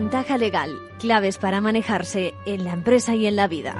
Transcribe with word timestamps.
Ventaja 0.00 0.38
legal, 0.38 0.78
claves 0.98 1.36
para 1.36 1.60
manejarse 1.60 2.32
en 2.46 2.64
la 2.64 2.72
empresa 2.72 3.14
y 3.14 3.26
en 3.26 3.36
la 3.36 3.48
vida. 3.48 3.74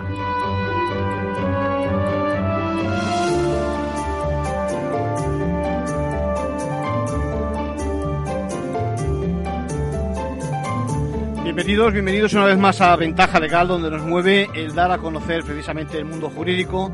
Bienvenidos, 11.42 11.94
bienvenidos 11.94 12.34
una 12.34 12.44
vez 12.44 12.58
más 12.58 12.82
a 12.82 12.94
Ventaja 12.96 13.40
Legal, 13.40 13.68
donde 13.68 13.90
nos 13.90 14.02
mueve 14.02 14.50
el 14.54 14.74
dar 14.74 14.92
a 14.92 14.98
conocer 14.98 15.42
precisamente 15.42 15.96
el 15.96 16.04
mundo 16.04 16.28
jurídico. 16.28 16.92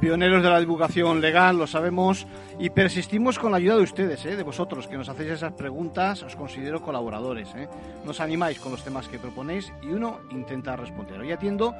Pioneros 0.00 0.42
de 0.42 0.50
la 0.50 0.60
divulgación 0.60 1.22
legal, 1.22 1.56
lo 1.56 1.66
sabemos, 1.66 2.26
y 2.58 2.70
persistimos 2.70 3.38
con 3.38 3.50
la 3.50 3.58
ayuda 3.58 3.76
de 3.76 3.82
ustedes, 3.82 4.24
¿eh? 4.24 4.34
de 4.34 4.42
vosotros, 4.42 4.88
que 4.88 4.96
nos 4.96 5.08
hacéis 5.08 5.30
esas 5.30 5.52
preguntas, 5.52 6.22
os 6.22 6.36
considero 6.36 6.80
colaboradores. 6.80 7.54
¿eh? 7.54 7.68
Nos 8.04 8.20
animáis 8.20 8.58
con 8.58 8.72
los 8.72 8.82
temas 8.82 9.08
que 9.08 9.18
proponéis 9.18 9.72
y 9.82 9.88
uno 9.88 10.20
intenta 10.30 10.74
responder. 10.74 11.20
Hoy 11.20 11.32
atiendo 11.32 11.74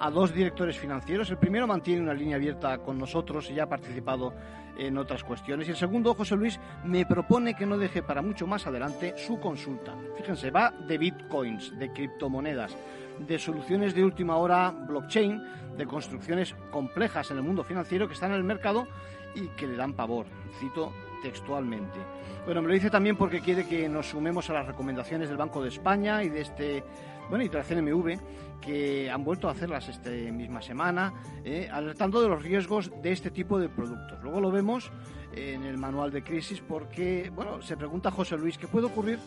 a 0.00 0.10
dos 0.10 0.32
directores 0.34 0.78
financieros. 0.78 1.30
El 1.30 1.36
primero 1.36 1.66
mantiene 1.66 2.02
una 2.02 2.14
línea 2.14 2.36
abierta 2.36 2.78
con 2.78 2.98
nosotros 2.98 3.50
y 3.50 3.54
ya 3.54 3.64
ha 3.64 3.68
participado 3.68 4.32
en 4.78 4.96
otras 4.96 5.22
cuestiones. 5.22 5.68
Y 5.68 5.72
el 5.72 5.76
segundo, 5.76 6.14
José 6.14 6.34
Luis, 6.34 6.58
me 6.84 7.04
propone 7.04 7.54
que 7.54 7.66
no 7.66 7.76
deje 7.76 8.02
para 8.02 8.22
mucho 8.22 8.46
más 8.46 8.66
adelante 8.66 9.14
su 9.18 9.38
consulta. 9.38 9.94
Fíjense, 10.16 10.50
va 10.50 10.70
de 10.70 10.96
bitcoins, 10.96 11.78
de 11.78 11.92
criptomonedas, 11.92 12.74
de 13.18 13.38
soluciones 13.38 13.94
de 13.94 14.02
última 14.02 14.38
hora 14.38 14.70
blockchain, 14.70 15.40
de 15.76 15.86
construcciones 15.86 16.54
complejas 16.70 17.30
en 17.30 17.36
el 17.36 17.42
mundo 17.42 17.64
financiero 17.64 18.08
que 18.08 18.14
están 18.14 18.30
en 18.30 18.38
el 18.38 18.44
mercado 18.44 18.88
y 19.34 19.48
que 19.48 19.66
le 19.66 19.76
dan 19.76 19.94
pavor. 19.94 20.26
Cito 20.60 20.92
textualmente. 21.22 21.98
Bueno, 22.44 22.62
me 22.62 22.68
lo 22.68 22.74
dice 22.74 22.90
también 22.90 23.16
porque 23.16 23.40
quiere 23.40 23.66
que 23.66 23.88
nos 23.88 24.08
sumemos 24.08 24.50
a 24.50 24.54
las 24.54 24.66
recomendaciones 24.66 25.28
del 25.28 25.38
Banco 25.38 25.62
de 25.62 25.68
España 25.68 26.22
y 26.24 26.28
de 26.28 26.40
este 26.40 26.84
bueno, 27.28 27.44
y 27.44 27.48
de 27.48 27.56
la 27.56 27.64
CNMV, 27.64 28.60
que 28.60 29.10
han 29.10 29.24
vuelto 29.24 29.48
a 29.48 29.52
hacerlas 29.52 29.88
esta 29.88 30.10
misma 30.10 30.60
semana, 30.60 31.14
eh, 31.44 31.68
alertando 31.72 32.20
de 32.20 32.28
los 32.28 32.42
riesgos 32.42 32.90
de 33.02 33.12
este 33.12 33.30
tipo 33.30 33.58
de 33.58 33.68
productos. 33.68 34.22
Luego 34.22 34.40
lo 34.40 34.50
vemos 34.50 34.90
en 35.34 35.64
el 35.64 35.78
manual 35.78 36.10
de 36.10 36.22
crisis 36.22 36.60
porque, 36.60 37.32
bueno, 37.34 37.62
se 37.62 37.76
pregunta 37.76 38.10
José 38.10 38.36
Luis, 38.36 38.58
¿qué 38.58 38.66
puede 38.66 38.86
ocurrir 38.86 39.18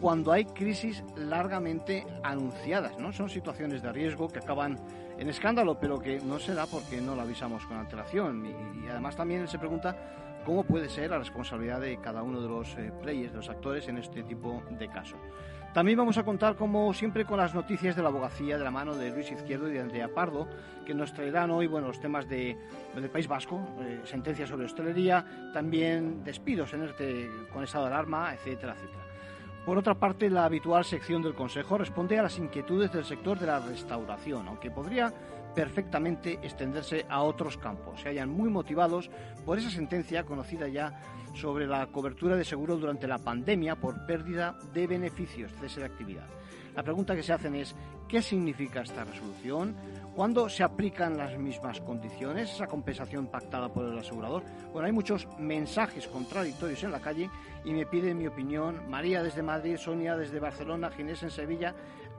cuando 0.00 0.32
hay 0.32 0.44
crisis 0.44 1.02
largamente 1.16 2.06
anunciadas? 2.22 2.98
¿no? 2.98 3.12
Son 3.12 3.30
situaciones 3.30 3.82
de 3.82 3.92
riesgo 3.92 4.28
que 4.28 4.40
acaban 4.40 4.78
en 5.18 5.28
escándalo, 5.28 5.78
pero 5.78 5.98
que 5.98 6.20
no 6.20 6.38
se 6.38 6.54
da 6.54 6.66
porque 6.66 7.00
no 7.00 7.14
lo 7.14 7.22
avisamos 7.22 7.64
con 7.66 7.76
antelación. 7.76 8.46
Y, 8.46 8.88
además 8.88 9.16
también 9.16 9.48
se 9.48 9.58
pregunta 9.58 9.96
cómo 10.44 10.64
puede 10.64 10.88
ser 10.88 11.10
la 11.10 11.18
responsabilidad 11.18 11.80
de 11.80 11.98
cada 11.98 12.22
uno 12.22 12.40
de 12.40 12.48
los 12.48 12.76
eh, 12.76 12.92
players, 13.02 13.32
de 13.32 13.38
los 13.38 13.48
actores 13.48 13.88
en 13.88 13.98
este 13.98 14.22
tipo 14.22 14.62
de 14.70 14.88
casos. 14.88 15.18
También 15.72 15.98
vamos 15.98 16.16
a 16.18 16.22
contar, 16.22 16.54
como 16.54 16.94
siempre, 16.94 17.24
con 17.24 17.38
las 17.38 17.52
noticias 17.52 17.96
de 17.96 18.02
la 18.02 18.08
abogacía 18.08 18.56
de 18.56 18.62
la 18.62 18.70
mano 18.70 18.94
de 18.94 19.10
Luis 19.10 19.32
Izquierdo 19.32 19.68
y 19.68 19.72
de 19.72 19.80
Andrea 19.80 20.06
Pardo, 20.06 20.46
que 20.86 20.94
nos 20.94 21.12
traerán 21.12 21.50
hoy 21.50 21.66
bueno, 21.66 21.88
los 21.88 21.98
temas 21.98 22.28
de, 22.28 22.56
del 22.94 23.10
País 23.10 23.26
Vasco, 23.26 23.60
eh, 23.80 24.00
sentencias 24.04 24.50
sobre 24.50 24.66
hostelería, 24.66 25.50
también 25.52 26.22
despidos 26.22 26.72
en 26.74 26.84
este, 26.84 27.28
con 27.52 27.64
estado 27.64 27.86
de 27.86 27.90
alarma, 27.92 28.32
etcétera, 28.34 28.74
etcétera. 28.74 29.03
Por 29.64 29.78
otra 29.78 29.94
parte, 29.94 30.28
la 30.28 30.44
habitual 30.44 30.84
sección 30.84 31.22
del 31.22 31.34
Consejo 31.34 31.78
responde 31.78 32.18
a 32.18 32.22
las 32.22 32.38
inquietudes 32.38 32.92
del 32.92 33.04
sector 33.04 33.38
de 33.38 33.46
la 33.46 33.60
restauración, 33.60 34.46
aunque 34.46 34.70
podría 34.70 35.10
perfectamente 35.54 36.38
extenderse 36.42 37.06
a 37.08 37.22
otros 37.22 37.56
campos. 37.56 38.00
Se 38.00 38.10
hayan 38.10 38.28
muy 38.28 38.50
motivados 38.50 39.10
por 39.46 39.58
esa 39.58 39.70
sentencia 39.70 40.24
conocida 40.24 40.68
ya 40.68 41.00
sobre 41.32 41.66
la 41.66 41.86
cobertura 41.86 42.36
de 42.36 42.44
seguro 42.44 42.76
durante 42.76 43.06
la 43.06 43.18
pandemia 43.18 43.76
por 43.76 44.04
pérdida 44.04 44.54
de 44.74 44.86
beneficios, 44.86 45.50
cese 45.58 45.80
de 45.80 45.86
actividad. 45.86 46.26
La 46.76 46.82
pregunta 46.82 47.14
que 47.14 47.22
se 47.22 47.32
hacen 47.32 47.54
es, 47.54 47.74
¿qué 48.08 48.20
significa 48.20 48.82
esta 48.82 49.04
resolución? 49.04 49.76
¿Cuándo 50.14 50.48
se 50.48 50.64
aplican 50.64 51.16
las 51.16 51.38
mismas 51.38 51.80
condiciones? 51.80 52.50
¿Esa 52.52 52.66
compensación 52.66 53.28
pactada 53.28 53.72
por 53.72 53.86
el 53.86 53.98
asegurador? 53.98 54.42
Bueno, 54.72 54.86
hay 54.86 54.92
muchos 54.92 55.28
mensajes 55.38 56.08
contradictorios 56.08 56.82
en 56.82 56.90
la 56.90 57.00
calle 57.00 57.30
y 57.64 57.72
me 57.72 57.86
piden 57.86 58.18
mi 58.18 58.26
opinión 58.26 58.88
María 58.88 59.22
desde 59.22 59.42
Madrid, 59.42 59.76
Sonia 59.76 60.16
desde 60.16 60.38
Barcelona, 60.38 60.90
Ginés 60.90 61.22
en 61.22 61.30
Sevilla 61.30 61.74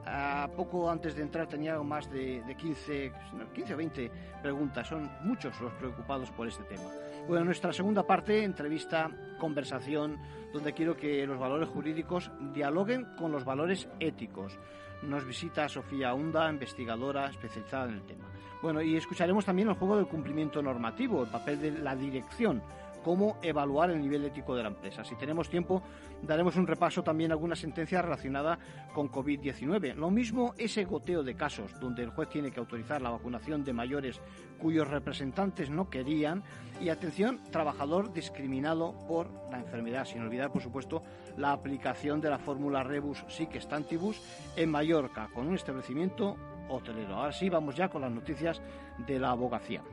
a 0.06 0.48
poco 0.56 0.88
antes 0.88 1.16
de 1.16 1.22
entrar 1.22 1.48
tenía 1.48 1.76
más 1.82 2.08
de, 2.10 2.42
15, 2.56 3.12
15 3.54 3.74
o 3.74 3.76
20 3.76 4.10
preguntas. 4.40 4.86
Son 4.86 5.10
muchos 5.22 5.60
los 5.60 5.72
preocupados 5.74 6.30
por 6.30 6.46
este 6.46 6.62
tema. 6.64 6.88
Bueno, 7.26 7.44
nuestra 7.44 7.72
segunda 7.72 8.04
parte, 8.04 8.44
entrevista, 8.44 9.10
conversación, 9.38 10.18
donde 10.52 10.72
quiero 10.72 10.96
que 10.96 11.26
los 11.26 11.38
valores 11.38 11.68
jurídicos 11.68 12.30
dialoguen 12.54 13.16
con 13.16 13.32
los 13.32 13.44
valores 13.44 13.88
éticos. 13.98 14.56
Nos 15.02 15.26
visita 15.26 15.68
Sofía 15.68 16.14
Hunda, 16.14 16.48
investigadora 16.48 17.28
especializada 17.28 17.88
en 17.88 17.94
el 17.94 18.02
tema. 18.02 18.26
Bueno, 18.62 18.80
y 18.80 18.96
escucharemos 18.96 19.44
también 19.44 19.68
el 19.68 19.74
juego 19.74 19.96
del 19.96 20.06
cumplimiento 20.06 20.62
normativo, 20.62 21.24
el 21.24 21.30
papel 21.30 21.60
de 21.60 21.72
la 21.72 21.94
dirección 21.94 22.62
cómo 23.06 23.38
evaluar 23.40 23.92
el 23.92 24.00
nivel 24.00 24.24
ético 24.24 24.56
de 24.56 24.64
la 24.64 24.68
empresa. 24.68 25.04
Si 25.04 25.14
tenemos 25.14 25.48
tiempo, 25.48 25.80
daremos 26.22 26.56
un 26.56 26.66
repaso 26.66 27.04
también 27.04 27.30
a 27.30 27.34
alguna 27.34 27.54
sentencia 27.54 28.02
relacionada 28.02 28.58
con 28.92 29.08
COVID-19. 29.08 29.94
Lo 29.94 30.10
mismo 30.10 30.54
ese 30.58 30.84
goteo 30.84 31.22
de 31.22 31.36
casos 31.36 31.78
donde 31.78 32.02
el 32.02 32.10
juez 32.10 32.28
tiene 32.30 32.50
que 32.50 32.58
autorizar 32.58 33.00
la 33.00 33.10
vacunación 33.10 33.62
de 33.62 33.72
mayores 33.72 34.20
cuyos 34.58 34.88
representantes 34.88 35.70
no 35.70 35.88
querían 35.88 36.42
y 36.80 36.88
atención, 36.88 37.38
trabajador 37.52 38.12
discriminado 38.12 38.92
por 39.06 39.30
la 39.52 39.60
enfermedad, 39.60 40.04
sin 40.04 40.22
olvidar, 40.22 40.50
por 40.50 40.62
supuesto, 40.62 41.00
la 41.36 41.52
aplicación 41.52 42.20
de 42.20 42.30
la 42.30 42.40
fórmula 42.40 42.82
rebus 42.82 43.24
sic 43.28 43.54
stantibus 43.60 44.20
en 44.56 44.68
Mallorca 44.68 45.30
con 45.32 45.46
un 45.46 45.54
establecimiento 45.54 46.36
hotelero. 46.68 47.14
Ahora 47.14 47.30
sí, 47.30 47.48
vamos 47.48 47.76
ya 47.76 47.88
con 47.88 48.02
las 48.02 48.10
noticias 48.10 48.60
de 49.06 49.20
la 49.20 49.30
abogacía. 49.30 49.84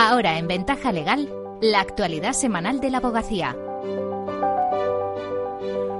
Ahora 0.00 0.38
en 0.38 0.46
Ventaja 0.46 0.92
Legal, 0.92 1.28
la 1.60 1.80
actualidad 1.80 2.32
semanal 2.32 2.78
de 2.78 2.88
la 2.88 2.98
abogacía. 2.98 3.56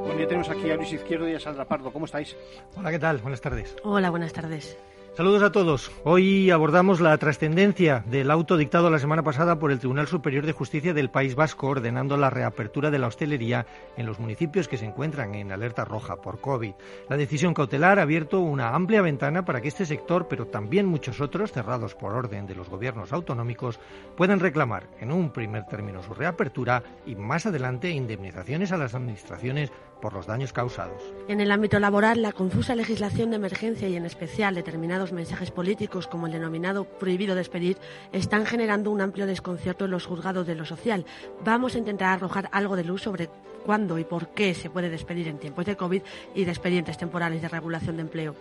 Bueno, 0.04 0.20
ya 0.20 0.28
tenemos 0.28 0.48
aquí 0.48 0.70
a 0.70 0.76
Luis 0.76 0.92
Izquierdo 0.92 1.28
y 1.28 1.34
a 1.34 1.40
Sandra 1.40 1.64
Pardo. 1.64 1.92
¿Cómo 1.92 2.04
estáis? 2.04 2.36
Hola, 2.76 2.92
¿qué 2.92 3.00
tal? 3.00 3.18
Buenas 3.18 3.40
tardes. 3.40 3.74
Hola, 3.82 4.10
buenas 4.10 4.32
tardes. 4.32 4.78
Saludos 5.18 5.42
a 5.42 5.50
todos. 5.50 5.90
Hoy 6.04 6.52
abordamos 6.52 7.00
la 7.00 7.18
trascendencia 7.18 8.04
del 8.06 8.30
auto 8.30 8.56
dictado 8.56 8.88
la 8.88 9.00
semana 9.00 9.24
pasada 9.24 9.58
por 9.58 9.72
el 9.72 9.80
Tribunal 9.80 10.06
Superior 10.06 10.46
de 10.46 10.52
Justicia 10.52 10.94
del 10.94 11.10
País 11.10 11.34
Vasco 11.34 11.66
ordenando 11.66 12.16
la 12.16 12.30
reapertura 12.30 12.92
de 12.92 13.00
la 13.00 13.08
hostelería 13.08 13.66
en 13.96 14.06
los 14.06 14.20
municipios 14.20 14.68
que 14.68 14.76
se 14.76 14.84
encuentran 14.84 15.34
en 15.34 15.50
alerta 15.50 15.84
roja 15.84 16.22
por 16.22 16.40
COVID. 16.40 16.72
La 17.08 17.16
decisión 17.16 17.52
cautelar 17.52 17.98
ha 17.98 18.02
abierto 18.02 18.38
una 18.38 18.76
amplia 18.76 19.02
ventana 19.02 19.44
para 19.44 19.60
que 19.60 19.66
este 19.66 19.86
sector, 19.86 20.28
pero 20.28 20.46
también 20.46 20.86
muchos 20.86 21.20
otros, 21.20 21.50
cerrados 21.50 21.96
por 21.96 22.12
orden 22.12 22.46
de 22.46 22.54
los 22.54 22.68
gobiernos 22.68 23.12
autonómicos, 23.12 23.80
puedan 24.16 24.38
reclamar 24.38 24.86
en 25.00 25.10
un 25.10 25.32
primer 25.32 25.64
término 25.64 26.00
su 26.00 26.14
reapertura 26.14 26.84
y 27.06 27.16
más 27.16 27.44
adelante 27.44 27.90
indemnizaciones 27.90 28.70
a 28.70 28.76
las 28.76 28.94
administraciones 28.94 29.72
por 30.00 30.12
los 30.12 30.26
daños 30.26 30.52
causados. 30.52 31.02
En 31.28 31.40
el 31.40 31.50
ámbito 31.50 31.78
laboral, 31.78 32.22
la 32.22 32.32
confusa 32.32 32.74
legislación 32.74 33.30
de 33.30 33.36
emergencia 33.36 33.88
y 33.88 33.96
en 33.96 34.04
especial 34.04 34.54
determinados 34.54 35.12
mensajes 35.12 35.50
políticos 35.50 36.06
como 36.06 36.26
el 36.26 36.32
denominado 36.32 36.84
prohibido 36.84 37.34
despedir 37.34 37.78
están 38.12 38.46
generando 38.46 38.90
un 38.90 39.00
amplio 39.00 39.26
desconcierto 39.26 39.84
en 39.84 39.90
los 39.90 40.06
juzgados 40.06 40.46
de 40.46 40.54
lo 40.54 40.64
social. 40.64 41.04
Vamos 41.44 41.74
a 41.74 41.78
intentar 41.78 42.14
arrojar 42.14 42.48
algo 42.52 42.76
de 42.76 42.84
luz 42.84 43.02
sobre 43.02 43.28
cuándo 43.64 43.98
y 43.98 44.04
por 44.04 44.28
qué 44.28 44.54
se 44.54 44.70
puede 44.70 44.88
despedir 44.88 45.28
en 45.28 45.38
tiempos 45.38 45.66
de 45.66 45.76
COVID 45.76 46.02
y 46.34 46.44
de 46.44 46.50
expedientes 46.50 46.96
temporales 46.96 47.42
de 47.42 47.48
regulación 47.48 47.96
de 47.96 48.02
empleo. 48.02 48.34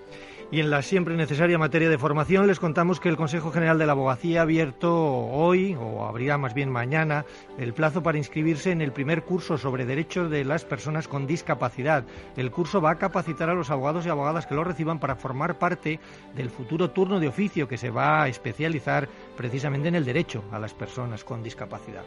Y 0.50 0.62
en 0.62 0.70
la 0.70 0.82
siempre 0.82 1.18
necesaria 1.18 1.58
materia 1.58 1.90
de 1.90 1.98
formación 1.98 2.48
les 2.48 2.60
contamos 2.60 3.02
que 3.02 3.10
el 3.10 3.18
Consejo 3.18 3.52
General 3.52 3.78
de 3.78 3.86
la 3.86 3.92
Abogacía 3.92 4.40
ha 4.40 4.44
abierto 4.44 4.96
hoy, 4.96 5.76
o 5.76 6.06
abrirá 6.06 6.38
más 6.38 6.54
bien 6.54 6.70
mañana, 6.70 7.26
el 7.58 7.74
plazo 7.74 8.02
para 8.02 8.18
inscribirse 8.18 8.72
en 8.72 8.82
el 8.82 8.94
primer 8.94 9.24
curso 9.24 9.58
sobre 9.58 9.86
derechos 9.86 10.32
de 10.32 10.46
las 10.46 10.64
personas 10.64 11.10
con 11.10 11.28
discapacidad. 11.28 12.06
El 12.38 12.50
curso 12.50 12.80
va 12.82 12.92
a 12.92 12.98
capacitar 12.98 13.50
a 13.50 13.56
los 13.56 13.70
abogados 13.72 14.06
y 14.06 14.10
abogadas 14.10 14.48
que 14.48 14.56
lo 14.56 14.64
reciban 14.64 15.00
para 15.00 15.18
formar 15.18 15.60
parte 15.60 16.00
del 16.34 16.50
futuro 16.50 16.92
turno 16.92 17.20
de 17.20 17.28
oficio 17.28 17.68
que 17.68 17.78
se 17.78 17.90
va 17.90 18.24
a 18.24 18.30
especializar 18.30 19.10
precisamente 19.36 19.90
en 19.90 19.96
el 19.96 20.06
derecho 20.06 20.46
a 20.54 20.60
las 20.60 20.74
personas 20.74 21.26
con 21.26 21.44
discapacidad. 21.44 22.04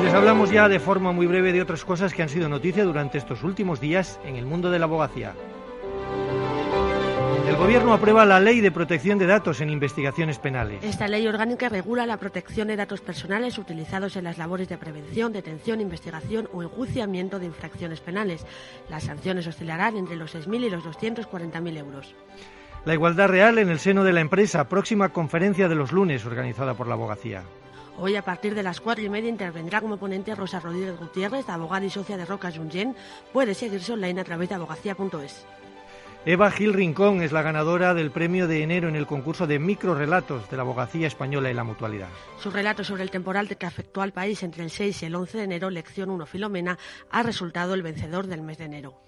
Y 0.00 0.02
les 0.02 0.14
hablamos 0.14 0.50
ya 0.50 0.68
de 0.68 0.80
forma 0.80 1.12
muy 1.12 1.26
breve 1.26 1.52
de 1.52 1.62
otras 1.62 1.84
cosas 1.84 2.12
que 2.12 2.22
han 2.22 2.28
sido 2.28 2.48
noticia 2.48 2.84
durante 2.84 3.18
estos 3.18 3.44
últimos 3.44 3.80
días 3.80 4.18
en 4.24 4.34
el 4.34 4.46
mundo 4.46 4.70
de 4.70 4.78
la 4.80 4.86
abogacía. 4.86 5.32
El 7.50 7.56
Gobierno 7.56 7.92
aprueba 7.92 8.24
la 8.24 8.38
Ley 8.38 8.60
de 8.60 8.70
Protección 8.70 9.18
de 9.18 9.26
Datos 9.26 9.60
en 9.60 9.70
investigaciones 9.70 10.38
penales. 10.38 10.84
Esta 10.84 11.08
ley 11.08 11.26
orgánica 11.26 11.68
regula 11.68 12.06
la 12.06 12.16
protección 12.16 12.68
de 12.68 12.76
datos 12.76 13.00
personales 13.00 13.58
utilizados 13.58 14.14
en 14.14 14.22
las 14.22 14.38
labores 14.38 14.68
de 14.68 14.78
prevención, 14.78 15.32
detención, 15.32 15.80
investigación 15.80 16.48
o 16.52 16.62
enjuiciamiento 16.62 17.40
de 17.40 17.46
infracciones 17.46 17.98
penales. 17.98 18.46
Las 18.88 19.02
sanciones 19.02 19.48
oscilarán 19.48 19.96
entre 19.96 20.14
los 20.14 20.32
6.000 20.32 20.64
y 20.64 20.70
los 20.70 20.84
240.000 20.84 21.76
euros. 21.76 22.14
La 22.84 22.94
igualdad 22.94 23.26
real 23.26 23.58
en 23.58 23.68
el 23.68 23.80
seno 23.80 24.04
de 24.04 24.12
la 24.12 24.20
empresa, 24.20 24.68
próxima 24.68 25.08
conferencia 25.08 25.66
de 25.66 25.74
los 25.74 25.90
lunes 25.90 26.24
organizada 26.24 26.74
por 26.74 26.86
la 26.86 26.94
abogacía. 26.94 27.42
Hoy, 27.98 28.14
a 28.14 28.22
partir 28.22 28.54
de 28.54 28.62
las 28.62 28.80
cuatro 28.80 29.04
y 29.04 29.08
media, 29.08 29.28
intervendrá 29.28 29.80
como 29.80 29.96
ponente 29.96 30.36
Rosa 30.36 30.60
Rodríguez 30.60 30.96
Gutiérrez, 30.96 31.48
abogada 31.48 31.84
y 31.84 31.90
socia 31.90 32.16
de 32.16 32.26
Roca 32.26 32.52
Junyent. 32.52 32.96
Puede 33.32 33.54
seguirse 33.54 33.92
online 33.92 34.20
a 34.20 34.24
través 34.24 34.48
de 34.50 34.54
abogacía.es. 34.54 35.44
Eva 36.26 36.50
Gil 36.50 36.74
Rincón 36.74 37.22
es 37.22 37.32
la 37.32 37.40
ganadora 37.40 37.94
del 37.94 38.10
premio 38.10 38.46
de 38.46 38.62
enero 38.62 38.90
en 38.90 38.96
el 38.96 39.06
concurso 39.06 39.46
de 39.46 39.58
microrelatos 39.58 40.50
de 40.50 40.56
la 40.58 40.64
abogacía 40.64 41.06
española 41.06 41.50
y 41.50 41.54
la 41.54 41.64
mutualidad. 41.64 42.10
Su 42.38 42.50
relato 42.50 42.84
sobre 42.84 43.04
el 43.04 43.10
temporal 43.10 43.48
que 43.48 43.64
afectó 43.64 44.02
al 44.02 44.12
país 44.12 44.42
entre 44.42 44.62
el 44.62 44.70
6 44.70 45.02
y 45.02 45.06
el 45.06 45.14
11 45.14 45.38
de 45.38 45.44
enero, 45.44 45.70
lección 45.70 46.10
1 46.10 46.26
Filomena, 46.26 46.78
ha 47.10 47.22
resultado 47.22 47.72
el 47.72 47.82
vencedor 47.82 48.26
del 48.26 48.42
mes 48.42 48.58
de 48.58 48.64
enero. 48.66 49.00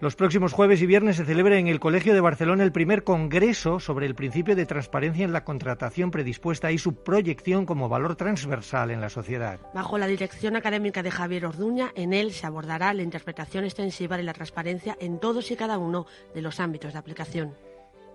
Los 0.00 0.16
próximos 0.16 0.54
jueves 0.54 0.80
y 0.80 0.86
viernes 0.86 1.16
se 1.16 1.26
celebra 1.26 1.58
en 1.58 1.66
el 1.66 1.78
Colegio 1.78 2.14
de 2.14 2.22
Barcelona 2.22 2.64
el 2.64 2.72
primer 2.72 3.04
congreso 3.04 3.80
sobre 3.80 4.06
el 4.06 4.14
principio 4.14 4.56
de 4.56 4.64
transparencia 4.64 5.26
en 5.26 5.32
la 5.34 5.44
contratación 5.44 6.10
predispuesta 6.10 6.72
y 6.72 6.78
su 6.78 6.94
proyección 6.94 7.66
como 7.66 7.90
valor 7.90 8.16
transversal 8.16 8.90
en 8.90 9.02
la 9.02 9.10
sociedad. 9.10 9.60
Bajo 9.74 9.98
la 9.98 10.06
dirección 10.06 10.56
académica 10.56 11.02
de 11.02 11.10
Javier 11.10 11.44
Orduña, 11.44 11.92
en 11.96 12.14
él 12.14 12.32
se 12.32 12.46
abordará 12.46 12.94
la 12.94 13.02
interpretación 13.02 13.64
extensiva 13.64 14.16
de 14.16 14.22
la 14.22 14.32
transparencia 14.32 14.96
en 15.00 15.20
todos 15.20 15.50
y 15.50 15.56
cada 15.56 15.76
uno 15.76 16.06
de 16.34 16.40
los 16.40 16.60
ámbitos 16.60 16.94
de 16.94 16.98
aplicación. 16.98 17.54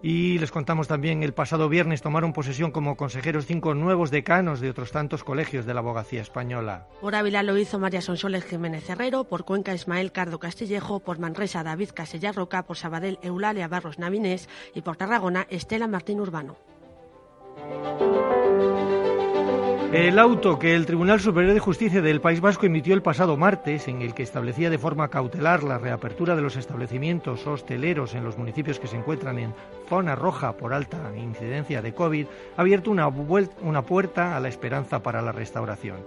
Y 0.07 0.37
les 0.37 0.51
contamos 0.51 0.87
también, 0.87 1.23
el 1.23 1.33
pasado 1.33 1.67
viernes 1.67 2.03
tomaron 2.03 2.31
posesión 2.31 2.69
como 2.69 2.95
consejeros 2.95 3.47
cinco 3.47 3.73
nuevos 3.73 4.11
decanos 4.11 4.59
de 4.59 4.69
otros 4.69 4.91
tantos 4.91 5.23
colegios 5.23 5.65
de 5.65 5.73
la 5.73 5.79
abogacía 5.79 6.21
española. 6.21 6.85
Por 7.01 7.15
Ávila 7.15 7.41
lo 7.41 7.57
hizo 7.57 7.79
María 7.79 8.01
Sonsoles 8.01 8.45
Jiménez 8.45 8.87
Herrero, 8.87 9.23
por 9.23 9.45
Cuenca 9.45 9.73
Ismael 9.73 10.11
Cardo 10.11 10.37
Castillejo, 10.37 10.99
por 10.99 11.17
Manresa 11.17 11.63
David 11.63 11.89
Casella 11.95 12.31
Roca, 12.31 12.67
por 12.67 12.77
Sabadell 12.77 13.17
Eulalia 13.23 13.67
Barros 13.67 13.97
Navinés 13.97 14.47
y 14.75 14.83
por 14.83 14.95
Tarragona 14.95 15.47
Estela 15.49 15.87
Martín 15.87 16.19
Urbano. 16.19 16.55
El 19.95 20.19
auto 20.19 20.59
que 20.59 20.75
el 20.75 20.85
Tribunal 20.85 21.21
Superior 21.21 21.53
de 21.53 21.61
Justicia 21.61 22.01
del 22.01 22.19
País 22.19 22.41
Vasco 22.41 22.65
emitió 22.65 22.93
el 22.93 23.01
pasado 23.01 23.37
martes, 23.37 23.87
en 23.87 24.01
el 24.01 24.13
que 24.13 24.23
establecía 24.23 24.69
de 24.69 24.77
forma 24.77 25.07
cautelar 25.07 25.63
la 25.63 25.77
reapertura 25.77 26.35
de 26.35 26.41
los 26.41 26.57
establecimientos 26.57 27.47
hosteleros 27.47 28.13
en 28.13 28.25
los 28.25 28.37
municipios 28.37 28.77
que 28.77 28.87
se 28.87 28.97
encuentran 28.97 29.39
en 29.39 29.53
zona 29.87 30.15
roja 30.15 30.53
por 30.53 30.73
alta 30.73 30.97
incidencia 31.15 31.81
de 31.81 31.93
COVID, 31.93 32.27
ha 32.57 32.61
abierto 32.61 32.91
una, 32.91 33.07
una 33.07 33.81
puerta 33.83 34.35
a 34.35 34.39
la 34.39 34.47
esperanza 34.47 35.01
para 35.01 35.21
la 35.21 35.31
restauración. 35.31 35.97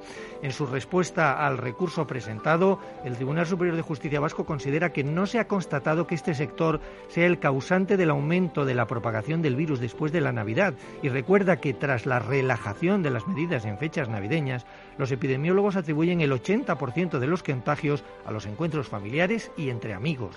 En 0.43 0.53
su 0.53 0.67
respuesta 0.67 1.45
al 1.47 1.59
recurso 1.59 2.07
presentado, 2.07 2.79
el 3.05 3.17
Tribunal 3.17 3.47
Superior 3.47 3.77
de 3.77 3.83
Justicia 3.83 4.21
Vasco 4.21 4.45
considera 4.45 4.93
que 4.93 5.05
no 5.05 5.27
se 5.27 5.39
ha 5.39 5.49
constatado 5.49 6.07
que 6.07 6.15
este 6.15 6.35
sector 6.35 6.81
sea 7.09 7.27
el 7.27 7.39
causante 7.39 7.97
del 7.97 8.11
aumento 8.11 8.65
de 8.65 8.75
la 8.75 8.87
propagación 8.87 9.43
del 9.43 9.57
virus 9.57 9.81
después 9.81 10.13
de 10.13 10.21
la 10.21 10.33
Navidad 10.33 10.75
y 11.03 11.09
recuerda 11.09 11.57
que 11.57 11.75
tras 11.75 12.07
la 12.07 12.19
relajación 12.19 13.03
de 13.03 13.11
las 13.11 13.27
medidas 13.27 13.65
en 13.65 13.79
fechas 13.79 14.09
navideñas, 14.09 14.67
los 14.99 15.11
epidemiólogos 15.11 15.77
atribuyen 15.77 16.21
el 16.21 16.33
80% 16.33 17.19
de 17.19 17.27
los 17.27 17.43
contagios 17.43 18.05
a 18.27 18.33
los 18.33 18.47
encuentros 18.47 18.89
familiares 18.89 19.51
y 19.57 19.71
entre 19.71 19.95
amigos. 19.95 20.37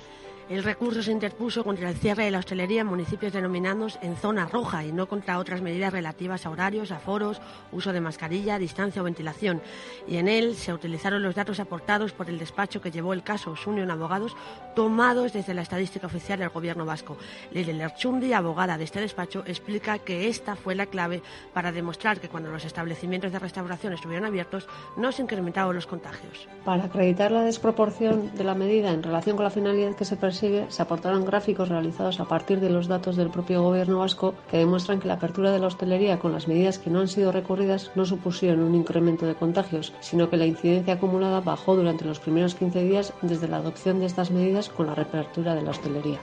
El 0.51 0.65
recurso 0.65 1.01
se 1.01 1.13
interpuso 1.13 1.63
contra 1.63 1.89
el 1.89 1.95
cierre 1.95 2.25
de 2.25 2.31
la 2.31 2.39
hostelería 2.39 2.81
en 2.81 2.87
municipios 2.87 3.31
denominados 3.31 3.97
en 4.01 4.17
zona 4.17 4.49
roja 4.49 4.83
y 4.83 4.91
no 4.91 5.07
contra 5.07 5.37
otras 5.37 5.61
medidas 5.61 5.93
relativas 5.93 6.45
a 6.45 6.49
horarios, 6.49 6.91
aforos, 6.91 7.39
uso 7.71 7.93
de 7.93 8.01
mascarilla, 8.01 8.59
distancia 8.59 9.01
o 9.01 9.05
ventilación. 9.05 9.61
Y 10.09 10.17
en 10.17 10.27
él 10.27 10.55
se 10.57 10.73
utilizaron 10.73 11.23
los 11.23 11.35
datos 11.35 11.61
aportados 11.61 12.11
por 12.11 12.29
el 12.29 12.37
despacho 12.37 12.81
que 12.81 12.91
llevó 12.91 13.13
el 13.13 13.23
caso 13.23 13.55
Union 13.65 13.91
Abogados, 13.91 14.35
tomados 14.75 15.31
desde 15.31 15.53
la 15.53 15.61
estadística 15.61 16.07
oficial 16.07 16.39
del 16.39 16.49
Gobierno 16.49 16.85
vasco. 16.85 17.17
Lili 17.53 17.71
Lerchundi, 17.71 18.33
abogada 18.33 18.77
de 18.77 18.83
este 18.83 18.99
despacho, 18.99 19.45
explica 19.47 19.99
que 19.99 20.27
esta 20.27 20.57
fue 20.57 20.75
la 20.75 20.87
clave 20.87 21.23
para 21.53 21.71
demostrar 21.71 22.19
que 22.19 22.27
cuando 22.27 22.51
los 22.51 22.65
establecimientos 22.65 23.31
de 23.31 23.39
restauración 23.39 23.93
estuvieron 23.93 24.25
abiertos 24.25 24.50
no 24.97 25.11
se 25.11 25.21
incrementaban 25.21 25.75
los 25.75 25.87
contagios. 25.87 26.47
Para 26.65 26.85
acreditar 26.85 27.31
la 27.31 27.43
desproporción 27.43 28.31
de 28.35 28.43
la 28.43 28.55
medida 28.55 28.91
en 28.91 29.03
relación 29.03 29.35
con 29.35 29.43
la 29.43 29.49
finalidad 29.49 29.95
que 29.95 30.05
se 30.05 30.17
se 30.21 30.81
aportaron 30.81 31.25
gráficos 31.25 31.69
realizados 31.69 32.19
a 32.19 32.25
partir 32.25 32.59
de 32.59 32.69
los 32.69 32.87
datos 32.87 33.15
del 33.15 33.29
propio 33.29 33.63
gobierno 33.63 33.99
vasco 33.99 34.35
que 34.49 34.57
demuestran 34.57 34.99
que 34.99 35.07
la 35.07 35.15
apertura 35.15 35.51
de 35.51 35.59
la 35.59 35.67
hostelería 35.67 36.19
con 36.19 36.31
las 36.31 36.47
medidas 36.47 36.79
que 36.79 36.89
no 36.89 36.99
han 36.99 37.07
sido 37.07 37.31
recurridas 37.31 37.91
no 37.95 38.05
supusieron 38.05 38.61
un 38.61 38.75
incremento 38.75 39.25
de 39.25 39.35
contagios, 39.35 39.93
sino 39.99 40.29
que 40.29 40.37
la 40.37 40.45
incidencia 40.45 40.95
acumulada 40.95 41.41
bajó 41.41 41.75
durante 41.75 42.05
los 42.05 42.19
primeros 42.19 42.55
15 42.55 42.83
días 42.83 43.13
desde 43.21 43.47
la 43.47 43.57
adopción 43.57 43.99
de 43.99 44.05
estas 44.05 44.31
medidas 44.31 44.69
con 44.69 44.87
la 44.87 44.95
reapertura 44.95 45.55
de 45.55 45.63
la 45.63 45.71
hostelería. 45.71 46.19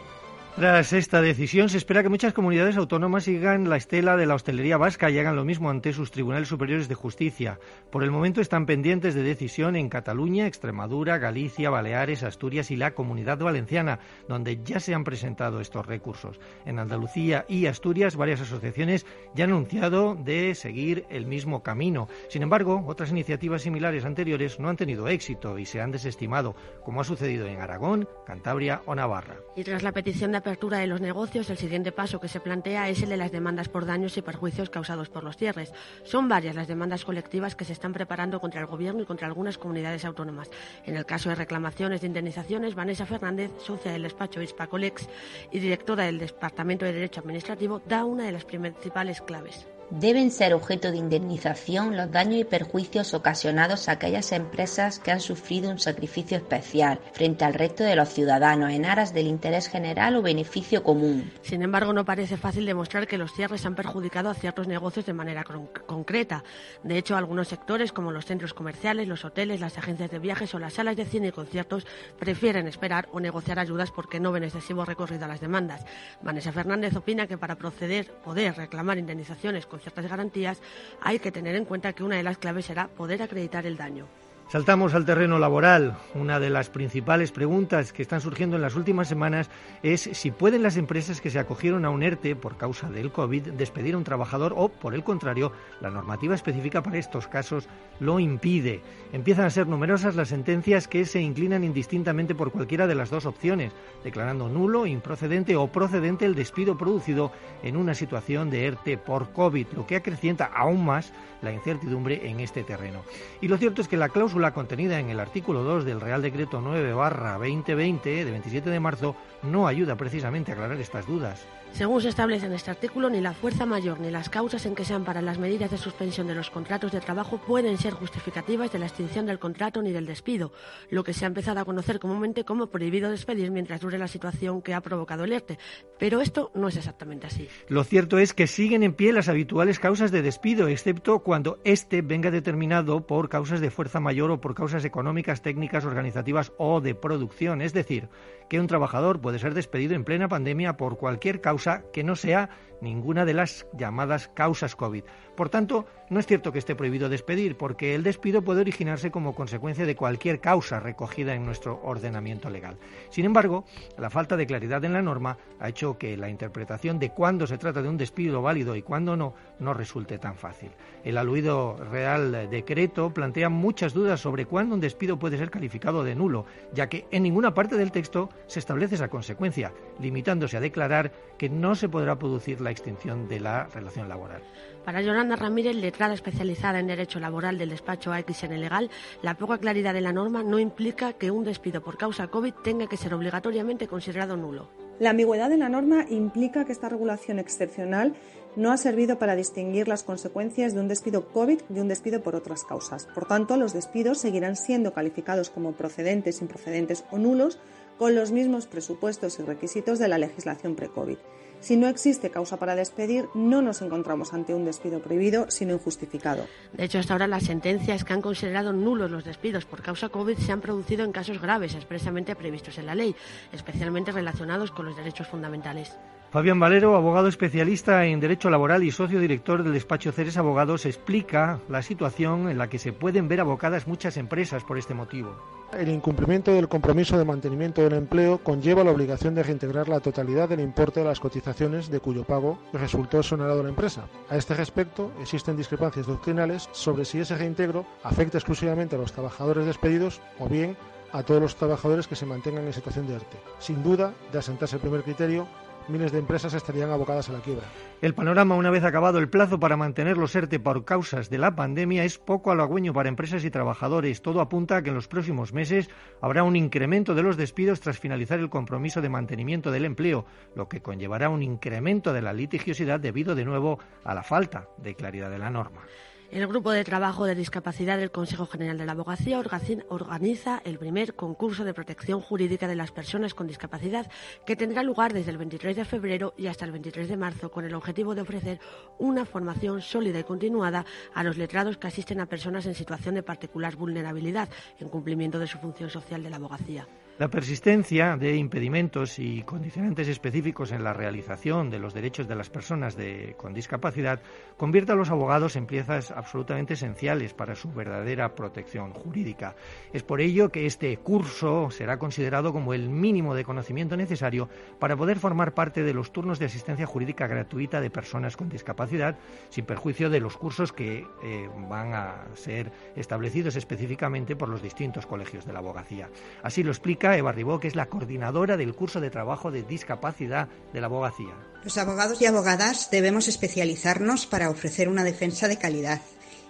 Tras 0.56 0.92
esta 0.92 1.22
decisión, 1.22 1.68
se 1.68 1.76
espera 1.76 2.02
que 2.02 2.08
muchas 2.08 2.32
comunidades 2.32 2.76
autónomas 2.76 3.22
sigan 3.22 3.68
la 3.68 3.76
estela 3.76 4.16
de 4.16 4.26
la 4.26 4.34
hostelería 4.34 4.76
vasca 4.76 5.08
y 5.08 5.16
hagan 5.16 5.36
lo 5.36 5.44
mismo 5.44 5.70
ante 5.70 5.92
sus 5.92 6.10
tribunales 6.10 6.48
superiores 6.48 6.88
de 6.88 6.96
justicia. 6.96 7.60
Por 7.92 8.02
el 8.02 8.10
momento 8.10 8.40
están 8.40 8.66
pendientes 8.66 9.14
de 9.14 9.22
decisión 9.22 9.76
en 9.76 9.88
Cataluña, 9.88 10.48
Extremadura, 10.48 11.18
Galicia, 11.18 11.70
Baleares, 11.70 12.24
Asturias 12.24 12.72
y 12.72 12.76
la 12.76 12.92
Comunidad 12.92 13.38
Valenciana, 13.38 14.00
donde 14.28 14.60
ya 14.64 14.80
se 14.80 14.94
han 14.94 15.04
presentado 15.04 15.60
estos 15.60 15.86
recursos. 15.86 16.40
En 16.66 16.80
Andalucía 16.80 17.44
y 17.48 17.66
Asturias, 17.66 18.16
varias 18.16 18.40
asociaciones 18.40 19.06
ya 19.36 19.44
han 19.44 19.50
anunciado 19.50 20.16
de 20.16 20.56
seguir 20.56 21.06
el 21.08 21.26
mismo 21.26 21.62
camino. 21.62 22.08
Sin 22.30 22.42
embargo, 22.42 22.82
otras 22.88 23.12
iniciativas 23.12 23.62
similares 23.62 24.04
anteriores 24.04 24.58
no 24.58 24.68
han 24.68 24.76
tenido 24.76 25.06
éxito 25.06 25.56
y 25.56 25.66
se 25.66 25.80
han 25.80 25.92
desestimado, 25.92 26.56
como 26.84 27.00
ha 27.00 27.04
sucedido 27.04 27.46
en 27.46 27.60
Aragón, 27.60 28.08
Cantabria 28.26 28.82
o 28.86 28.96
Navarra. 28.96 29.36
Y 29.54 29.62
tras 29.62 29.84
la 29.84 29.92
petición 29.92 30.32
de 30.32 30.47
apertura 30.48 30.78
de 30.78 30.86
los 30.86 31.02
negocios, 31.02 31.50
el 31.50 31.58
siguiente 31.58 31.92
paso 31.92 32.22
que 32.22 32.26
se 32.28 32.40
plantea 32.40 32.88
es 32.88 33.02
el 33.02 33.10
de 33.10 33.18
las 33.18 33.30
demandas 33.30 33.68
por 33.68 33.84
daños 33.84 34.16
y 34.16 34.22
perjuicios 34.22 34.70
causados 34.70 35.10
por 35.10 35.22
los 35.22 35.36
cierres. 35.36 35.74
Son 36.04 36.26
varias 36.26 36.56
las 36.56 36.66
demandas 36.66 37.04
colectivas 37.04 37.54
que 37.54 37.66
se 37.66 37.74
están 37.74 37.92
preparando 37.92 38.40
contra 38.40 38.62
el 38.62 38.66
Gobierno 38.66 39.02
y 39.02 39.04
contra 39.04 39.26
algunas 39.26 39.58
comunidades 39.58 40.06
autónomas. 40.06 40.50
En 40.86 40.96
el 40.96 41.04
caso 41.04 41.28
de 41.28 41.34
reclamaciones 41.34 42.00
de 42.00 42.06
indemnizaciones, 42.06 42.74
Vanessa 42.74 43.04
Fernández, 43.04 43.50
socia 43.58 43.92
del 43.92 44.04
despacho 44.04 44.40
Hispacolex 44.40 45.06
y 45.52 45.58
directora 45.58 46.04
del 46.04 46.18
Departamento 46.18 46.86
de 46.86 46.94
Derecho 46.94 47.20
Administrativo, 47.20 47.82
da 47.86 48.06
una 48.06 48.24
de 48.24 48.32
las 48.32 48.46
principales 48.46 49.20
claves. 49.20 49.66
Deben 49.90 50.30
ser 50.30 50.52
objeto 50.52 50.90
de 50.90 50.98
indemnización 50.98 51.96
los 51.96 52.12
daños 52.12 52.40
y 52.40 52.44
perjuicios 52.44 53.14
ocasionados 53.14 53.88
a 53.88 53.92
aquellas 53.92 54.32
empresas 54.32 54.98
que 54.98 55.10
han 55.10 55.20
sufrido 55.20 55.70
un 55.70 55.78
sacrificio 55.78 56.36
especial 56.36 57.00
frente 57.14 57.46
al 57.46 57.54
resto 57.54 57.84
de 57.84 57.96
los 57.96 58.10
ciudadanos 58.10 58.70
en 58.70 58.84
aras 58.84 59.14
del 59.14 59.26
interés 59.26 59.66
general 59.66 60.16
o 60.16 60.22
beneficio 60.22 60.82
común. 60.82 61.32
Sin 61.40 61.62
embargo, 61.62 61.94
no 61.94 62.04
parece 62.04 62.36
fácil 62.36 62.66
demostrar 62.66 63.06
que 63.06 63.16
los 63.16 63.32
cierres 63.32 63.64
han 63.64 63.74
perjudicado 63.74 64.28
a 64.28 64.34
ciertos 64.34 64.68
negocios 64.68 65.06
de 65.06 65.14
manera 65.14 65.42
concreta. 65.86 66.44
De 66.82 66.98
hecho, 66.98 67.16
algunos 67.16 67.48
sectores, 67.48 67.90
como 67.90 68.12
los 68.12 68.26
centros 68.26 68.52
comerciales, 68.52 69.08
los 69.08 69.24
hoteles, 69.24 69.58
las 69.58 69.78
agencias 69.78 70.10
de 70.10 70.18
viajes 70.18 70.54
o 70.54 70.58
las 70.58 70.74
salas 70.74 70.96
de 70.96 71.06
cine 71.06 71.28
y 71.28 71.32
conciertos, 71.32 71.86
prefieren 72.18 72.68
esperar 72.68 73.08
o 73.12 73.20
negociar 73.20 73.58
ayudas 73.58 73.90
porque 73.90 74.20
no 74.20 74.32
ven 74.32 74.44
excesivo 74.44 74.84
recorrido 74.84 75.24
a 75.24 75.28
las 75.28 75.40
demandas. 75.40 75.86
Vanessa 76.20 76.52
Fernández 76.52 76.94
opina 76.94 77.26
que 77.26 77.38
para 77.38 77.56
proceder, 77.56 78.12
poder 78.22 78.54
reclamar 78.54 78.98
indemnizaciones 78.98 79.64
con 79.64 79.77
ciertas 79.80 80.06
garantías, 80.06 80.60
hay 81.00 81.18
que 81.18 81.32
tener 81.32 81.54
en 81.54 81.64
cuenta 81.64 81.92
que 81.92 82.04
una 82.04 82.16
de 82.16 82.22
las 82.22 82.38
claves 82.38 82.66
será 82.66 82.88
poder 82.88 83.22
acreditar 83.22 83.66
el 83.66 83.76
daño. 83.76 84.06
Saltamos 84.50 84.94
al 84.94 85.04
terreno 85.04 85.38
laboral. 85.38 85.98
Una 86.14 86.40
de 86.40 86.48
las 86.48 86.70
principales 86.70 87.32
preguntas 87.32 87.92
que 87.92 88.00
están 88.00 88.22
surgiendo 88.22 88.56
en 88.56 88.62
las 88.62 88.76
últimas 88.76 89.06
semanas 89.06 89.50
es 89.82 90.08
si 90.14 90.30
pueden 90.30 90.62
las 90.62 90.78
empresas 90.78 91.20
que 91.20 91.28
se 91.28 91.38
acogieron 91.38 91.84
a 91.84 91.90
un 91.90 92.02
ERTE 92.02 92.34
por 92.34 92.56
causa 92.56 92.88
del 92.88 93.12
COVID 93.12 93.48
despedir 93.48 93.94
a 93.94 93.98
un 93.98 94.04
trabajador 94.04 94.54
o, 94.56 94.70
por 94.70 94.94
el 94.94 95.04
contrario, 95.04 95.52
la 95.82 95.90
normativa 95.90 96.34
específica 96.34 96.82
para 96.82 96.96
estos 96.96 97.28
casos 97.28 97.68
lo 98.00 98.20
impide. 98.20 98.80
Empiezan 99.12 99.44
a 99.44 99.50
ser 99.50 99.66
numerosas 99.66 100.16
las 100.16 100.28
sentencias 100.28 100.88
que 100.88 101.04
se 101.04 101.20
inclinan 101.20 101.62
indistintamente 101.62 102.34
por 102.34 102.50
cualquiera 102.50 102.86
de 102.86 102.94
las 102.94 103.10
dos 103.10 103.26
opciones, 103.26 103.74
declarando 104.02 104.48
nulo, 104.48 104.86
improcedente 104.86 105.56
o 105.56 105.66
procedente 105.66 106.24
el 106.24 106.34
despido 106.34 106.78
producido 106.78 107.32
en 107.62 107.76
una 107.76 107.92
situación 107.92 108.48
de 108.48 108.64
ERTE 108.64 108.96
por 108.96 109.30
COVID, 109.32 109.66
lo 109.76 109.86
que 109.86 109.96
acrecienta 109.96 110.46
aún 110.46 110.86
más 110.86 111.12
la 111.42 111.52
incertidumbre 111.52 112.28
en 112.30 112.40
este 112.40 112.64
terreno. 112.64 113.02
Y 113.40 113.48
lo 113.48 113.58
cierto 113.58 113.82
es 113.82 113.88
que 113.88 113.96
la 113.96 114.08
cláusula 114.08 114.37
contenida 114.52 115.00
en 115.00 115.10
el 115.10 115.20
artículo 115.20 115.64
2 115.64 115.84
del 115.84 116.00
Real 116.00 116.22
Decreto 116.22 116.60
9 116.60 116.90
2020 116.90 118.24
de 118.24 118.30
27 118.30 118.70
de 118.70 118.80
marzo 118.80 119.16
no 119.42 119.66
ayuda 119.66 119.96
precisamente 119.96 120.52
a 120.52 120.54
aclarar 120.54 120.78
estas 120.78 121.06
dudas. 121.06 121.44
Según 121.72 122.00
se 122.02 122.08
establece 122.08 122.46
en 122.46 122.52
este 122.52 122.72
artículo, 122.72 123.08
ni 123.08 123.20
la 123.20 123.34
fuerza 123.34 123.64
mayor 123.64 124.00
ni 124.00 124.10
las 124.10 124.28
causas 124.28 124.66
en 124.66 124.74
que 124.74 124.84
se 124.84 124.94
amparan 124.94 125.24
las 125.24 125.38
medidas 125.38 125.70
de 125.70 125.78
suspensión 125.78 126.26
de 126.26 126.34
los 126.34 126.50
contratos 126.50 126.90
de 126.90 127.00
trabajo 127.00 127.38
pueden 127.38 127.78
ser 127.78 127.92
justificativas 127.92 128.72
de 128.72 128.80
la 128.80 128.86
extinción 128.86 129.26
del 129.26 129.38
contrato 129.38 129.80
ni 129.80 129.92
del 129.92 130.04
despido, 130.04 130.52
lo 130.90 131.04
que 131.04 131.12
se 131.12 131.24
ha 131.24 131.28
empezado 131.28 131.60
a 131.60 131.64
conocer 131.64 132.00
comúnmente 132.00 132.44
como 132.44 132.66
prohibido 132.66 133.10
despedir 133.10 133.52
mientras 133.52 133.80
dure 133.80 133.96
la 133.96 134.08
situación 134.08 134.60
que 134.60 134.74
ha 134.74 134.80
provocado 134.80 135.22
el 135.22 135.32
ERTE. 135.32 135.58
Pero 135.98 136.20
esto 136.20 136.50
no 136.54 136.66
es 136.66 136.76
exactamente 136.76 137.28
así. 137.28 137.48
Lo 137.68 137.84
cierto 137.84 138.18
es 138.18 138.34
que 138.34 138.48
siguen 138.48 138.82
en 138.82 138.94
pie 138.94 139.12
las 139.12 139.28
habituales 139.28 139.78
causas 139.78 140.10
de 140.10 140.22
despido, 140.22 140.66
excepto 140.66 141.20
cuando 141.20 141.60
éste 141.62 142.02
venga 142.02 142.32
determinado 142.32 143.06
por 143.06 143.28
causas 143.28 143.60
de 143.60 143.70
fuerza 143.70 144.00
mayor 144.00 144.32
o 144.32 144.40
por 144.40 144.56
causas 144.56 144.84
económicas, 144.84 145.42
técnicas, 145.42 145.84
organizativas 145.84 146.52
o 146.58 146.80
de 146.80 146.96
producción. 146.96 147.62
Es 147.62 147.72
decir, 147.72 148.08
que 148.48 148.58
un 148.58 148.66
trabajador 148.66 149.20
puede 149.20 149.38
ser 149.38 149.54
despedido 149.54 149.94
en 149.94 150.04
plena 150.04 150.28
pandemia 150.28 150.76
por 150.76 150.96
cualquier 150.96 151.40
causa 151.40 151.57
que 151.92 152.04
no 152.04 152.16
sea 152.16 152.50
ninguna 152.80 153.24
de 153.24 153.34
las 153.34 153.66
llamadas 153.72 154.28
causas 154.28 154.76
COVID. 154.76 155.04
Por 155.36 155.48
tanto, 155.48 155.86
no 156.10 156.20
es 156.20 156.26
cierto 156.26 156.52
que 156.52 156.58
esté 156.58 156.74
prohibido 156.74 157.08
despedir, 157.08 157.56
porque 157.56 157.94
el 157.94 158.02
despido 158.02 158.42
puede 158.42 158.60
originarse 158.60 159.10
como 159.10 159.34
consecuencia 159.34 159.86
de 159.86 159.96
cualquier 159.96 160.40
causa 160.40 160.80
recogida 160.80 161.34
en 161.34 161.44
nuestro 161.44 161.80
ordenamiento 161.82 162.50
legal. 162.50 162.76
Sin 163.10 163.24
embargo, 163.24 163.64
la 163.96 164.10
falta 164.10 164.36
de 164.36 164.46
claridad 164.46 164.84
en 164.84 164.92
la 164.92 165.02
norma 165.02 165.38
ha 165.60 165.68
hecho 165.68 165.98
que 165.98 166.16
la 166.16 166.28
interpretación 166.28 166.98
de 166.98 167.10
cuándo 167.10 167.46
se 167.46 167.58
trata 167.58 167.82
de 167.82 167.88
un 167.88 167.96
despido 167.96 168.42
válido 168.42 168.74
y 168.74 168.82
cuándo 168.82 169.16
no 169.16 169.34
no 169.58 169.74
resulte 169.74 170.18
tan 170.18 170.36
fácil. 170.36 170.70
El 171.04 171.18
aludido 171.18 171.76
Real 171.90 172.48
Decreto 172.50 173.12
plantea 173.12 173.48
muchas 173.48 173.94
dudas 173.94 174.20
sobre 174.20 174.46
cuándo 174.46 174.74
un 174.74 174.80
despido 174.80 175.18
puede 175.18 175.38
ser 175.38 175.50
calificado 175.50 176.04
de 176.04 176.14
nulo, 176.14 176.46
ya 176.72 176.88
que 176.88 177.06
en 177.10 177.22
ninguna 177.22 177.54
parte 177.54 177.76
del 177.76 177.92
texto 177.92 178.28
se 178.46 178.58
establece 178.58 178.96
esa 178.96 179.08
consecuencia, 179.08 179.72
limitándose 180.00 180.56
a 180.56 180.60
declarar 180.60 181.12
que 181.38 181.48
no 181.48 181.74
se 181.74 181.88
podrá 181.88 182.18
producir 182.18 182.60
la 182.68 182.72
extinción 182.72 183.28
de 183.28 183.40
la 183.40 183.64
relación 183.64 184.10
laboral. 184.10 184.42
Para 184.84 185.00
Yolanda 185.00 185.36
Ramírez, 185.36 185.74
letrada 185.74 186.12
especializada 186.12 186.78
en 186.78 186.86
Derecho 186.86 187.18
Laboral 187.18 187.56
del 187.56 187.70
despacho 187.70 188.12
AXN 188.12 188.60
Legal, 188.60 188.90
la 189.22 189.36
poca 189.36 189.56
claridad 189.56 189.94
de 189.94 190.02
la 190.02 190.12
norma 190.12 190.42
no 190.42 190.58
implica 190.58 191.14
que 191.14 191.30
un 191.30 191.44
despido 191.44 191.82
por 191.82 191.96
causa 191.96 192.28
COVID 192.28 192.52
tenga 192.62 192.86
que 192.86 192.98
ser 192.98 193.14
obligatoriamente 193.14 193.88
considerado 193.88 194.36
nulo. 194.36 194.68
La 195.00 195.10
ambigüedad 195.10 195.48
de 195.48 195.56
la 195.56 195.70
norma 195.70 196.04
implica 196.10 196.66
que 196.66 196.72
esta 196.72 196.90
regulación 196.90 197.38
excepcional 197.38 198.14
no 198.56 198.70
ha 198.70 198.76
servido 198.76 199.18
para 199.18 199.34
distinguir 199.34 199.88
las 199.88 200.02
consecuencias 200.02 200.74
de 200.74 200.80
un 200.80 200.88
despido 200.88 201.28
COVID 201.28 201.62
de 201.70 201.80
un 201.80 201.88
despido 201.88 202.22
por 202.22 202.36
otras 202.36 202.64
causas. 202.64 203.06
Por 203.14 203.26
tanto, 203.26 203.56
los 203.56 203.72
despidos 203.72 204.18
seguirán 204.18 204.56
siendo 204.56 204.92
calificados 204.92 205.48
como 205.48 205.72
procedentes, 205.72 206.42
improcedentes 206.42 207.04
o 207.10 207.18
nulos 207.18 207.58
con 207.98 208.14
los 208.14 208.30
mismos 208.30 208.66
presupuestos 208.66 209.38
y 209.38 209.42
requisitos 209.42 209.98
de 209.98 210.08
la 210.08 210.18
legislación 210.18 210.74
pre-COVID. 210.74 211.16
Si 211.60 211.76
no 211.76 211.88
existe 211.88 212.30
causa 212.30 212.56
para 212.56 212.76
despedir, 212.76 213.28
no 213.34 213.62
nos 213.62 213.82
encontramos 213.82 214.32
ante 214.32 214.54
un 214.54 214.64
despido 214.64 215.00
prohibido, 215.00 215.50
sino 215.50 215.74
injustificado. 215.74 216.46
De 216.72 216.84
hecho, 216.84 216.98
hasta 216.98 217.14
ahora 217.14 217.26
las 217.26 217.44
sentencias 217.44 218.04
que 218.04 218.12
han 218.12 218.22
considerado 218.22 218.72
nulos 218.72 219.10
los 219.10 219.24
despidos 219.24 219.64
por 219.64 219.82
causa 219.82 220.08
COVID 220.08 220.38
se 220.38 220.52
han 220.52 220.60
producido 220.60 221.04
en 221.04 221.12
casos 221.12 221.40
graves 221.40 221.74
expresamente 221.74 222.36
previstos 222.36 222.78
en 222.78 222.86
la 222.86 222.94
ley, 222.94 223.14
especialmente 223.52 224.12
relacionados 224.12 224.70
con 224.70 224.86
los 224.86 224.96
derechos 224.96 225.26
fundamentales. 225.26 225.96
Fabián 226.30 226.60
Valero, 226.60 226.94
abogado 226.94 227.26
especialista 227.28 228.04
en 228.04 228.20
Derecho 228.20 228.50
Laboral 228.50 228.84
y 228.84 228.90
socio 228.90 229.18
director 229.18 229.62
del 229.62 229.72
despacho 229.72 230.12
Ceres 230.12 230.36
Abogados, 230.36 230.84
explica 230.84 231.58
la 231.70 231.80
situación 231.80 232.50
en 232.50 232.58
la 232.58 232.68
que 232.68 232.78
se 232.78 232.92
pueden 232.92 233.28
ver 233.28 233.40
abocadas 233.40 233.86
muchas 233.86 234.18
empresas 234.18 234.62
por 234.62 234.76
este 234.76 234.92
motivo. 234.92 235.34
El 235.72 235.88
incumplimiento 235.88 236.52
del 236.52 236.68
compromiso 236.68 237.16
de 237.16 237.24
mantenimiento 237.24 237.80
del 237.80 237.94
empleo 237.94 238.38
conlleva 238.44 238.84
la 238.84 238.90
obligación 238.90 239.34
de 239.34 239.42
reintegrar 239.42 239.88
la 239.88 240.00
totalidad 240.00 240.50
del 240.50 240.60
importe 240.60 241.00
de 241.00 241.06
las 241.06 241.18
cotizaciones 241.18 241.88
de 241.90 242.00
cuyo 242.00 242.24
pago 242.24 242.58
resultó 242.74 243.20
exonerado 243.20 243.62
la 243.62 243.70
empresa. 243.70 244.04
A 244.28 244.36
este 244.36 244.52
respecto, 244.52 245.10
existen 245.22 245.56
discrepancias 245.56 246.06
doctrinales 246.06 246.68
sobre 246.72 247.06
si 247.06 247.20
ese 247.20 247.38
reintegro 247.38 247.86
afecta 248.02 248.36
exclusivamente 248.36 248.96
a 248.96 248.98
los 248.98 249.12
trabajadores 249.12 249.64
despedidos 249.64 250.20
o 250.38 250.46
bien 250.46 250.76
a 251.10 251.22
todos 251.22 251.40
los 251.40 251.56
trabajadores 251.56 252.06
que 252.06 252.16
se 252.16 252.26
mantengan 252.26 252.66
en 252.66 252.74
situación 252.74 253.06
de 253.06 253.16
arte. 253.16 253.38
Sin 253.60 253.82
duda, 253.82 254.12
de 254.30 254.38
asentarse 254.38 254.76
el 254.76 254.82
primer 254.82 255.02
criterio, 255.02 255.48
miles 255.88 256.12
de 256.12 256.18
empresas 256.18 256.54
estarían 256.54 256.90
abocadas 256.90 257.28
a 257.28 257.32
la 257.32 257.40
quiebra. 257.40 257.64
El 258.00 258.14
panorama, 258.14 258.54
una 258.54 258.70
vez 258.70 258.84
acabado 258.84 259.18
el 259.18 259.28
plazo 259.28 259.58
para 259.58 259.76
mantener 259.76 260.16
los 260.16 260.34
ERTE 260.34 260.60
por 260.60 260.84
causas 260.84 261.30
de 261.30 261.38
la 261.38 261.54
pandemia, 261.54 262.04
es 262.04 262.18
poco 262.18 262.50
halagüeño 262.50 262.92
para 262.92 263.08
empresas 263.08 263.44
y 263.44 263.50
trabajadores. 263.50 264.22
Todo 264.22 264.40
apunta 264.40 264.76
a 264.76 264.82
que 264.82 264.90
en 264.90 264.94
los 264.94 265.08
próximos 265.08 265.52
meses 265.52 265.90
habrá 266.20 266.42
un 266.42 266.56
incremento 266.56 267.14
de 267.14 267.22
los 267.22 267.36
despidos 267.36 267.80
tras 267.80 267.98
finalizar 267.98 268.38
el 268.38 268.50
compromiso 268.50 269.00
de 269.00 269.08
mantenimiento 269.08 269.70
del 269.70 269.84
empleo, 269.84 270.26
lo 270.54 270.68
que 270.68 270.82
conllevará 270.82 271.28
un 271.28 271.42
incremento 271.42 272.12
de 272.12 272.22
la 272.22 272.32
litigiosidad 272.32 273.00
debido 273.00 273.34
de 273.34 273.44
nuevo 273.44 273.78
a 274.04 274.14
la 274.14 274.22
falta 274.22 274.68
de 274.76 274.94
claridad 274.94 275.30
de 275.30 275.38
la 275.38 275.50
norma. 275.50 275.82
El 276.30 276.46
Grupo 276.46 276.72
de 276.72 276.84
Trabajo 276.84 277.24
de 277.24 277.34
Discapacidad 277.34 277.96
del 277.96 278.10
Consejo 278.10 278.44
General 278.44 278.76
de 278.76 278.84
la 278.84 278.92
Abogacía 278.92 279.40
organiza 279.88 280.60
el 280.66 280.78
primer 280.78 281.14
concurso 281.14 281.64
de 281.64 281.72
protección 281.72 282.20
jurídica 282.20 282.68
de 282.68 282.76
las 282.76 282.92
personas 282.92 283.32
con 283.32 283.46
discapacidad 283.46 284.10
que 284.44 284.54
tendrá 284.54 284.82
lugar 284.82 285.14
desde 285.14 285.30
el 285.30 285.38
23 285.38 285.74
de 285.74 285.86
febrero 285.86 286.34
y 286.36 286.48
hasta 286.48 286.66
el 286.66 286.72
23 286.72 287.08
de 287.08 287.16
marzo 287.16 287.50
con 287.50 287.64
el 287.64 287.74
objetivo 287.74 288.14
de 288.14 288.20
ofrecer 288.20 288.60
una 288.98 289.24
formación 289.24 289.80
sólida 289.80 290.18
y 290.18 290.24
continuada 290.24 290.84
a 291.14 291.24
los 291.24 291.38
letrados 291.38 291.78
que 291.78 291.86
asisten 291.86 292.20
a 292.20 292.26
personas 292.26 292.66
en 292.66 292.74
situación 292.74 293.14
de 293.14 293.22
particular 293.22 293.76
vulnerabilidad 293.76 294.50
en 294.80 294.90
cumplimiento 294.90 295.38
de 295.38 295.46
su 295.46 295.56
función 295.56 295.88
social 295.88 296.22
de 296.22 296.28
la 296.28 296.36
abogacía. 296.36 296.86
La 297.18 297.26
persistencia 297.26 298.16
de 298.16 298.36
impedimentos 298.36 299.18
y 299.18 299.42
condicionantes 299.42 300.06
específicos 300.06 300.70
en 300.70 300.84
la 300.84 300.92
realización 300.92 301.68
de 301.68 301.80
los 301.80 301.92
derechos 301.92 302.28
de 302.28 302.36
las 302.36 302.48
personas 302.48 302.96
con 303.36 303.52
discapacidad 303.52 304.20
convierte 304.56 304.92
a 304.92 304.94
los 304.94 305.10
abogados 305.10 305.56
en 305.56 305.66
piezas 305.66 306.12
absolutamente 306.12 306.74
esenciales 306.74 307.34
para 307.34 307.56
su 307.56 307.72
verdadera 307.72 308.36
protección 308.36 308.92
jurídica. 308.92 309.56
Es 309.92 310.04
por 310.04 310.20
ello 310.20 310.50
que 310.50 310.66
este 310.66 310.96
curso 310.98 311.72
será 311.72 311.98
considerado 311.98 312.52
como 312.52 312.72
el 312.72 312.88
mínimo 312.88 313.34
de 313.34 313.42
conocimiento 313.42 313.96
necesario 313.96 314.48
para 314.78 314.96
poder 314.96 315.18
formar 315.18 315.54
parte 315.54 315.82
de 315.82 315.94
los 315.94 316.12
turnos 316.12 316.38
de 316.38 316.46
asistencia 316.46 316.86
jurídica 316.86 317.26
gratuita 317.26 317.80
de 317.80 317.90
personas 317.90 318.36
con 318.36 318.48
discapacidad, 318.48 319.18
sin 319.48 319.64
perjuicio 319.64 320.08
de 320.08 320.20
los 320.20 320.36
cursos 320.36 320.72
que 320.72 321.04
eh, 321.24 321.50
van 321.68 321.94
a 321.94 322.28
ser 322.34 322.70
establecidos 322.94 323.56
específicamente 323.56 324.36
por 324.36 324.48
los 324.48 324.62
distintos 324.62 325.04
colegios 325.04 325.44
de 325.44 325.52
la 325.52 325.58
abogacía. 325.58 326.08
Así 326.44 326.62
lo 326.62 326.70
explica 326.70 327.07
Eva 327.16 327.32
Ribó, 327.32 327.60
que 327.60 327.68
es 327.68 327.76
la 327.76 327.86
coordinadora 327.86 328.56
del 328.56 328.74
curso 328.74 329.00
de 329.00 329.10
trabajo 329.10 329.50
de 329.50 329.62
discapacidad 329.62 330.48
de 330.72 330.80
la 330.80 330.86
abogacía. 330.86 331.34
Los 331.64 331.78
abogados 331.78 332.20
y 332.20 332.26
abogadas 332.26 332.90
debemos 332.90 333.28
especializarnos 333.28 334.26
para 334.26 334.50
ofrecer 334.50 334.88
una 334.88 335.04
defensa 335.04 335.48
de 335.48 335.58
calidad 335.58 336.02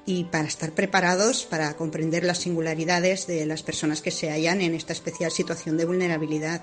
y 0.07 0.25
para 0.25 0.49
estar 0.49 0.73
preparados 0.73 1.45
para 1.45 1.77
comprender 1.77 2.25
las 2.25 2.39
singularidades 2.39 3.27
de 3.27 3.45
las 3.45 3.63
personas 3.63 4.01
que 4.01 4.11
se 4.11 4.31
hallan 4.31 4.63
en 4.63 4.75
esta 4.75 4.95
especial 4.95 5.31
situación 5.31 5.77
de 5.77 5.85
vulnerabilidad 5.85 6.63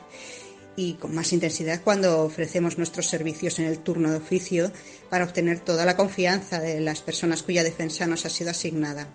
y 0.75 0.95
con 0.95 1.13
más 1.13 1.31
intensidad 1.31 1.81
cuando 1.83 2.23
ofrecemos 2.23 2.77
nuestros 2.77 3.07
servicios 3.07 3.59
en 3.59 3.65
el 3.65 3.79
turno 3.79 4.09
de 4.09 4.17
oficio 4.17 4.71
para 5.09 5.25
obtener 5.25 5.59
toda 5.59 5.85
la 5.85 5.95
confianza 5.95 6.59
de 6.59 6.79
las 6.81 7.01
personas 7.01 7.43
cuya 7.43 7.63
defensa 7.63 8.07
nos 8.07 8.25
ha 8.25 8.29
sido 8.29 8.51
asignada. 8.51 9.07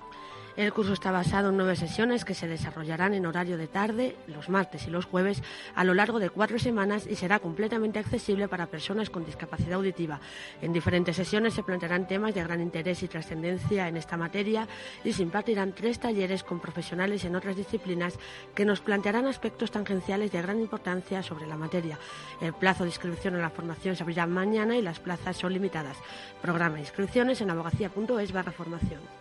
El 0.57 0.73
curso 0.73 0.92
está 0.92 1.12
basado 1.12 1.50
en 1.50 1.57
nueve 1.57 1.76
sesiones 1.76 2.25
que 2.25 2.35
se 2.35 2.49
desarrollarán 2.49 3.14
en 3.14 3.25
horario 3.25 3.57
de 3.57 3.69
tarde, 3.69 4.16
los 4.26 4.49
martes 4.49 4.87
y 4.87 4.90
los 4.90 5.04
jueves, 5.04 5.42
a 5.75 5.85
lo 5.85 5.95
largo 5.95 6.19
de 6.19 6.28
cuatro 6.28 6.59
semanas 6.59 7.07
y 7.09 7.14
será 7.14 7.38
completamente 7.38 7.99
accesible 7.99 8.49
para 8.49 8.66
personas 8.66 9.11
con 9.11 9.25
discapacidad 9.25 9.75
auditiva. 9.75 10.21
En 10.61 10.73
diferentes 10.73 11.16
sesiones 11.16 11.54
se 11.54 11.62
plantearán 11.62 12.09
temas 12.09 12.35
de 12.35 12.42
gran 12.42 12.61
interés 12.61 13.02
y 13.02 13.09
trascendencia 13.09 13.87
en 13.87 13.97
esta 13.97 14.16
materia 14.16 14.66
y 15.04 15.12
se 15.12 15.23
impartirán 15.23 15.73
tres 15.73 16.00
talleres 16.00 16.42
con 16.42 16.59
profesionales 16.59 17.25
en 17.25 17.37
otras 17.37 17.57
disciplinas 17.57 18.19
que 18.54 18.64
nos 18.64 18.80
plantearán 18.80 19.26
aspectos 19.26 19.71
tangenciales 19.71 20.33
de 20.33 20.42
gran 20.42 20.61
importancia 20.61 21.23
sobre 21.23 21.47
la 21.47 21.57
materia. 21.57 21.99
El 22.40 22.54
plazo 22.54 22.83
de 22.83 22.90
inscripción 22.90 23.35
en 23.35 23.42
la 23.42 23.50
formación 23.50 23.95
se 23.95 24.02
abrirá 24.02 24.26
mañana 24.26 24.76
y 24.76 24.83
las 24.83 24.99
plazas 24.99 25.37
son 25.37 25.52
limitadas. 25.52 25.97
Programa 26.42 26.75
de 26.75 26.83
inscripciones 26.83 27.40
en 27.40 27.50
abogacía.es 27.50 28.33
barra 28.33 28.52
formación. 28.52 29.20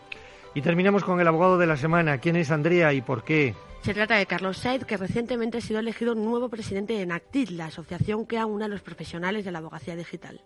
Y 0.59 0.61
terminamos 0.61 1.05
con 1.05 1.21
el 1.21 1.27
abogado 1.29 1.57
de 1.57 1.65
la 1.65 1.77
semana. 1.77 2.17
¿Quién 2.17 2.35
es 2.35 2.51
Andrea 2.51 2.91
y 2.91 2.99
por 2.99 3.23
qué? 3.23 3.55
Se 3.81 3.93
trata 3.93 4.17
de 4.17 4.25
Carlos 4.25 4.57
Said, 4.57 4.83
que 4.83 4.97
recientemente 4.97 5.59
ha 5.59 5.61
sido 5.61 5.79
elegido 5.79 6.15
nuevo 6.15 6.49
presidente 6.49 6.95
de 6.95 7.05
NACTID, 7.05 7.51
la 7.51 7.67
asociación 7.67 8.25
que 8.25 8.37
aúna 8.37 8.65
a 8.65 8.67
los 8.67 8.81
profesionales 8.81 9.45
de 9.45 9.53
la 9.53 9.59
abogacía 9.59 9.95
digital. 9.95 10.41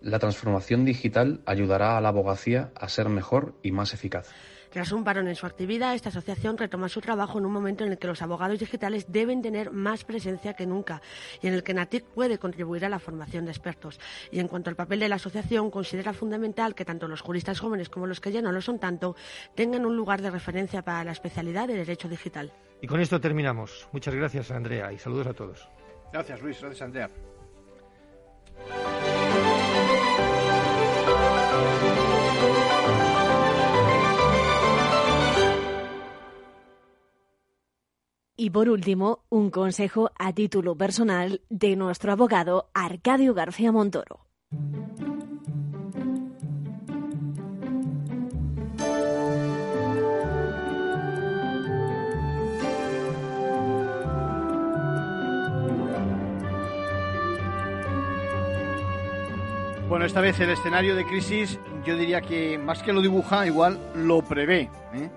La 0.00 0.18
transformación 0.18 0.86
digital 0.86 1.42
ayudará 1.44 1.98
a 1.98 2.00
la 2.00 2.08
abogacía 2.08 2.72
a 2.74 2.88
ser 2.88 3.10
mejor 3.10 3.54
y 3.62 3.70
más 3.70 3.92
eficaz. 3.92 4.30
Tras 4.70 4.92
un 4.92 5.02
parón 5.02 5.26
en 5.26 5.34
su 5.34 5.46
actividad, 5.46 5.94
esta 5.94 6.10
asociación 6.10 6.56
retoma 6.56 6.88
su 6.88 7.00
trabajo 7.00 7.38
en 7.38 7.46
un 7.46 7.52
momento 7.52 7.84
en 7.84 7.90
el 7.90 7.98
que 7.98 8.06
los 8.06 8.22
abogados 8.22 8.60
digitales 8.60 9.06
deben 9.10 9.42
tener 9.42 9.72
más 9.72 10.04
presencia 10.04 10.54
que 10.54 10.64
nunca 10.64 11.02
y 11.42 11.48
en 11.48 11.54
el 11.54 11.64
que 11.64 11.74
NATIC 11.74 12.04
puede 12.04 12.38
contribuir 12.38 12.84
a 12.84 12.88
la 12.88 13.00
formación 13.00 13.44
de 13.44 13.50
expertos. 13.50 13.98
Y 14.30 14.38
en 14.38 14.46
cuanto 14.46 14.70
al 14.70 14.76
papel 14.76 15.00
de 15.00 15.08
la 15.08 15.16
asociación, 15.16 15.72
considera 15.72 16.12
fundamental 16.12 16.76
que 16.76 16.84
tanto 16.84 17.08
los 17.08 17.20
juristas 17.20 17.58
jóvenes 17.58 17.88
como 17.88 18.06
los 18.06 18.20
que 18.20 18.30
ya 18.30 18.42
no 18.42 18.52
lo 18.52 18.60
son 18.60 18.78
tanto 18.78 19.16
tengan 19.56 19.84
un 19.84 19.96
lugar 19.96 20.22
de 20.22 20.30
referencia 20.30 20.82
para 20.82 21.02
la 21.02 21.12
especialidad 21.12 21.66
de 21.66 21.74
Derecho 21.74 22.08
Digital. 22.08 22.52
Y 22.80 22.86
con 22.86 23.00
esto 23.00 23.20
terminamos. 23.20 23.88
Muchas 23.90 24.14
gracias, 24.14 24.52
Andrea, 24.52 24.92
y 24.92 24.98
saludos 24.98 25.26
a 25.26 25.34
todos. 25.34 25.68
Gracias, 26.12 26.40
Luis. 26.40 26.60
Gracias, 26.60 26.82
Andrea. 26.82 27.10
Y 38.42 38.48
por 38.48 38.70
último, 38.70 39.26
un 39.28 39.50
consejo 39.50 40.12
a 40.18 40.32
título 40.32 40.74
personal 40.74 41.42
de 41.50 41.76
nuestro 41.76 42.10
abogado 42.10 42.70
Arcadio 42.72 43.34
García 43.34 43.70
Montoro. 43.70 44.20
Bueno, 59.86 60.06
esta 60.06 60.22
vez 60.22 60.40
el 60.40 60.48
escenario 60.48 60.96
de 60.96 61.04
crisis 61.04 61.60
yo 61.84 61.94
diría 61.94 62.22
que 62.22 62.56
más 62.56 62.82
que 62.82 62.94
lo 62.94 63.02
dibuja, 63.02 63.46
igual 63.46 63.78
lo 63.94 64.22
prevé 64.22 64.70
¿eh? 64.94 65.10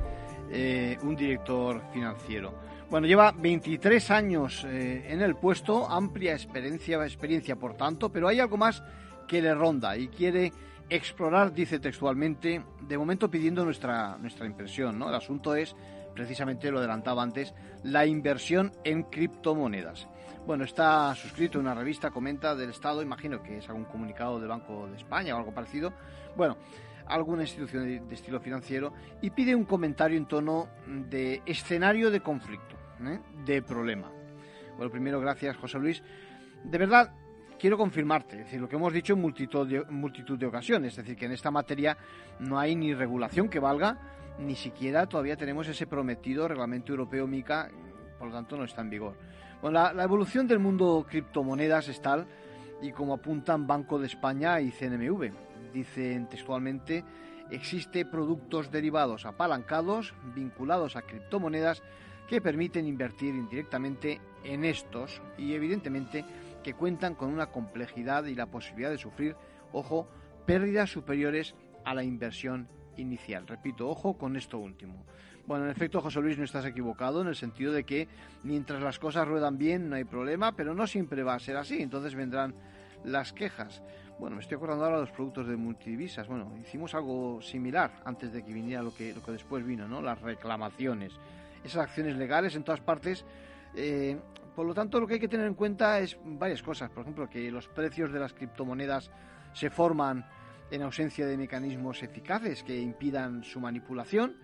Eh, 0.52 0.98
un 1.04 1.16
director 1.16 1.82
financiero. 1.94 2.73
Bueno, 2.90 3.08
lleva 3.08 3.32
23 3.32 4.12
años 4.12 4.64
eh, 4.66 5.08
en 5.10 5.22
el 5.22 5.36
puesto, 5.36 5.90
amplia 5.90 6.34
experiencia, 6.34 7.04
experiencia 7.04 7.56
por 7.56 7.76
tanto, 7.76 8.10
pero 8.10 8.28
hay 8.28 8.40
algo 8.40 8.58
más 8.58 8.84
que 9.28 9.42
le 9.42 9.54
ronda 9.56 9.98
y 9.98 10.10
quiere 10.10 10.52
explorar, 10.90 11.54
dice 11.54 11.80
textualmente, 11.80 12.64
de 12.82 12.98
momento 12.98 13.32
pidiendo 13.32 13.66
nuestra, 13.66 14.18
nuestra 14.18 14.46
impresión. 14.46 15.00
¿no? 15.00 15.10
El 15.10 15.16
asunto 15.16 15.56
es, 15.56 15.76
precisamente 16.14 16.70
lo 16.70 16.80
adelantaba 16.80 17.24
antes, 17.24 17.54
la 17.84 18.06
inversión 18.06 18.72
en 18.84 19.04
criptomonedas. 19.04 20.08
Bueno, 20.46 20.66
está 20.66 21.16
suscrito 21.16 21.60
una 21.60 21.74
revista, 21.74 22.12
comenta 22.12 22.54
del 22.54 22.70
Estado, 22.70 23.02
imagino 23.02 23.42
que 23.42 23.58
es 23.58 23.70
algún 23.70 23.86
comunicado 23.86 24.40
del 24.40 24.50
Banco 24.50 24.88
de 24.88 24.98
España 24.98 25.36
o 25.36 25.40
algo 25.40 25.54
parecido. 25.54 25.94
Bueno, 26.36 26.58
alguna 27.08 27.44
institución 27.44 28.08
de, 28.08 28.14
estilo 28.14 28.40
financiero 28.40 28.94
y 29.22 29.30
pide 29.30 29.56
un 29.56 29.66
comentario 29.66 30.18
en 30.18 30.26
tono 30.26 30.70
de 30.88 31.42
escenario 31.46 32.12
de 32.12 32.22
conflicto, 32.22 32.76
¿eh? 33.06 33.20
de 33.46 33.62
problema. 33.62 34.12
Bueno, 34.78 34.92
primero, 34.92 35.20
gracias, 35.20 35.58
José 35.58 35.80
Luis. 35.80 36.04
De 36.64 36.78
verdad, 36.78 37.14
quiero 37.60 37.78
confirmarte, 37.78 38.40
es 38.40 38.46
decir, 38.46 38.60
lo 38.60 38.68
que 38.68 38.76
hemos 38.76 38.94
dicho 38.94 39.14
en 39.14 39.22
multitud 39.22 39.68
de, 39.68 39.86
multitud 39.86 40.38
de 40.38 40.46
ocasiones, 40.46 40.94
es 40.94 40.98
decir, 40.98 41.16
que 41.16 41.26
en 41.26 41.32
esta 41.32 41.52
materia 41.52 41.98
no 42.40 42.60
hay 42.60 42.76
ni 42.76 42.94
regulación 42.94 43.50
que 43.50 43.60
valga, 43.60 43.98
ni 44.40 44.56
siquiera 44.56 45.06
todavía 45.08 45.38
tenemos 45.38 45.68
ese 45.68 45.88
prometido 45.88 46.48
reglamento 46.48 46.92
europeo 46.92 47.28
MICA, 47.28 47.70
por 48.18 48.28
lo 48.28 48.34
tanto 48.34 48.58
no 48.58 48.64
está 48.64 48.82
en 48.82 48.90
vigor. 48.90 49.16
Bueno, 49.62 49.94
la, 49.94 50.04
evolución 50.04 50.46
del 50.46 50.60
mundo 50.60 51.06
criptomonedas 51.10 51.88
es 51.88 52.02
tal 52.02 52.26
y 52.82 52.92
como 52.92 53.14
apuntan 53.14 53.66
Banco 53.66 53.98
de 53.98 54.08
España 54.08 54.60
y 54.60 54.72
CNMV. 54.72 55.32
Dicen 55.74 56.30
textualmente, 56.30 57.04
existe 57.50 58.06
productos 58.06 58.72
derivados 58.72 59.26
apalancados 59.26 60.14
vinculados 60.36 60.96
a 60.96 61.02
criptomonedas 61.02 61.82
que 62.28 62.42
permiten 62.42 62.88
invertir 62.88 63.36
indirectamente 63.36 64.22
en 64.44 64.66
estos 64.66 65.22
y 65.38 65.54
evidentemente 65.54 66.24
que 66.64 66.74
cuentan 66.74 67.16
con 67.16 67.30
una 67.30 67.48
complejidad 67.48 68.26
y 68.26 68.36
la 68.36 68.46
posibilidad 68.46 68.92
de 68.92 68.98
sufrir, 68.98 69.36
ojo, 69.72 70.08
pérdidas 70.46 70.92
superiores 70.92 71.56
a 71.84 71.94
la 71.94 72.04
inversión 72.04 72.68
inicial. 72.98 73.48
Repito, 73.48 73.90
ojo 73.90 74.18
con 74.18 74.36
esto 74.36 74.58
último. 74.60 75.06
Bueno, 75.46 75.66
en 75.66 75.72
efecto, 75.72 76.00
José 76.00 76.22
Luis, 76.22 76.38
no 76.38 76.46
estás 76.46 76.66
equivocado 76.66 77.22
en 77.22 77.28
el 77.28 77.36
sentido 77.36 77.74
de 77.74 77.84
que 77.84 78.08
mientras 78.44 78.82
las 78.82 78.98
cosas 78.98 79.28
ruedan 79.28 79.58
bien 79.58 79.90
no 79.90 79.98
hay 79.98 80.06
problema, 80.06 80.56
pero 80.56 80.74
no 80.74 80.88
siempre 80.88 81.24
va 81.24 81.34
a 81.34 81.40
ser 81.40 81.58
así. 81.58 81.82
Entonces 81.82 82.16
vendrán 82.16 82.56
las 83.04 83.34
quejas. 83.34 83.84
Bueno, 84.20 84.36
me 84.36 84.42
estoy 84.42 84.56
acordando 84.56 84.86
ahora 84.86 84.98
de 84.98 85.04
los 85.04 85.12
productos 85.12 85.48
de 85.48 85.56
multidivisas. 85.56 86.28
Bueno, 86.28 86.52
hicimos 86.62 86.94
algo 86.96 87.42
similar 87.42 88.02
antes 88.06 88.32
de 88.32 88.44
que 88.44 88.54
viniera 88.54 88.82
lo 88.82 88.94
que, 88.94 89.14
lo 89.14 89.24
que 89.24 89.32
después 89.32 89.66
vino, 89.66 89.88
¿no? 89.88 90.02
Las 90.02 90.22
reclamaciones. 90.22 91.14
Esas 91.64 91.84
acciones 91.84 92.16
legales 92.16 92.56
en 92.56 92.64
todas 92.64 92.82
partes. 92.82 93.26
Eh, 93.76 94.18
por 94.56 94.66
lo 94.66 94.74
tanto, 94.74 95.00
lo 95.00 95.08
que 95.08 95.16
hay 95.16 95.20
que 95.20 95.28
tener 95.28 95.48
en 95.48 95.56
cuenta 95.56 96.00
es 96.00 96.18
varias 96.24 96.62
cosas. 96.62 96.90
Por 96.92 97.02
ejemplo, 97.02 97.30
que 97.30 97.52
los 97.52 97.68
precios 97.68 98.12
de 98.12 98.20
las 98.20 98.34
criptomonedas 98.34 99.10
se 99.54 99.70
forman 99.70 100.26
en 100.72 100.82
ausencia 100.84 101.26
de 101.26 101.38
mecanismos 101.38 102.02
eficaces 102.04 102.64
que 102.64 102.80
impidan 102.80 103.44
su 103.44 103.60
manipulación 103.60 104.36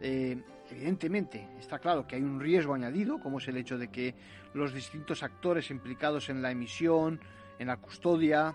eh, 0.00 0.36
evidentemente, 0.70 1.48
está 1.58 1.78
claro 1.78 2.06
que 2.06 2.16
hay 2.16 2.22
un 2.22 2.40
riesgo 2.40 2.74
añadido, 2.74 3.18
como 3.20 3.38
es 3.38 3.48
el 3.48 3.56
hecho 3.56 3.78
de 3.78 3.88
que 3.88 4.14
los 4.52 4.74
distintos 4.74 5.22
actores 5.22 5.70
implicados 5.70 6.28
en 6.28 6.42
la 6.42 6.50
emisión, 6.50 7.20
en 7.58 7.68
la 7.68 7.76
custodia, 7.76 8.54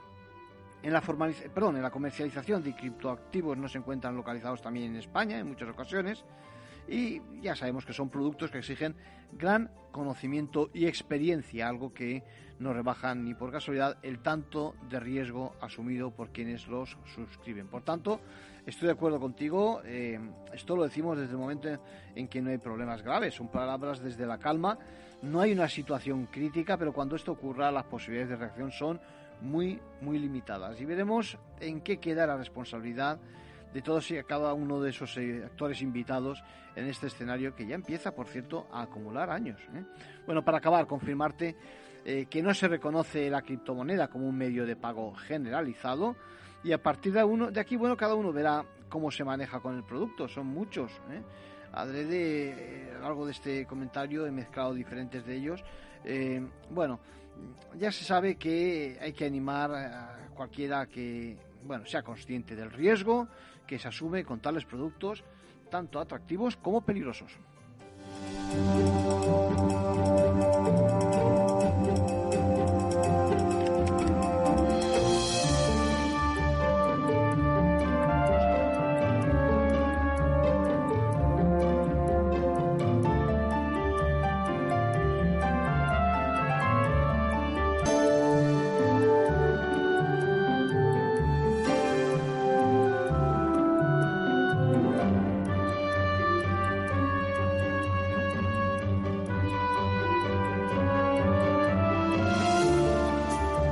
en 0.81 0.93
la, 0.93 1.01
perdón, 1.01 1.75
en 1.75 1.81
la 1.81 1.91
comercialización 1.91 2.63
de 2.63 2.75
criptoactivos 2.75 3.57
no 3.57 3.67
se 3.67 3.77
encuentran 3.77 4.15
localizados 4.15 4.61
también 4.61 4.91
en 4.91 4.95
España 4.97 5.37
en 5.37 5.47
muchas 5.47 5.69
ocasiones 5.69 6.23
y 6.87 7.21
ya 7.41 7.55
sabemos 7.55 7.85
que 7.85 7.93
son 7.93 8.09
productos 8.09 8.49
que 8.49 8.59
exigen 8.59 8.95
gran 9.31 9.69
conocimiento 9.91 10.69
y 10.73 10.87
experiencia, 10.87 11.67
algo 11.67 11.93
que 11.93 12.23
no 12.59 12.73
rebajan 12.73 13.23
ni 13.23 13.33
por 13.33 13.51
casualidad 13.51 13.97
el 14.01 14.19
tanto 14.19 14.75
de 14.89 14.99
riesgo 14.99 15.55
asumido 15.61 16.11
por 16.11 16.31
quienes 16.31 16.67
los 16.67 16.97
suscriben. 17.15 17.67
Por 17.67 17.83
tanto, 17.83 18.19
estoy 18.65 18.87
de 18.87 18.93
acuerdo 18.93 19.19
contigo, 19.19 19.81
eh, 19.85 20.19
esto 20.53 20.75
lo 20.75 20.83
decimos 20.83 21.17
desde 21.17 21.33
el 21.33 21.37
momento 21.37 21.69
en 22.15 22.27
que 22.27 22.41
no 22.41 22.49
hay 22.49 22.57
problemas 22.57 23.01
graves, 23.01 23.35
son 23.35 23.49
palabras 23.49 23.99
desde 24.01 24.25
la 24.25 24.39
calma, 24.39 24.77
no 25.21 25.41
hay 25.41 25.51
una 25.51 25.67
situación 25.67 26.27
crítica, 26.27 26.77
pero 26.77 26.93
cuando 26.93 27.15
esto 27.15 27.33
ocurra 27.33 27.71
las 27.71 27.85
posibilidades 27.85 28.29
de 28.29 28.35
reacción 28.35 28.71
son 28.71 28.99
muy, 29.41 29.79
muy 30.01 30.19
limitadas. 30.19 30.79
Y 30.81 30.85
veremos 30.85 31.37
en 31.59 31.81
qué 31.81 31.97
queda 31.97 32.27
la 32.27 32.37
responsabilidad 32.37 33.19
de 33.73 33.81
todos 33.81 34.09
y 34.11 34.21
cada 34.23 34.53
uno 34.53 34.81
de 34.81 34.89
esos 34.89 35.15
eh, 35.17 35.43
actores 35.45 35.81
invitados 35.81 36.43
en 36.75 36.87
este 36.87 37.07
escenario 37.07 37.55
que 37.55 37.67
ya 37.67 37.75
empieza, 37.75 38.13
por 38.13 38.27
cierto, 38.27 38.67
a 38.71 38.83
acumular 38.83 39.29
años. 39.29 39.59
¿eh? 39.73 39.83
Bueno, 40.25 40.43
para 40.43 40.57
acabar, 40.57 40.87
confirmarte 40.87 41.55
eh, 42.05 42.25
que 42.29 42.41
no 42.41 42.53
se 42.53 42.67
reconoce 42.67 43.29
la 43.29 43.41
criptomoneda 43.41 44.07
como 44.07 44.27
un 44.27 44.37
medio 44.37 44.65
de 44.65 44.75
pago 44.75 45.13
generalizado 45.13 46.15
y 46.63 46.71
a 46.71 46.81
partir 46.81 47.13
de, 47.13 47.23
uno, 47.23 47.51
de 47.51 47.59
aquí, 47.59 47.75
bueno, 47.75 47.95
cada 47.95 48.15
uno 48.15 48.33
verá 48.33 48.65
cómo 48.89 49.11
se 49.11 49.23
maneja 49.23 49.59
con 49.59 49.75
el 49.75 49.83
producto. 49.83 50.27
Son 50.27 50.47
muchos. 50.47 50.91
¿eh? 51.11 51.21
Adrede, 51.71 52.89
a 52.91 52.95
lo 52.95 53.01
largo 53.01 53.25
de 53.25 53.31
este 53.33 53.65
comentario 53.65 54.25
he 54.25 54.31
mezclado 54.31 54.73
diferentes 54.73 55.25
de 55.25 55.35
ellos. 55.35 55.63
bueno, 56.71 56.99
ya 57.77 57.91
se 57.91 58.03
sabe 58.03 58.35
que 58.35 58.97
hay 59.01 59.13
que 59.13 59.25
animar 59.25 59.73
a 59.73 60.29
cualquiera 60.33 60.85
que 60.87 61.37
bueno, 61.63 61.85
sea 61.85 62.03
consciente 62.03 62.55
del 62.55 62.71
riesgo 62.71 63.27
que 63.67 63.77
se 63.77 63.87
asume 63.87 64.23
con 64.23 64.39
tales 64.39 64.65
productos 64.65 65.23
tanto 65.69 65.99
atractivos 65.99 66.55
como 66.57 66.81
peligrosos. 66.81 67.31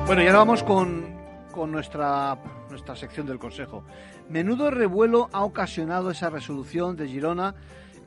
Bueno, 0.07 0.23
y 0.23 0.27
ahora 0.27 0.39
vamos 0.39 0.63
con, 0.63 1.17
nuestra, 1.69 2.37
nuestra 2.69 2.95
sección 2.95 3.27
del 3.27 3.39
Consejo. 3.39 3.83
Menudo 4.29 4.71
revuelo 4.71 5.27
ha 5.33 5.43
ocasionado 5.43 6.11
esa 6.11 6.29
resolución 6.29 6.95
de 6.95 7.09
Girona, 7.09 7.55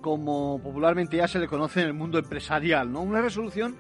como 0.01 0.59
popularmente 0.63 1.19
ya 1.19 1.29
se 1.29 1.39
le 1.39 1.47
conoce 1.47 1.83
en 1.83 1.89
el 1.89 1.93
mundo 1.93 2.19
empresarial, 2.19 2.91
¿no? 2.91 3.03
Una 3.03 3.21
resolución 3.21 3.77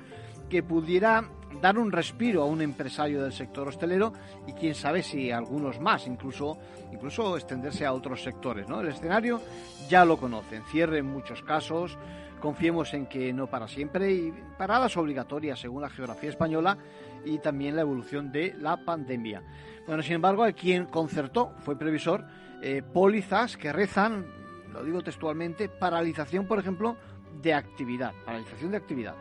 que 0.50 0.62
pudiera 0.62 1.30
dar 1.62 1.78
un 1.78 1.90
respiro 1.90 2.42
a 2.42 2.44
un 2.44 2.60
empresario 2.60 3.22
del 3.22 3.32
sector 3.32 3.68
hostelero 3.68 4.12
y 4.46 4.52
quién 4.52 4.74
sabe 4.74 5.02
si 5.02 5.30
algunos 5.30 5.80
más, 5.80 6.06
incluso, 6.06 6.58
incluso 6.92 7.38
extenderse 7.38 7.86
a 7.86 7.94
otros 7.94 8.22
sectores. 8.22 8.68
¿no? 8.68 8.82
El 8.82 8.88
escenario 8.88 9.40
ya 9.88 10.04
lo 10.04 10.18
conocen, 10.18 10.62
cierre 10.64 10.98
en 10.98 11.06
muchos 11.06 11.42
casos, 11.42 11.96
confiemos 12.40 12.92
en 12.92 13.06
que 13.06 13.32
no 13.32 13.46
para 13.46 13.66
siempre 13.66 14.12
y 14.12 14.34
paradas 14.58 14.96
obligatorias 14.96 15.60
según 15.60 15.82
la 15.82 15.90
geografía 15.90 16.30
española 16.30 16.76
y 17.24 17.38
también 17.38 17.76
la 17.76 17.82
evolución 17.82 18.32
de 18.32 18.54
la 18.58 18.84
pandemia. 18.84 19.42
Bueno, 19.86 20.02
sin 20.02 20.14
embargo, 20.14 20.44
hay 20.44 20.52
quien 20.52 20.86
concertó, 20.86 21.52
fue 21.60 21.78
previsor, 21.78 22.24
eh, 22.62 22.82
pólizas 22.82 23.56
que 23.56 23.72
rezan, 23.72 24.26
lo 24.72 24.84
digo 24.84 25.02
textualmente, 25.02 25.68
paralización, 25.68 26.46
por 26.46 26.58
ejemplo, 26.58 26.96
de 27.42 27.54
actividad, 27.54 28.12
paralización 28.24 28.70
de 28.70 28.76
actividad. 28.76 29.14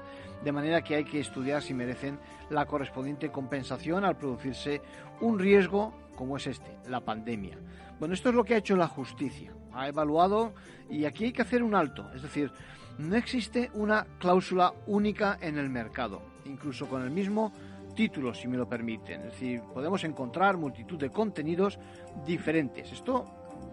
De 0.44 0.52
manera 0.52 0.82
que 0.82 0.96
hay 0.96 1.04
que 1.04 1.20
estudiar 1.20 1.62
si 1.62 1.74
merecen 1.74 2.20
la 2.50 2.66
correspondiente 2.66 3.30
compensación 3.30 4.06
al 4.06 4.18
producirse 4.18 4.82
un 5.22 5.38
riesgo 5.38 5.94
como 6.16 6.38
es 6.38 6.48
este, 6.48 6.78
la 6.88 7.02
pandemia. 7.02 7.58
Bueno, 8.00 8.14
esto 8.14 8.30
es 8.30 8.36
lo 8.36 8.44
que 8.44 8.56
ha 8.56 8.58
hecho 8.58 8.76
la 8.76 8.88
justicia. 8.88 9.54
Ha 9.74 9.88
evaluado 9.88 10.54
y 10.90 11.06
aquí 11.06 11.26
hay 11.26 11.34
que 11.34 11.42
hacer 11.42 11.64
un 11.64 11.76
alto. 11.76 12.10
Es 12.14 12.22
decir, 12.22 12.52
no 12.98 13.16
existe 13.16 13.72
una 13.74 14.06
cláusula 14.20 14.74
única 14.88 15.38
en 15.42 15.58
el 15.58 15.70
mercado. 15.70 16.22
Incluso 16.46 16.88
con 16.88 17.02
el 17.02 17.12
mismo 17.12 17.54
títulos, 18.00 18.40
si 18.40 18.48
me 18.48 18.56
lo 18.56 18.66
permiten. 18.66 19.26
Es 19.26 19.34
decir, 19.34 19.62
podemos 19.74 20.02
encontrar 20.06 20.56
multitud 20.56 20.98
de 20.98 21.10
contenidos 21.10 21.78
diferentes. 22.26 22.90
Esto 22.94 23.26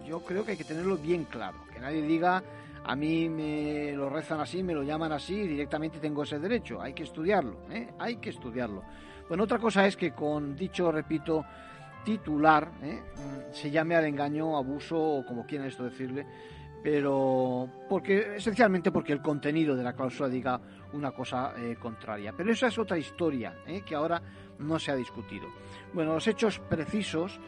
yo 0.04 0.18
creo 0.18 0.44
que 0.44 0.50
hay 0.50 0.56
que 0.56 0.64
tenerlo 0.64 0.96
bien 0.96 1.26
claro. 1.26 1.58
Que 1.72 1.78
nadie 1.78 2.02
diga, 2.02 2.42
a 2.82 2.96
mí 2.96 3.28
me 3.28 3.92
lo 3.92 4.10
rezan 4.10 4.40
así, 4.40 4.64
me 4.64 4.74
lo 4.74 4.82
llaman 4.82 5.12
así 5.12 5.46
directamente 5.46 6.00
tengo 6.00 6.24
ese 6.24 6.40
derecho. 6.40 6.82
Hay 6.82 6.92
que 6.92 7.04
estudiarlo, 7.04 7.68
¿eh? 7.70 7.90
hay 8.00 8.16
que 8.16 8.30
estudiarlo. 8.30 8.82
Bueno, 9.28 9.44
otra 9.44 9.60
cosa 9.60 9.86
es 9.86 9.96
que 9.96 10.10
con 10.10 10.56
dicho, 10.56 10.90
repito, 10.90 11.44
titular 12.04 12.72
¿eh? 12.82 13.02
se 13.52 13.70
llame 13.70 13.94
al 13.94 14.06
engaño, 14.06 14.56
abuso 14.56 14.98
o 14.98 15.24
como 15.24 15.46
quieran 15.46 15.68
esto 15.68 15.84
decirle, 15.84 16.26
pero 16.82 17.68
porque 17.88 18.34
esencialmente 18.38 18.90
porque 18.90 19.12
el 19.12 19.22
contenido 19.22 19.76
de 19.76 19.84
la 19.84 19.92
cláusula 19.92 20.28
diga 20.28 20.60
una 20.92 21.12
cosa 21.12 21.54
eh, 21.56 21.76
contraria. 21.80 22.32
Pero 22.36 22.52
esa 22.52 22.68
es 22.68 22.78
otra 22.78 22.98
historia 22.98 23.58
¿eh? 23.66 23.82
que 23.82 23.94
ahora 23.94 24.20
no 24.58 24.78
se 24.78 24.90
ha 24.90 24.96
discutido. 24.96 25.48
Bueno, 25.92 26.14
los 26.14 26.26
hechos 26.26 26.58
precisos 26.58 27.38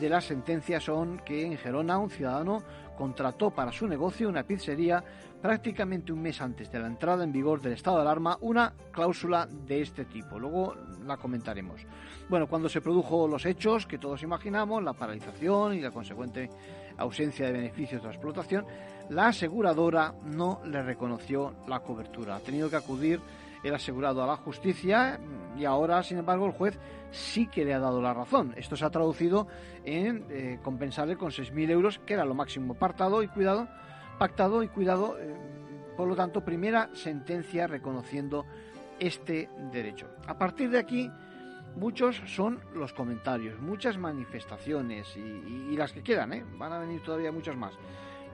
de 0.00 0.08
la 0.08 0.20
sentencia 0.20 0.80
son 0.80 1.18
que 1.18 1.44
en 1.44 1.58
Gerona 1.58 1.98
un 1.98 2.10
ciudadano 2.10 2.62
contrató 2.96 3.50
para 3.50 3.72
su 3.72 3.86
negocio 3.86 4.28
una 4.28 4.44
pizzería 4.44 5.02
prácticamente 5.42 6.12
un 6.12 6.22
mes 6.22 6.40
antes 6.40 6.70
de 6.70 6.78
la 6.78 6.86
entrada 6.86 7.24
en 7.24 7.32
vigor 7.32 7.60
del 7.60 7.72
estado 7.72 7.96
de 7.96 8.02
alarma 8.02 8.38
una 8.40 8.72
cláusula 8.92 9.48
de 9.50 9.82
este 9.82 10.04
tipo. 10.04 10.38
Luego 10.38 10.76
la 11.04 11.16
comentaremos. 11.16 11.84
Bueno, 12.28 12.46
cuando 12.46 12.68
se 12.68 12.80
produjo 12.80 13.26
los 13.26 13.44
hechos 13.44 13.86
que 13.86 13.98
todos 13.98 14.22
imaginamos, 14.22 14.82
la 14.84 14.92
paralización 14.92 15.74
y 15.74 15.80
la 15.80 15.90
consecuente 15.90 16.48
ausencia 16.96 17.46
de 17.46 17.52
beneficios 17.52 18.00
de 18.00 18.06
la 18.06 18.14
explotación, 18.14 18.64
la 19.10 19.26
aseguradora 19.26 20.14
no 20.24 20.60
le 20.64 20.80
reconoció 20.82 21.54
la 21.66 21.80
cobertura. 21.80 22.36
Ha 22.36 22.40
tenido 22.40 22.70
que 22.70 22.76
acudir 22.76 23.20
el 23.64 23.74
asegurado 23.74 24.22
a 24.22 24.26
la 24.26 24.36
justicia 24.36 25.18
y 25.58 25.64
ahora, 25.64 26.02
sin 26.04 26.18
embargo, 26.18 26.46
el 26.46 26.52
juez 26.52 26.78
sí 27.10 27.48
que 27.48 27.64
le 27.64 27.74
ha 27.74 27.80
dado 27.80 28.00
la 28.00 28.14
razón. 28.14 28.54
Esto 28.56 28.76
se 28.76 28.84
ha 28.84 28.90
traducido 28.90 29.48
en 29.84 30.24
eh, 30.30 30.58
compensarle 30.62 31.16
con 31.16 31.30
6.000 31.30 31.70
euros, 31.70 32.00
que 32.06 32.14
era 32.14 32.24
lo 32.24 32.34
máximo 32.34 32.74
pactado 32.74 33.22
y 33.22 33.28
cuidado, 33.28 33.68
pactado 34.22 34.62
y 34.62 34.68
cuidado. 34.68 35.18
Eh, 35.18 35.34
por 35.96 36.06
lo 36.06 36.14
tanto, 36.14 36.44
primera 36.44 36.90
sentencia 36.94 37.66
reconociendo 37.66 38.46
este 39.00 39.50
derecho. 39.72 40.06
A 40.28 40.38
partir 40.38 40.70
de 40.70 40.78
aquí, 40.78 41.10
muchos 41.74 42.22
son 42.26 42.60
los 42.72 42.92
comentarios, 42.92 43.60
muchas 43.60 43.98
manifestaciones 43.98 45.16
y, 45.16 45.76
las 45.76 45.92
que 45.92 46.04
quedan, 46.04 46.34
¿eh? 46.34 46.44
van 46.56 46.72
a 46.72 46.78
venir 46.78 47.02
todavía 47.02 47.32
muchas 47.32 47.56
más. 47.56 47.72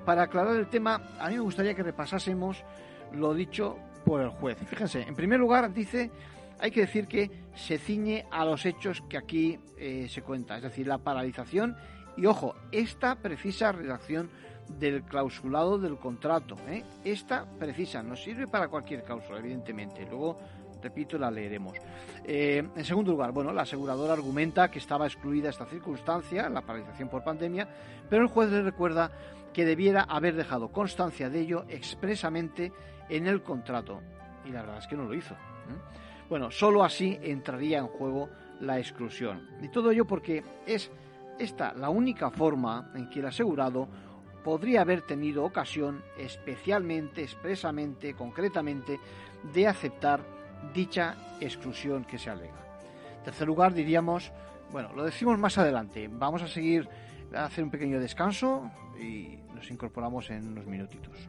Para 0.05 0.25
aclarar 0.25 0.57
el 0.57 0.69
tema, 0.69 1.01
a 1.19 1.29
mí 1.29 1.37
me 1.37 1.41
gustaría 1.41 1.73
que 1.73 1.83
repasásemos 1.83 2.63
lo 3.15 3.33
dicho 3.33 3.79
por 4.05 4.21
el 4.21 4.29
juez. 4.29 4.59
Fíjense, 4.67 5.01
en 5.01 5.15
primer 5.15 5.41
lugar 5.41 5.73
dice, 5.73 6.11
hay 6.61 6.71
que 6.71 6.83
decir 6.83 7.09
que 7.09 7.31
se 7.55 7.79
ciñe 7.79 8.27
a 8.31 8.45
los 8.45 8.67
hechos 8.67 9.03
que 9.09 9.17
aquí 9.17 9.59
eh, 9.79 10.07
se 10.11 10.21
cuenta, 10.21 10.59
es 10.59 10.65
decir, 10.65 10.87
la 10.87 10.99
paralización 10.99 11.79
y 12.19 12.27
ojo, 12.27 12.57
esta 12.73 13.15
precisa 13.15 13.73
redacción 13.73 14.29
del 14.69 15.03
clausulado 15.03 15.79
del 15.79 15.97
contrato. 15.97 16.57
¿eh? 16.69 16.85
Esta 17.05 17.45
precisa, 17.59 18.03
no 18.03 18.17
sirve 18.17 18.47
para 18.47 18.69
cualquier 18.69 19.03
cláusula, 19.03 19.39
evidentemente. 19.39 20.07
Luego, 20.09 20.39
repito, 20.83 21.19
la 21.19 21.31
leeremos. 21.31 21.77
Eh, 22.25 22.67
en 22.75 22.85
segundo 22.85 23.13
lugar, 23.13 23.33
bueno, 23.33 23.53
la 23.53 23.63
aseguradora 23.63 24.13
argumenta 24.13 24.71
que 24.71 24.79
estaba 24.79 25.07
excluida 25.07 25.51
esta 25.51 25.67
circunstancia, 25.67 26.49
la 26.49 26.63
paralización 26.63 27.09
por 27.09 27.25
pandemia, 27.25 27.69
pero 28.09 28.23
el 28.23 28.29
juez 28.29 28.51
le 28.51 28.63
recuerda 28.63 29.11
que 29.53 29.65
debiera 29.65 30.03
haber 30.03 30.37
dejado 30.37 30.69
constancia 30.69 31.31
de 31.31 31.41
ello 31.41 31.65
expresamente 31.69 32.73
en 33.09 33.27
el 33.27 33.43
contrato. 33.43 34.01
Y 34.45 34.51
la 34.51 34.61
verdad 34.61 34.79
es 34.79 34.87
que 34.87 34.97
no 34.97 35.05
lo 35.05 35.15
hizo. 35.15 35.35
Bueno, 36.29 36.51
solo 36.51 36.85
así 36.85 37.19
entraría 37.23 37.79
en 37.79 37.87
juego 37.87 38.29
la 38.61 38.79
exclusión. 38.79 39.49
Y 39.63 39.69
todo 39.69 39.91
ello 39.91 40.05
porque 40.07 40.45
es 40.67 40.91
esta 41.39 41.73
la 41.75 41.89
única 41.89 42.31
forma 42.31 42.91
en 42.95 43.09
que 43.09 43.21
el 43.21 43.27
asegurado 43.27 43.89
podría 44.49 44.81
haber 44.81 45.03
tenido 45.03 45.45
ocasión 45.45 46.03
especialmente, 46.17 47.23
expresamente, 47.23 48.15
concretamente, 48.15 48.99
de 49.53 49.67
aceptar 49.67 50.23
dicha 50.73 51.37
exclusión 51.39 52.07
que 52.07 52.17
se 52.17 52.31
alega. 52.31 52.57
En 53.19 53.25
tercer 53.25 53.47
lugar, 53.47 53.75
diríamos, 53.75 54.33
bueno, 54.73 54.91
lo 54.95 55.05
decimos 55.05 55.39
más 55.39 55.59
adelante, 55.59 56.09
vamos 56.11 56.41
a 56.41 56.49
seguir 56.49 56.89
a 57.35 57.45
hacer 57.45 57.63
un 57.63 57.71
pequeño 57.71 58.01
descanso 58.01 58.71
y 58.99 59.39
nos 59.55 59.71
incorporamos 59.71 60.31
en 60.31 60.49
unos 60.49 60.65
minutitos. 60.65 61.29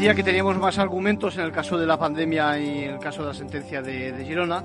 Decía 0.00 0.14
que 0.14 0.22
teníamos 0.22 0.56
más 0.56 0.78
argumentos 0.78 1.36
en 1.36 1.44
el 1.44 1.52
caso 1.52 1.76
de 1.76 1.84
la 1.84 1.98
pandemia 1.98 2.58
y 2.58 2.84
en 2.84 2.94
el 2.94 2.98
caso 2.98 3.20
de 3.20 3.28
la 3.28 3.34
sentencia 3.34 3.82
de, 3.82 4.24
Girona. 4.24 4.64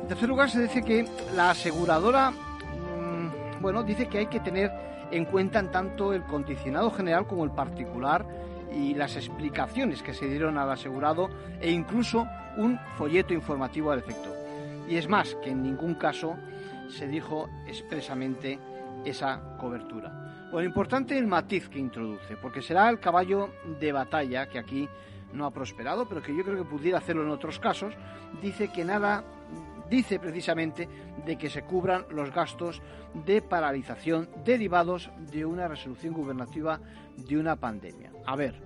En 0.00 0.08
tercer 0.08 0.26
lugar, 0.26 0.48
se 0.48 0.62
dice 0.62 0.82
que 0.82 1.06
la 1.36 1.50
aseguradora, 1.50 2.30
mm, 2.30 3.60
bueno, 3.60 3.82
dice 3.82 4.08
que 4.08 4.16
hay 4.16 4.26
que 4.28 4.40
tener 4.40 4.72
en 5.10 5.26
cuenta 5.26 5.62
tanto 5.70 6.14
el 6.14 6.22
condicionado 6.22 6.90
general 6.90 7.26
como 7.26 7.44
el 7.44 7.50
particular 7.50 8.24
y 8.74 8.94
las 8.94 9.14
explicaciones 9.16 10.02
que 10.02 10.14
se 10.14 10.26
dieron 10.26 10.56
al 10.56 10.70
asegurado 10.70 11.28
e 11.60 11.70
incluso 11.70 12.26
un 12.56 12.80
folleto 12.96 13.34
informativo 13.34 13.90
al 13.90 13.98
efecto. 13.98 14.34
Y 14.88 14.96
es 14.96 15.06
más, 15.06 15.34
que 15.44 15.50
en 15.50 15.62
ningún 15.62 15.96
caso 15.96 16.36
se 16.88 17.06
dijo 17.08 17.50
expresamente 17.66 18.58
esa 19.04 19.38
cobertura. 19.58 20.21
Bueno, 20.52 20.68
importante 20.68 21.16
el 21.16 21.26
matiz 21.26 21.70
que 21.70 21.78
introduce, 21.78 22.36
porque 22.36 22.60
será 22.60 22.90
el 22.90 23.00
caballo 23.00 23.48
de 23.80 23.90
batalla 23.90 24.50
que 24.50 24.58
aquí 24.58 24.86
no 25.32 25.46
ha 25.46 25.50
prosperado, 25.50 26.06
pero 26.06 26.20
que 26.20 26.36
yo 26.36 26.44
creo 26.44 26.58
que 26.58 26.68
pudiera 26.68 26.98
hacerlo 26.98 27.22
en 27.22 27.30
otros 27.30 27.58
casos. 27.58 27.94
Dice 28.42 28.70
que 28.70 28.84
nada, 28.84 29.24
dice 29.88 30.18
precisamente 30.18 30.86
de 31.24 31.38
que 31.38 31.48
se 31.48 31.62
cubran 31.62 32.04
los 32.10 32.34
gastos 32.34 32.82
de 33.24 33.40
paralización 33.40 34.28
derivados 34.44 35.10
de 35.30 35.46
una 35.46 35.68
resolución 35.68 36.12
gubernativa 36.12 36.80
de 37.16 37.38
una 37.38 37.56
pandemia. 37.56 38.12
A 38.26 38.36
ver, 38.36 38.60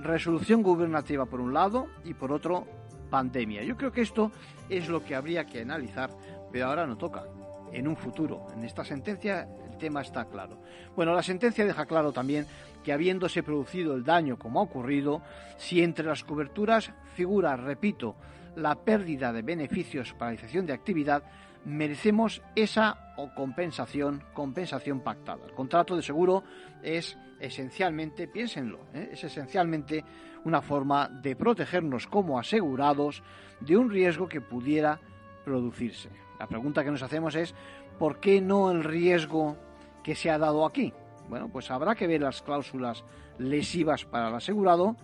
resolución 0.00 0.62
gubernativa 0.62 1.24
por 1.24 1.40
un 1.40 1.54
lado 1.54 1.86
y 2.04 2.12
por 2.12 2.32
otro 2.32 2.66
pandemia. 3.08 3.62
Yo 3.62 3.78
creo 3.78 3.92
que 3.92 4.02
esto 4.02 4.30
es 4.68 4.90
lo 4.90 5.02
que 5.02 5.14
habría 5.14 5.46
que 5.46 5.62
analizar, 5.62 6.10
pero 6.52 6.66
ahora 6.66 6.86
no 6.86 6.98
toca. 6.98 7.24
En 7.72 7.88
un 7.88 7.96
futuro, 7.96 8.46
en 8.54 8.62
esta 8.62 8.84
sentencia, 8.84 9.48
tema 9.74 10.02
está 10.02 10.24
claro. 10.26 10.58
Bueno, 10.96 11.14
la 11.14 11.22
sentencia 11.22 11.64
deja 11.64 11.86
claro 11.86 12.12
también 12.12 12.46
que 12.82 12.92
habiéndose 12.92 13.42
producido 13.42 13.94
el 13.94 14.04
daño 14.04 14.38
como 14.38 14.60
ha 14.60 14.64
ocurrido, 14.64 15.22
si 15.56 15.82
entre 15.82 16.06
las 16.06 16.24
coberturas 16.24 16.92
figura, 17.14 17.56
repito, 17.56 18.16
la 18.56 18.74
pérdida 18.76 19.32
de 19.32 19.42
beneficios, 19.42 20.14
paralización 20.14 20.66
de 20.66 20.74
actividad, 20.74 21.22
merecemos 21.64 22.42
esa 22.54 23.14
compensación, 23.34 24.22
compensación 24.32 25.00
pactada. 25.00 25.46
El 25.46 25.54
contrato 25.54 25.96
de 25.96 26.02
seguro 26.02 26.44
es 26.82 27.16
esencialmente, 27.40 28.28
piénsenlo, 28.28 28.80
¿eh? 28.92 29.10
es 29.12 29.24
esencialmente 29.24 30.04
una 30.44 30.60
forma 30.60 31.08
de 31.08 31.36
protegernos 31.36 32.06
como 32.06 32.38
asegurados 32.38 33.22
de 33.60 33.76
un 33.76 33.90
riesgo 33.90 34.28
que 34.28 34.40
pudiera 34.40 35.00
producirse. 35.44 36.10
La 36.38 36.46
pregunta 36.46 36.84
que 36.84 36.90
nos 36.90 37.02
hacemos 37.02 37.34
es, 37.34 37.54
¿por 37.98 38.20
qué 38.20 38.40
no 38.40 38.70
el 38.70 38.84
riesgo 38.84 39.56
que 40.02 40.14
se 40.14 40.30
ha 40.30 40.38
dado 40.38 40.66
aquí? 40.66 40.92
Bueno, 41.28 41.48
pues 41.48 41.70
habrá 41.70 41.94
que 41.94 42.06
ver 42.06 42.20
las 42.20 42.42
cláusulas 42.42 43.04
lesivas 43.38 44.04
para 44.04 44.28
el 44.28 44.34
asegurado, 44.34 44.96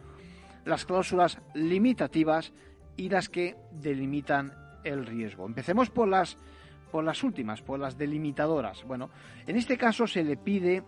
las 0.65 0.85
cláusulas 0.85 1.39
limitativas 1.55 2.53
y 2.97 3.09
las 3.09 3.29
que 3.29 3.57
delimitan 3.73 4.53
el 4.85 5.07
riesgo. 5.07 5.47
Empecemos 5.47 5.91
por 5.91 6.09
las 6.09 6.39
por 6.91 7.05
las 7.05 7.23
últimas, 7.23 7.63
por 7.63 7.79
las 7.79 7.97
delimitadoras. 7.97 8.85
Bueno, 8.85 9.11
en 9.47 9.57
este 9.57 9.79
caso 9.79 10.07
se 10.07 10.25
le 10.25 10.37
pide 10.37 10.83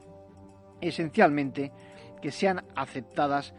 esencialmente 0.81 1.73
que 2.21 2.31
sean 2.31 2.65
aceptadas 2.75 3.55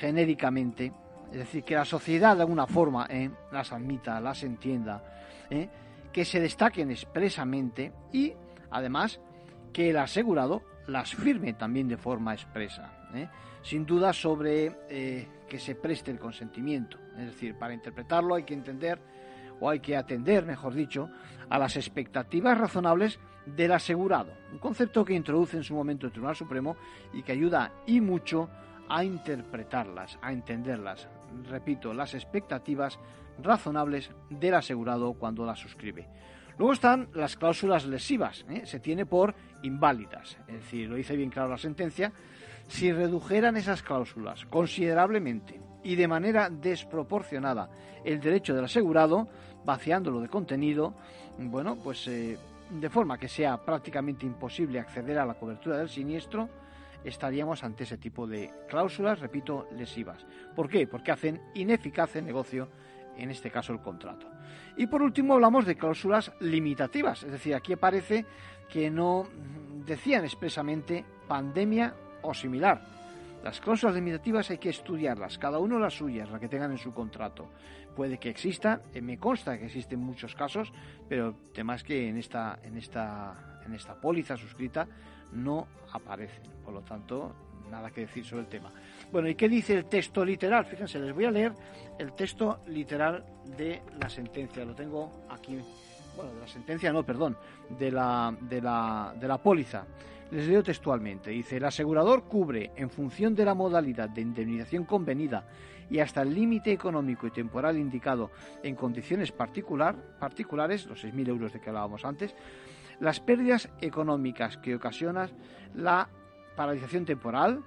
genéricamente, 0.00 0.92
es 1.30 1.38
decir, 1.38 1.64
que 1.64 1.76
la 1.76 1.84
sociedad 1.84 2.36
de 2.36 2.42
alguna 2.42 2.66
forma 2.66 3.06
eh, 3.08 3.30
las 3.52 3.72
admita, 3.72 4.20
las 4.20 4.42
entienda, 4.42 5.02
eh, 5.50 5.68
que 6.14 6.24
se 6.24 6.38
destaquen 6.38 6.92
expresamente 6.92 7.92
y 8.12 8.32
además 8.70 9.20
que 9.72 9.90
el 9.90 9.96
asegurado 9.96 10.62
las 10.86 11.12
firme 11.12 11.54
también 11.54 11.88
de 11.88 11.96
forma 11.96 12.32
expresa, 12.32 13.08
¿eh? 13.12 13.28
sin 13.62 13.84
duda 13.84 14.12
sobre 14.12 14.76
eh, 14.88 15.26
que 15.48 15.58
se 15.58 15.74
preste 15.74 16.12
el 16.12 16.20
consentimiento. 16.20 16.98
Es 17.18 17.26
decir, 17.26 17.58
para 17.58 17.74
interpretarlo 17.74 18.36
hay 18.36 18.44
que 18.44 18.54
entender 18.54 19.00
o 19.58 19.68
hay 19.68 19.80
que 19.80 19.96
atender, 19.96 20.46
mejor 20.46 20.74
dicho, 20.74 21.10
a 21.50 21.58
las 21.58 21.76
expectativas 21.76 22.58
razonables 22.58 23.18
del 23.44 23.72
asegurado, 23.72 24.32
un 24.52 24.58
concepto 24.58 25.04
que 25.04 25.14
introduce 25.14 25.56
en 25.56 25.64
su 25.64 25.74
momento 25.74 26.06
el 26.06 26.12
Tribunal 26.12 26.36
Supremo 26.36 26.76
y 27.12 27.24
que 27.24 27.32
ayuda 27.32 27.72
y 27.86 28.00
mucho 28.00 28.48
a 28.88 29.02
interpretarlas, 29.02 30.16
a 30.22 30.32
entenderlas. 30.32 31.08
Repito, 31.42 31.92
las 31.92 32.14
expectativas 32.14 32.98
razonables 33.42 34.10
del 34.30 34.54
asegurado 34.54 35.14
cuando 35.14 35.44
la 35.44 35.56
suscribe. 35.56 36.08
Luego 36.56 36.72
están 36.72 37.08
las 37.14 37.36
cláusulas 37.36 37.84
lesivas, 37.86 38.44
¿eh? 38.48 38.64
se 38.64 38.78
tiene 38.78 39.06
por 39.06 39.34
inválidas, 39.64 40.38
es 40.46 40.54
decir, 40.54 40.88
lo 40.88 40.94
dice 40.94 41.16
bien 41.16 41.30
claro 41.30 41.48
la 41.48 41.58
sentencia, 41.58 42.12
si 42.68 42.92
redujeran 42.92 43.56
esas 43.56 43.82
cláusulas 43.82 44.44
considerablemente 44.46 45.60
y 45.82 45.96
de 45.96 46.06
manera 46.06 46.48
desproporcionada 46.50 47.68
el 48.04 48.20
derecho 48.20 48.54
del 48.54 48.66
asegurado, 48.66 49.28
vaciándolo 49.64 50.20
de 50.20 50.28
contenido, 50.28 50.94
bueno, 51.38 51.76
pues 51.76 52.06
eh, 52.06 52.38
de 52.70 52.90
forma 52.90 53.18
que 53.18 53.28
sea 53.28 53.56
prácticamente 53.56 54.24
imposible 54.24 54.78
acceder 54.78 55.18
a 55.18 55.26
la 55.26 55.34
cobertura 55.34 55.78
del 55.78 55.88
siniestro, 55.88 56.48
estaríamos 57.04 57.62
ante 57.62 57.84
ese 57.84 57.98
tipo 57.98 58.26
de 58.26 58.50
cláusulas, 58.68 59.20
repito, 59.20 59.68
lesivas. 59.76 60.24
¿Por 60.54 60.68
qué? 60.68 60.86
Porque 60.86 61.12
hacen 61.12 61.40
ineficaz 61.54 62.16
el 62.16 62.24
negocio 62.24 62.68
en 63.16 63.30
este 63.30 63.50
caso 63.50 63.72
el 63.72 63.80
contrato. 63.80 64.26
Y 64.76 64.86
por 64.86 65.02
último 65.02 65.34
hablamos 65.34 65.66
de 65.66 65.76
cláusulas 65.76 66.32
limitativas, 66.40 67.22
es 67.22 67.32
decir, 67.32 67.54
aquí 67.54 67.76
parece 67.76 68.24
que 68.68 68.90
no 68.90 69.28
decían 69.86 70.24
expresamente 70.24 71.04
pandemia 71.28 71.94
o 72.22 72.34
similar. 72.34 72.82
Las 73.44 73.60
cláusulas 73.60 73.94
limitativas 73.94 74.50
hay 74.50 74.58
que 74.58 74.70
estudiarlas, 74.70 75.38
cada 75.38 75.58
uno 75.58 75.78
las 75.78 75.94
suyas, 75.94 76.30
las 76.30 76.40
que 76.40 76.48
tengan 76.48 76.72
en 76.72 76.78
su 76.78 76.94
contrato. 76.94 77.50
Puede 77.94 78.18
que 78.18 78.30
exista, 78.30 78.80
eh, 78.92 79.00
me 79.00 79.18
consta 79.18 79.58
que 79.58 79.66
existen 79.66 80.00
muchos 80.00 80.34
casos, 80.34 80.72
pero 81.08 81.36
el 81.54 81.82
que 81.84 82.08
en 82.08 82.16
esta, 82.16 82.58
en 82.62 82.76
esta, 82.76 83.60
en 83.64 83.74
esta 83.74 84.00
póliza 84.00 84.36
suscrita 84.36 84.88
no 85.34 85.66
aparecen. 85.92 86.42
Por 86.64 86.74
lo 86.74 86.80
tanto, 86.82 87.34
nada 87.70 87.90
que 87.90 88.02
decir 88.02 88.24
sobre 88.24 88.42
el 88.42 88.48
tema. 88.48 88.70
Bueno, 89.10 89.28
¿y 89.28 89.34
qué 89.34 89.48
dice 89.48 89.74
el 89.74 89.86
texto 89.86 90.24
literal? 90.24 90.64
Fíjense, 90.64 90.98
les 90.98 91.14
voy 91.14 91.24
a 91.24 91.30
leer 91.30 91.52
el 91.98 92.12
texto 92.12 92.60
literal 92.68 93.24
de 93.56 93.82
la 94.00 94.08
sentencia. 94.08 94.64
Lo 94.64 94.74
tengo 94.74 95.24
aquí. 95.28 95.58
Bueno, 96.16 96.32
de 96.32 96.40
la 96.40 96.46
sentencia 96.46 96.92
no, 96.92 97.02
perdón, 97.02 97.36
de 97.78 97.90
la, 97.90 98.34
de 98.40 98.60
la, 98.60 99.14
de 99.18 99.28
la 99.28 99.38
póliza. 99.38 99.84
Les 100.30 100.48
leo 100.48 100.62
textualmente. 100.62 101.30
Dice, 101.30 101.56
el 101.56 101.64
asegurador 101.64 102.24
cubre, 102.24 102.72
en 102.76 102.90
función 102.90 103.34
de 103.34 103.44
la 103.44 103.54
modalidad 103.54 104.08
de 104.08 104.20
indemnización 104.22 104.84
convenida 104.84 105.44
y 105.90 105.98
hasta 105.98 106.22
el 106.22 106.34
límite 106.34 106.72
económico 106.72 107.26
y 107.26 107.30
temporal 107.30 107.76
indicado 107.76 108.30
en 108.62 108.74
condiciones 108.74 109.32
particular, 109.32 109.94
particulares, 110.18 110.86
los 110.86 111.04
6.000 111.04 111.28
euros 111.28 111.52
de 111.52 111.60
que 111.60 111.68
hablábamos 111.68 112.04
antes, 112.04 112.34
las 113.04 113.20
pérdidas 113.20 113.68
económicas 113.82 114.56
que 114.56 114.74
ocasionan 114.74 115.28
la 115.74 116.08
paralización 116.56 117.04
temporal, 117.04 117.62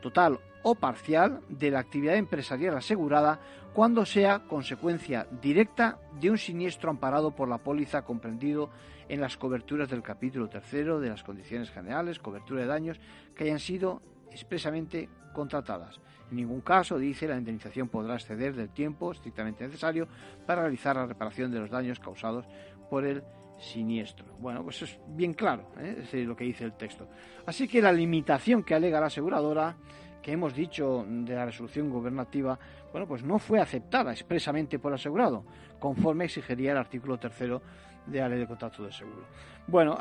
total 0.00 0.38
o 0.62 0.76
parcial 0.76 1.40
de 1.48 1.72
la 1.72 1.80
actividad 1.80 2.14
empresarial 2.14 2.76
asegurada 2.76 3.40
cuando 3.74 4.06
sea 4.06 4.44
consecuencia 4.46 5.26
directa 5.42 5.98
de 6.20 6.30
un 6.30 6.38
siniestro 6.38 6.88
amparado 6.88 7.32
por 7.34 7.48
la 7.48 7.58
póliza 7.58 8.02
comprendido 8.02 8.70
en 9.08 9.20
las 9.20 9.36
coberturas 9.36 9.90
del 9.90 10.02
capítulo 10.02 10.48
tercero 10.48 11.00
de 11.00 11.08
las 11.08 11.24
condiciones 11.24 11.70
generales, 11.70 12.20
cobertura 12.20 12.60
de 12.60 12.68
daños 12.68 13.00
que 13.34 13.42
hayan 13.44 13.58
sido 13.58 14.02
expresamente 14.30 15.08
contratadas. 15.34 16.00
En 16.30 16.36
ningún 16.36 16.60
caso, 16.60 16.96
dice, 16.96 17.26
la 17.26 17.38
indemnización 17.38 17.88
podrá 17.88 18.14
exceder 18.14 18.54
del 18.54 18.68
tiempo 18.68 19.10
estrictamente 19.10 19.64
necesario 19.64 20.06
para 20.46 20.62
realizar 20.62 20.94
la 20.94 21.06
reparación 21.06 21.50
de 21.50 21.58
los 21.58 21.70
daños 21.70 21.98
causados 21.98 22.46
por 22.88 23.04
el 23.04 23.24
siniestro. 23.58 24.26
Bueno, 24.38 24.62
pues 24.62 24.82
es 24.82 24.98
bien 25.08 25.34
claro 25.34 25.70
¿eh? 25.78 26.04
es 26.12 26.26
lo 26.26 26.36
que 26.36 26.44
dice 26.44 26.64
el 26.64 26.72
texto. 26.74 27.08
Así 27.46 27.66
que 27.66 27.80
la 27.80 27.92
limitación 27.92 28.62
que 28.62 28.74
alega 28.74 29.00
la 29.00 29.06
aseguradora, 29.06 29.76
que 30.22 30.32
hemos 30.32 30.54
dicho 30.54 31.04
de 31.06 31.34
la 31.34 31.46
resolución 31.46 31.88
gubernativa, 31.90 32.58
bueno, 32.92 33.06
pues 33.06 33.22
no 33.22 33.38
fue 33.38 33.60
aceptada 33.60 34.12
expresamente 34.12 34.78
por 34.78 34.92
el 34.92 34.96
asegurado, 34.96 35.44
conforme 35.78 36.24
exigiría 36.24 36.72
el 36.72 36.78
artículo 36.78 37.18
tercero 37.18 37.62
de 38.06 38.20
la 38.20 38.28
ley 38.28 38.38
de 38.38 38.46
contrato 38.46 38.84
de 38.84 38.92
seguro. 38.92 39.26
Bueno, 39.66 39.98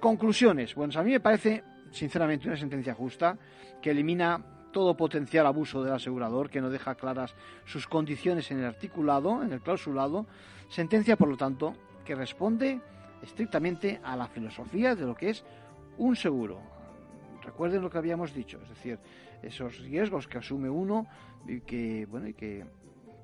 conclusiones. 0.00 0.74
Bueno, 0.74 0.98
a 0.98 1.02
mí 1.02 1.12
me 1.12 1.20
parece, 1.20 1.62
sinceramente, 1.90 2.48
una 2.48 2.56
sentencia 2.56 2.94
justa 2.94 3.36
que 3.80 3.90
elimina 3.90 4.70
todo 4.72 4.96
potencial 4.96 5.46
abuso 5.46 5.82
del 5.82 5.94
asegurador, 5.94 6.50
que 6.50 6.60
no 6.60 6.68
deja 6.68 6.94
claras 6.96 7.34
sus 7.64 7.86
condiciones 7.86 8.50
en 8.50 8.58
el 8.58 8.66
articulado, 8.66 9.42
en 9.42 9.52
el 9.52 9.60
clausulado. 9.60 10.26
Sentencia, 10.68 11.16
por 11.16 11.28
lo 11.28 11.36
tanto, 11.36 11.74
que 12.06 12.14
responde 12.14 12.80
estrictamente 13.22 14.00
a 14.02 14.16
la 14.16 14.28
filosofía 14.28 14.94
de 14.94 15.04
lo 15.04 15.14
que 15.14 15.30
es 15.30 15.44
un 15.98 16.16
seguro. 16.16 16.60
Recuerden 17.42 17.82
lo 17.82 17.90
que 17.90 17.98
habíamos 17.98 18.32
dicho, 18.32 18.58
es 18.62 18.68
decir, 18.70 18.98
esos 19.42 19.78
riesgos 19.80 20.26
que 20.26 20.38
asume 20.38 20.70
uno 20.70 21.06
y 21.46 21.60
que, 21.60 22.06
bueno, 22.06 22.28
y 22.28 22.34
que 22.34 22.64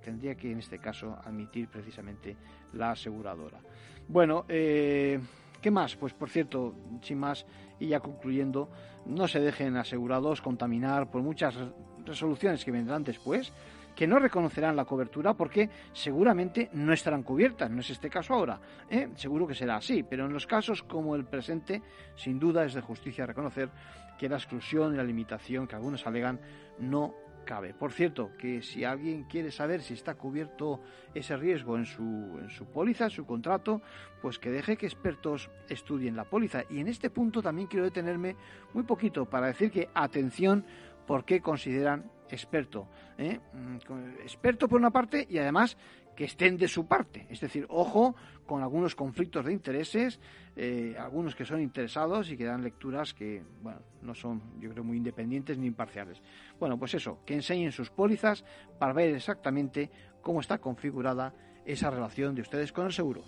tendría 0.04 0.34
que 0.34 0.50
en 0.50 0.58
este 0.58 0.78
caso 0.78 1.16
admitir 1.24 1.68
precisamente 1.68 2.36
la 2.72 2.90
aseguradora. 2.90 3.60
Bueno, 4.08 4.44
eh, 4.48 5.20
¿qué 5.60 5.70
más? 5.70 5.96
Pues 5.96 6.12
por 6.12 6.28
cierto, 6.28 6.74
sin 7.02 7.18
más 7.18 7.46
y 7.78 7.88
ya 7.88 8.00
concluyendo, 8.00 8.68
no 9.06 9.28
se 9.28 9.40
dejen 9.40 9.76
asegurados 9.76 10.40
contaminar 10.40 11.10
por 11.10 11.22
muchas 11.22 11.56
resoluciones 12.04 12.64
que 12.64 12.72
vendrán 12.72 13.04
después 13.04 13.52
que 13.94 14.07
no 14.07 14.18
reconocerán 14.18 14.76
la 14.76 14.85
cobertura 14.85 15.35
porque 15.35 15.68
seguramente 15.92 16.70
no 16.72 16.92
estarán 16.92 17.22
cubiertas. 17.22 17.70
No 17.70 17.81
es 17.81 17.90
este 17.90 18.11
caso 18.11 18.35
ahora, 18.35 18.61
¿eh? 18.88 19.09
seguro 19.14 19.46
que 19.46 19.55
será 19.55 19.76
así, 19.76 20.02
pero 20.02 20.26
en 20.26 20.33
los 20.33 20.46
casos 20.46 20.83
como 20.83 21.14
el 21.14 21.24
presente, 21.24 21.83
sin 22.16 22.38
duda 22.38 22.64
es 22.64 22.74
de 22.74 22.81
justicia 22.81 23.26
reconocer 23.26 23.70
que 24.18 24.28
la 24.28 24.37
exclusión 24.37 24.94
y 24.94 24.96
la 24.96 25.05
limitación 25.05 25.66
que 25.66 25.76
algunos 25.76 26.07
alegan 26.07 26.40
no 26.78 27.14
cabe. 27.44 27.74
Por 27.74 27.92
cierto, 27.92 28.31
que 28.38 28.62
si 28.62 28.85
alguien 28.85 29.24
quiere 29.24 29.50
saber 29.50 29.83
si 29.83 29.94
está 29.94 30.14
cubierto 30.14 30.81
ese 31.14 31.37
riesgo 31.37 31.76
en 31.76 31.87
su, 31.87 32.38
en 32.40 32.48
su 32.50 32.66
póliza, 32.66 33.05
en 33.05 33.11
su 33.11 33.26
contrato, 33.26 33.83
pues 34.20 34.38
que 34.38 34.50
deje 34.50 34.76
que 34.76 34.87
expertos 34.87 35.50
estudien 35.68 36.16
la 36.16 36.24
póliza. 36.24 36.64
Y 36.70 36.81
en 36.81 36.88
este 36.88 37.11
punto 37.11 37.42
también 37.42 37.68
quiero 37.68 37.85
detenerme 37.85 38.37
muy 38.72 38.85
poquito 38.85 39.26
para 39.26 39.48
decir 39.48 39.70
que 39.70 39.88
atención, 39.94 40.64
porque 41.07 41.40
consideran 41.40 42.11
experto. 42.32 42.88
¿eh? 43.18 43.38
Mm, 43.52 43.76
experto 44.22 44.66
por 44.66 44.80
una 44.80 44.90
parte 44.90 45.26
y 45.28 45.38
además 45.38 45.76
que 46.16 46.24
estén 46.24 46.56
de 46.56 46.68
su 46.68 46.86
parte. 46.86 47.26
Es 47.30 47.40
decir, 47.40 47.66
ojo 47.68 48.14
con 48.46 48.62
algunos 48.62 48.94
conflictos 48.94 49.44
de 49.44 49.52
intereses, 49.52 50.18
eh, 50.56 50.94
algunos 50.98 51.34
que 51.34 51.44
son 51.44 51.60
interesados 51.60 52.30
y 52.30 52.36
que 52.36 52.44
dan 52.44 52.62
lecturas 52.62 53.14
que, 53.14 53.42
bueno, 53.62 53.80
no 54.02 54.14
son, 54.14 54.42
yo 54.60 54.70
creo, 54.70 54.84
muy 54.84 54.96
independientes 54.96 55.56
ni 55.56 55.66
imparciales. 55.66 56.20
Bueno, 56.58 56.78
pues 56.78 56.94
eso, 56.94 57.20
que 57.24 57.34
enseñen 57.34 57.72
sus 57.72 57.90
pólizas 57.90 58.44
para 58.78 58.92
ver 58.92 59.14
exactamente 59.14 59.90
cómo 60.20 60.40
está 60.40 60.58
configurada 60.58 61.32
esa 61.64 61.90
relación 61.90 62.34
de 62.34 62.42
ustedes 62.42 62.72
con 62.72 62.86
el 62.86 62.92
seguro. 62.92 63.22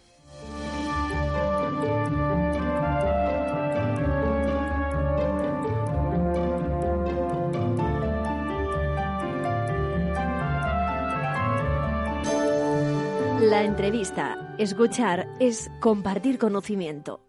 La 13.55 13.63
entrevista, 13.63 14.53
escuchar, 14.59 15.29
es 15.39 15.71
compartir 15.79 16.39
conocimiento. 16.39 17.21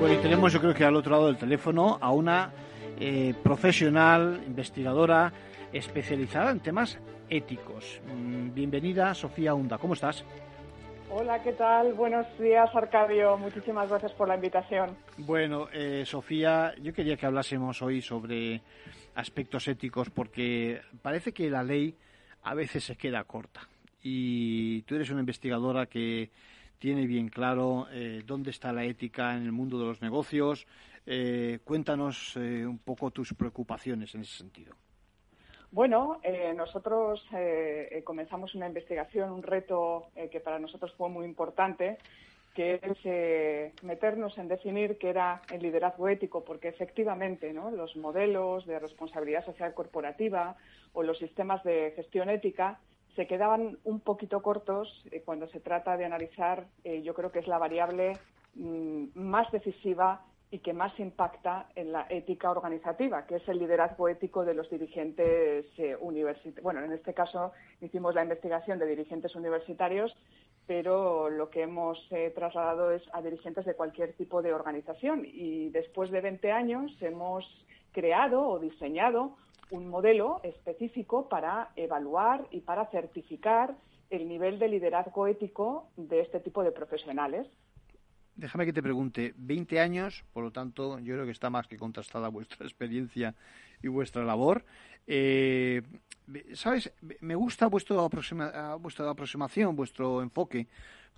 Bueno, 0.00 0.14
y 0.14 0.22
tenemos 0.22 0.54
yo 0.54 0.60
creo 0.62 0.72
que 0.72 0.84
al 0.86 0.96
otro 0.96 1.12
lado 1.12 1.26
del 1.26 1.36
teléfono 1.36 1.98
a 2.00 2.12
una 2.12 2.50
eh, 2.98 3.34
profesional, 3.42 4.42
investigadora, 4.46 5.34
especializada 5.74 6.50
en 6.50 6.60
temas 6.60 6.98
éticos. 7.28 8.00
Mm, 8.06 8.54
bienvenida, 8.54 9.12
Sofía 9.14 9.52
Hunda. 9.52 9.76
¿Cómo 9.76 9.92
estás? 9.92 10.24
Hola, 11.08 11.40
¿qué 11.40 11.52
tal? 11.52 11.94
Buenos 11.94 12.26
días, 12.36 12.68
Arcadio. 12.74 13.38
Muchísimas 13.38 13.88
gracias 13.88 14.12
por 14.12 14.26
la 14.26 14.34
invitación. 14.34 14.96
Bueno, 15.18 15.68
eh, 15.72 16.02
Sofía, 16.04 16.74
yo 16.82 16.92
quería 16.92 17.16
que 17.16 17.26
hablásemos 17.26 17.80
hoy 17.80 18.02
sobre 18.02 18.60
aspectos 19.14 19.68
éticos 19.68 20.10
porque 20.10 20.80
parece 21.02 21.32
que 21.32 21.48
la 21.48 21.62
ley 21.62 21.94
a 22.42 22.54
veces 22.54 22.84
se 22.84 22.96
queda 22.96 23.22
corta. 23.22 23.68
Y 24.02 24.82
tú 24.82 24.96
eres 24.96 25.10
una 25.10 25.20
investigadora 25.20 25.86
que 25.86 26.30
tiene 26.78 27.06
bien 27.06 27.28
claro 27.28 27.86
eh, 27.92 28.22
dónde 28.26 28.50
está 28.50 28.72
la 28.72 28.84
ética 28.84 29.36
en 29.36 29.44
el 29.44 29.52
mundo 29.52 29.78
de 29.78 29.86
los 29.86 30.02
negocios. 30.02 30.66
Eh, 31.06 31.60
cuéntanos 31.62 32.34
un 32.34 32.78
poco 32.78 33.12
tus 33.12 33.32
preocupaciones 33.34 34.12
en 34.16 34.22
ese 34.22 34.38
sentido. 34.38 34.74
Bueno, 35.76 36.20
eh, 36.22 36.54
nosotros 36.56 37.22
eh, 37.34 37.88
eh, 37.90 38.02
comenzamos 38.02 38.54
una 38.54 38.66
investigación, 38.66 39.30
un 39.30 39.42
reto 39.42 40.06
que 40.32 40.40
para 40.40 40.58
nosotros 40.58 40.90
fue 40.96 41.10
muy 41.10 41.26
importante, 41.26 41.98
que 42.54 42.80
es 42.82 43.82
meternos 43.82 44.38
en 44.38 44.48
definir 44.48 44.96
qué 44.96 45.10
era 45.10 45.42
el 45.52 45.60
liderazgo 45.60 46.08
ético, 46.08 46.42
porque 46.44 46.68
efectivamente 46.68 47.52
los 47.52 47.94
modelos 47.94 48.64
de 48.64 48.78
responsabilidad 48.78 49.44
social 49.44 49.74
corporativa 49.74 50.56
o 50.94 51.02
los 51.02 51.18
sistemas 51.18 51.62
de 51.62 51.92
gestión 51.94 52.30
ética 52.30 52.80
se 53.14 53.26
quedaban 53.26 53.76
un 53.84 54.00
poquito 54.00 54.40
cortos 54.40 55.04
cuando 55.26 55.46
se 55.48 55.60
trata 55.60 55.98
de 55.98 56.06
analizar, 56.06 56.64
yo 57.02 57.12
creo 57.12 57.30
que 57.30 57.40
es 57.40 57.46
la 57.46 57.58
variable 57.58 58.14
mm, 58.54 59.08
más 59.12 59.52
decisiva 59.52 60.22
y 60.50 60.60
que 60.60 60.72
más 60.72 60.98
impacta 61.00 61.68
en 61.74 61.92
la 61.92 62.06
ética 62.08 62.50
organizativa, 62.50 63.26
que 63.26 63.36
es 63.36 63.48
el 63.48 63.58
liderazgo 63.58 64.08
ético 64.08 64.44
de 64.44 64.54
los 64.54 64.70
dirigentes 64.70 65.66
eh, 65.76 65.96
universitarios. 66.00 66.62
Bueno, 66.62 66.84
en 66.84 66.92
este 66.92 67.14
caso 67.14 67.52
hicimos 67.80 68.14
la 68.14 68.22
investigación 68.22 68.78
de 68.78 68.86
dirigentes 68.86 69.34
universitarios, 69.34 70.14
pero 70.66 71.30
lo 71.30 71.50
que 71.50 71.62
hemos 71.62 71.98
eh, 72.10 72.32
trasladado 72.34 72.92
es 72.92 73.02
a 73.12 73.22
dirigentes 73.22 73.64
de 73.64 73.74
cualquier 73.74 74.12
tipo 74.14 74.42
de 74.42 74.52
organización. 74.52 75.24
Y 75.24 75.70
después 75.70 76.10
de 76.10 76.20
20 76.20 76.52
años 76.52 76.92
hemos 77.00 77.44
creado 77.92 78.48
o 78.48 78.58
diseñado 78.58 79.36
un 79.70 79.88
modelo 79.88 80.40
específico 80.44 81.28
para 81.28 81.70
evaluar 81.76 82.46
y 82.50 82.60
para 82.60 82.86
certificar 82.86 83.74
el 84.10 84.28
nivel 84.28 84.58
de 84.58 84.68
liderazgo 84.68 85.26
ético 85.26 85.88
de 85.96 86.20
este 86.20 86.40
tipo 86.40 86.62
de 86.62 86.72
profesionales. 86.72 87.46
Déjame 88.36 88.66
que 88.66 88.72
te 88.72 88.82
pregunte, 88.82 89.32
20 89.38 89.80
años, 89.80 90.24
por 90.34 90.44
lo 90.44 90.50
tanto, 90.50 90.98
yo 90.98 91.14
creo 91.14 91.24
que 91.24 91.32
está 91.32 91.48
más 91.48 91.66
que 91.66 91.78
contrastada 91.78 92.28
vuestra 92.36 92.66
experiencia 92.66 93.34
y 93.82 93.88
vuestra 93.88 94.24
labor. 94.24 94.64
Eh, 95.06 95.82
¿Sabes? 96.52 96.92
Me 97.20 97.34
gusta 97.34 97.68
vuestra, 97.68 97.96
vuestra 98.76 99.10
aproximación, 99.10 99.76
vuestro 99.76 100.20
enfoque, 100.22 100.66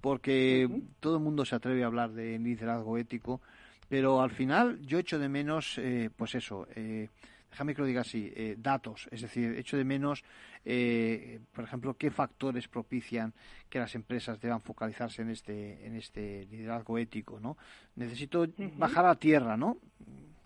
porque 0.00 0.68
todo 1.00 1.16
el 1.16 1.22
mundo 1.22 1.44
se 1.44 1.56
atreve 1.56 1.82
a 1.82 1.86
hablar 1.86 2.12
de 2.12 2.38
liderazgo 2.38 2.98
ético, 2.98 3.40
pero 3.88 4.20
al 4.20 4.30
final 4.30 4.80
yo 4.82 4.98
echo 4.98 5.18
de 5.18 5.28
menos, 5.28 5.78
eh, 5.78 6.10
pues 6.14 6.34
eso, 6.34 6.68
eh, 6.76 7.08
déjame 7.50 7.74
que 7.74 7.80
lo 7.80 7.86
diga 7.86 8.02
así, 8.02 8.32
eh, 8.36 8.56
datos, 8.58 9.08
es 9.10 9.22
decir, 9.22 9.56
echo 9.58 9.76
de 9.76 9.84
menos, 9.84 10.24
eh, 10.64 11.40
por 11.52 11.64
ejemplo, 11.64 11.94
qué 11.94 12.10
factores 12.10 12.68
propician 12.68 13.32
que 13.68 13.78
las 13.78 13.94
empresas 13.94 14.40
deban 14.40 14.60
focalizarse 14.60 15.22
en 15.22 15.30
este, 15.30 15.86
en 15.86 15.96
este 15.96 16.46
liderazgo 16.46 16.98
ético, 16.98 17.40
¿no? 17.40 17.56
Necesito 17.96 18.46
bajar 18.76 19.06
a 19.06 19.14
tierra, 19.14 19.56
¿no? 19.56 19.78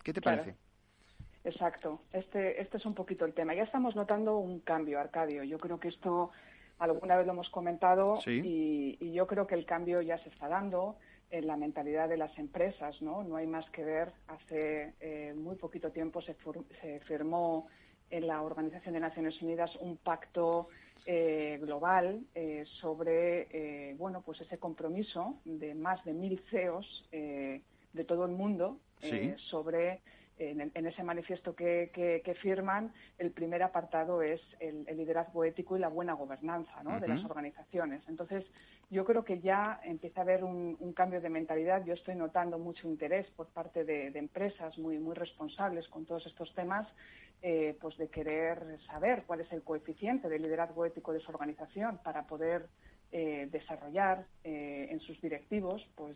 ¿Qué 0.03 0.13
te 0.13 0.21
parece? 0.21 0.55
Exacto, 1.43 2.01
este, 2.13 2.61
este 2.61 2.77
es 2.77 2.85
un 2.85 2.93
poquito 2.93 3.25
el 3.25 3.33
tema. 3.33 3.53
Ya 3.53 3.63
estamos 3.63 3.95
notando 3.95 4.37
un 4.37 4.61
cambio, 4.61 4.99
Arcadio. 4.99 5.43
Yo 5.43 5.59
creo 5.59 5.79
que 5.79 5.89
esto 5.89 6.31
alguna 6.79 7.17
vez 7.17 7.25
lo 7.25 7.33
hemos 7.33 7.49
comentado 7.49 8.19
y, 8.25 8.97
y 8.99 9.13
yo 9.13 9.27
creo 9.27 9.45
que 9.45 9.55
el 9.55 9.65
cambio 9.65 10.01
ya 10.01 10.17
se 10.19 10.29
está 10.29 10.47
dando 10.47 10.97
en 11.33 11.47
la 11.47 11.57
mentalidad 11.57 12.07
de 12.07 12.17
las 12.17 12.37
empresas, 12.37 13.01
¿no? 13.01 13.23
No 13.23 13.37
hay 13.37 13.47
más 13.47 13.67
que 13.71 13.83
ver. 13.83 14.11
Hace 14.27 14.93
eh, 14.99 15.33
muy 15.35 15.55
poquito 15.55 15.89
tiempo 15.91 16.21
se, 16.21 16.35
firmó 17.07 17.67
en 18.11 18.27
la 18.27 18.43
Organización 18.43 18.93
de 18.93 18.99
Naciones 18.99 19.41
Unidas 19.41 19.75
un 19.77 19.97
pacto 19.97 20.67
eh, 21.07 21.57
global 21.59 22.21
eh, 22.35 22.65
sobre, 22.79 23.95
bueno, 23.97 24.21
pues 24.21 24.41
ese 24.41 24.59
compromiso 24.59 25.39
de 25.43 25.73
más 25.73 26.05
de 26.05 26.13
mil 26.13 26.39
CEOs 26.51 27.09
de 27.11 28.03
todo 28.05 28.25
el 28.25 28.31
mundo 28.31 28.77
sobre 29.49 30.01
en, 30.51 30.85
ese 30.85 31.03
manifiesto 31.03 31.55
que, 31.55 32.37
firman, 32.41 32.93
el 33.17 33.31
primer 33.31 33.63
apartado 33.63 34.21
es 34.21 34.41
el, 34.59 34.85
liderazgo 34.97 35.43
ético 35.43 35.77
y 35.77 35.79
la 35.79 35.89
buena 35.89 36.13
gobernanza 36.13 36.83
de 36.99 37.07
las 37.07 37.23
organizaciones. 37.25 38.01
Entonces, 38.07 38.45
yo 38.93 39.05
creo 39.05 39.23
que 39.23 39.39
ya 39.39 39.79
empieza 39.83 40.21
a 40.21 40.23
haber 40.23 40.43
un, 40.43 40.93
cambio 40.93 41.19
de 41.19 41.29
mentalidad. 41.29 41.83
Yo 41.83 41.95
estoy 41.95 42.15
notando 42.15 42.59
mucho 42.59 42.87
interés 42.87 43.25
por 43.31 43.47
parte 43.47 43.83
de, 43.83 44.07
empresas 44.07 44.77
muy, 44.77 44.99
muy 44.99 45.15
responsables 45.15 45.87
con 45.87 46.05
todos 46.05 46.25
estos 46.27 46.53
temas, 46.53 46.87
eh, 47.41 47.75
pues 47.81 47.97
de 47.97 48.07
querer 48.09 48.79
saber 48.85 49.23
cuál 49.25 49.41
es 49.41 49.51
el 49.51 49.63
coeficiente 49.63 50.29
de 50.29 50.39
liderazgo 50.39 50.85
ético 50.85 51.11
de 51.11 51.19
su 51.19 51.31
organización 51.31 51.99
para 52.03 52.23
poder 52.27 52.67
eh, 53.11 53.47
desarrollar 53.51 54.25
eh, 54.43 54.87
en 54.89 54.99
sus 55.01 55.19
directivos 55.21 55.85
pues 55.95 56.15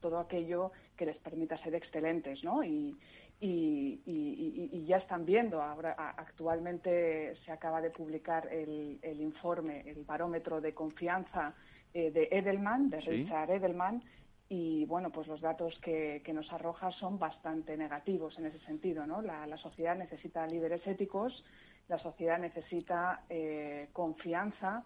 todo 0.00 0.18
aquello 0.18 0.72
que 0.96 1.06
les 1.06 1.16
permita 1.18 1.58
ser 1.58 1.74
excelentes, 1.74 2.42
¿no? 2.42 2.64
Y, 2.64 2.96
ya 3.42 4.98
están 4.98 5.24
viendo. 5.24 5.60
Ahora, 5.60 5.94
actualmente 6.16 7.36
se 7.44 7.52
acaba 7.52 7.80
de 7.80 7.90
publicar 7.90 8.48
el, 8.52 8.98
el 9.02 9.20
informe, 9.20 9.82
el 9.86 10.04
barómetro 10.04 10.60
de 10.60 10.72
confianza 10.72 11.54
eh, 11.94 12.10
de 12.10 12.28
Edelman, 12.30 12.88
de 12.88 13.00
Richard 13.00 13.50
Edelman, 13.50 14.02
y 14.48 14.86
bueno, 14.86 15.10
pues 15.10 15.28
los 15.28 15.42
datos 15.42 15.78
que, 15.80 16.22
nos 16.32 16.50
arroja 16.50 16.90
son 16.92 17.18
bastante 17.18 17.76
negativos 17.76 18.38
en 18.38 18.46
ese 18.46 18.60
sentido, 18.60 19.06
¿no? 19.06 19.20
La, 19.20 19.56
sociedad 19.58 19.94
necesita 19.94 20.46
líderes 20.46 20.86
éticos, 20.86 21.44
la 21.88 21.98
sociedad 21.98 22.38
necesita 22.38 23.24
eh, 23.28 23.88
confianza 23.92 24.84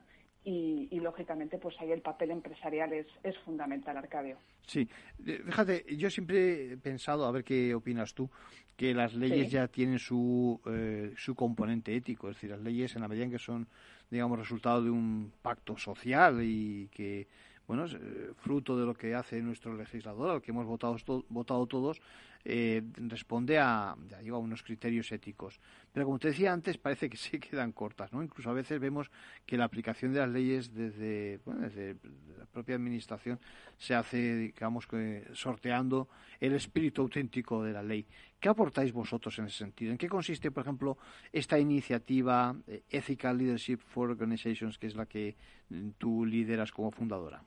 y, 0.49 1.01
lógicamente 1.01 1.59
pues 1.59 1.75
ahí 1.81 1.91
el 1.91 2.03
papel 2.03 2.31
empresarial 2.31 2.93
es, 2.93 3.07
es 3.25 3.37
fundamental, 3.39 3.97
Arcadio. 3.97 4.39
Sí, 4.65 4.89
fíjate, 5.25 5.85
yo 5.97 6.09
siempre 6.09 6.73
he 6.73 6.77
pensado, 6.77 7.27
a 7.27 7.33
ver 7.33 7.43
qué 7.43 7.75
opinas 7.75 8.15
tú, 8.15 8.31
que 8.77 8.95
las 8.95 9.15
leyes 9.15 9.51
ya 9.51 9.67
tienen 9.67 9.99
su, 9.99 10.61
eh, 10.67 11.13
su 11.17 11.35
componente 11.35 11.97
ético, 11.97 12.29
es 12.29 12.37
decir, 12.37 12.51
las 12.51 12.61
leyes 12.61 12.95
en 12.95 13.03
la 13.03 13.09
medida 13.09 13.25
en 13.25 13.33
que 13.33 13.39
son, 13.41 13.67
digamos, 14.09 14.39
resultado 14.39 14.85
de 14.85 14.91
un 14.91 15.33
pacto 15.43 15.77
social 15.79 16.41
y 16.43 16.89
que 16.93 17.27
bueno, 17.67 17.87
es 17.87 17.95
eh, 17.95 18.31
fruto 18.37 18.79
de 18.79 18.87
lo 18.87 18.95
que 18.95 19.17
hace 19.17 19.43
nuestro 19.43 19.77
legislador, 19.77 20.31
al 20.31 20.43
que 20.43 20.53
hemos 20.53 20.67
votado, 20.67 20.97
votado 21.29 21.67
todos, 21.67 22.01
eh, 22.49 22.81
responde 23.09 23.59
a, 23.59 23.91
a 23.91 24.37
unos 24.39 24.63
criterios 24.63 25.11
éticos. 25.11 25.59
Pero 25.93 26.07
como 26.07 26.21
te 26.21 26.29
decía 26.29 26.53
antes, 26.53 26.79
parece 26.79 27.11
que 27.11 27.17
se 27.17 27.41
quedan 27.41 27.73
cortas, 27.73 28.13
¿no? 28.13 28.23
Incluso 28.23 28.51
a 28.51 28.53
veces 28.53 28.79
vemos 28.79 29.11
que 29.45 29.57
la 29.57 29.65
aplicación 29.65 30.13
de 30.13 30.21
las 30.21 30.31
leyes 30.31 30.73
desde, 30.73 31.41
bueno, 31.45 31.63
desde 31.63 31.97
la 32.39 32.47
propia 32.47 32.77
administración 32.77 33.41
se 33.77 33.97
hace, 33.97 34.37
digamos, 34.37 34.87
sorteando 35.33 36.09
el 36.39 36.53
espíritu 36.55 37.03
auténtico 37.03 37.65
de 37.65 37.73
la 37.73 37.83
ley. 37.83 38.07
¿Qué 38.39 38.49
aportáis 38.49 38.93
vosotros 38.93 39.37
en 39.41 39.47
ese 39.47 39.59
sentido? 39.59 39.91
¿En 39.91 39.99
qué 39.99 40.09
consiste, 40.09 40.53
por 40.53 40.63
ejemplo, 40.63 40.99
esta 41.33 41.59
iniciativa 41.59 42.55
eh, 42.69 42.85
Ethical 42.91 43.39
Leadership 43.39 43.79
for 43.79 44.11
Organizations, 44.11 44.79
que 44.79 44.87
es 44.87 44.95
la 44.95 45.07
que 45.07 45.35
mm, 45.71 45.89
tú 45.99 46.25
lideras 46.25 46.71
como 46.71 46.93
fundadora? 46.93 47.43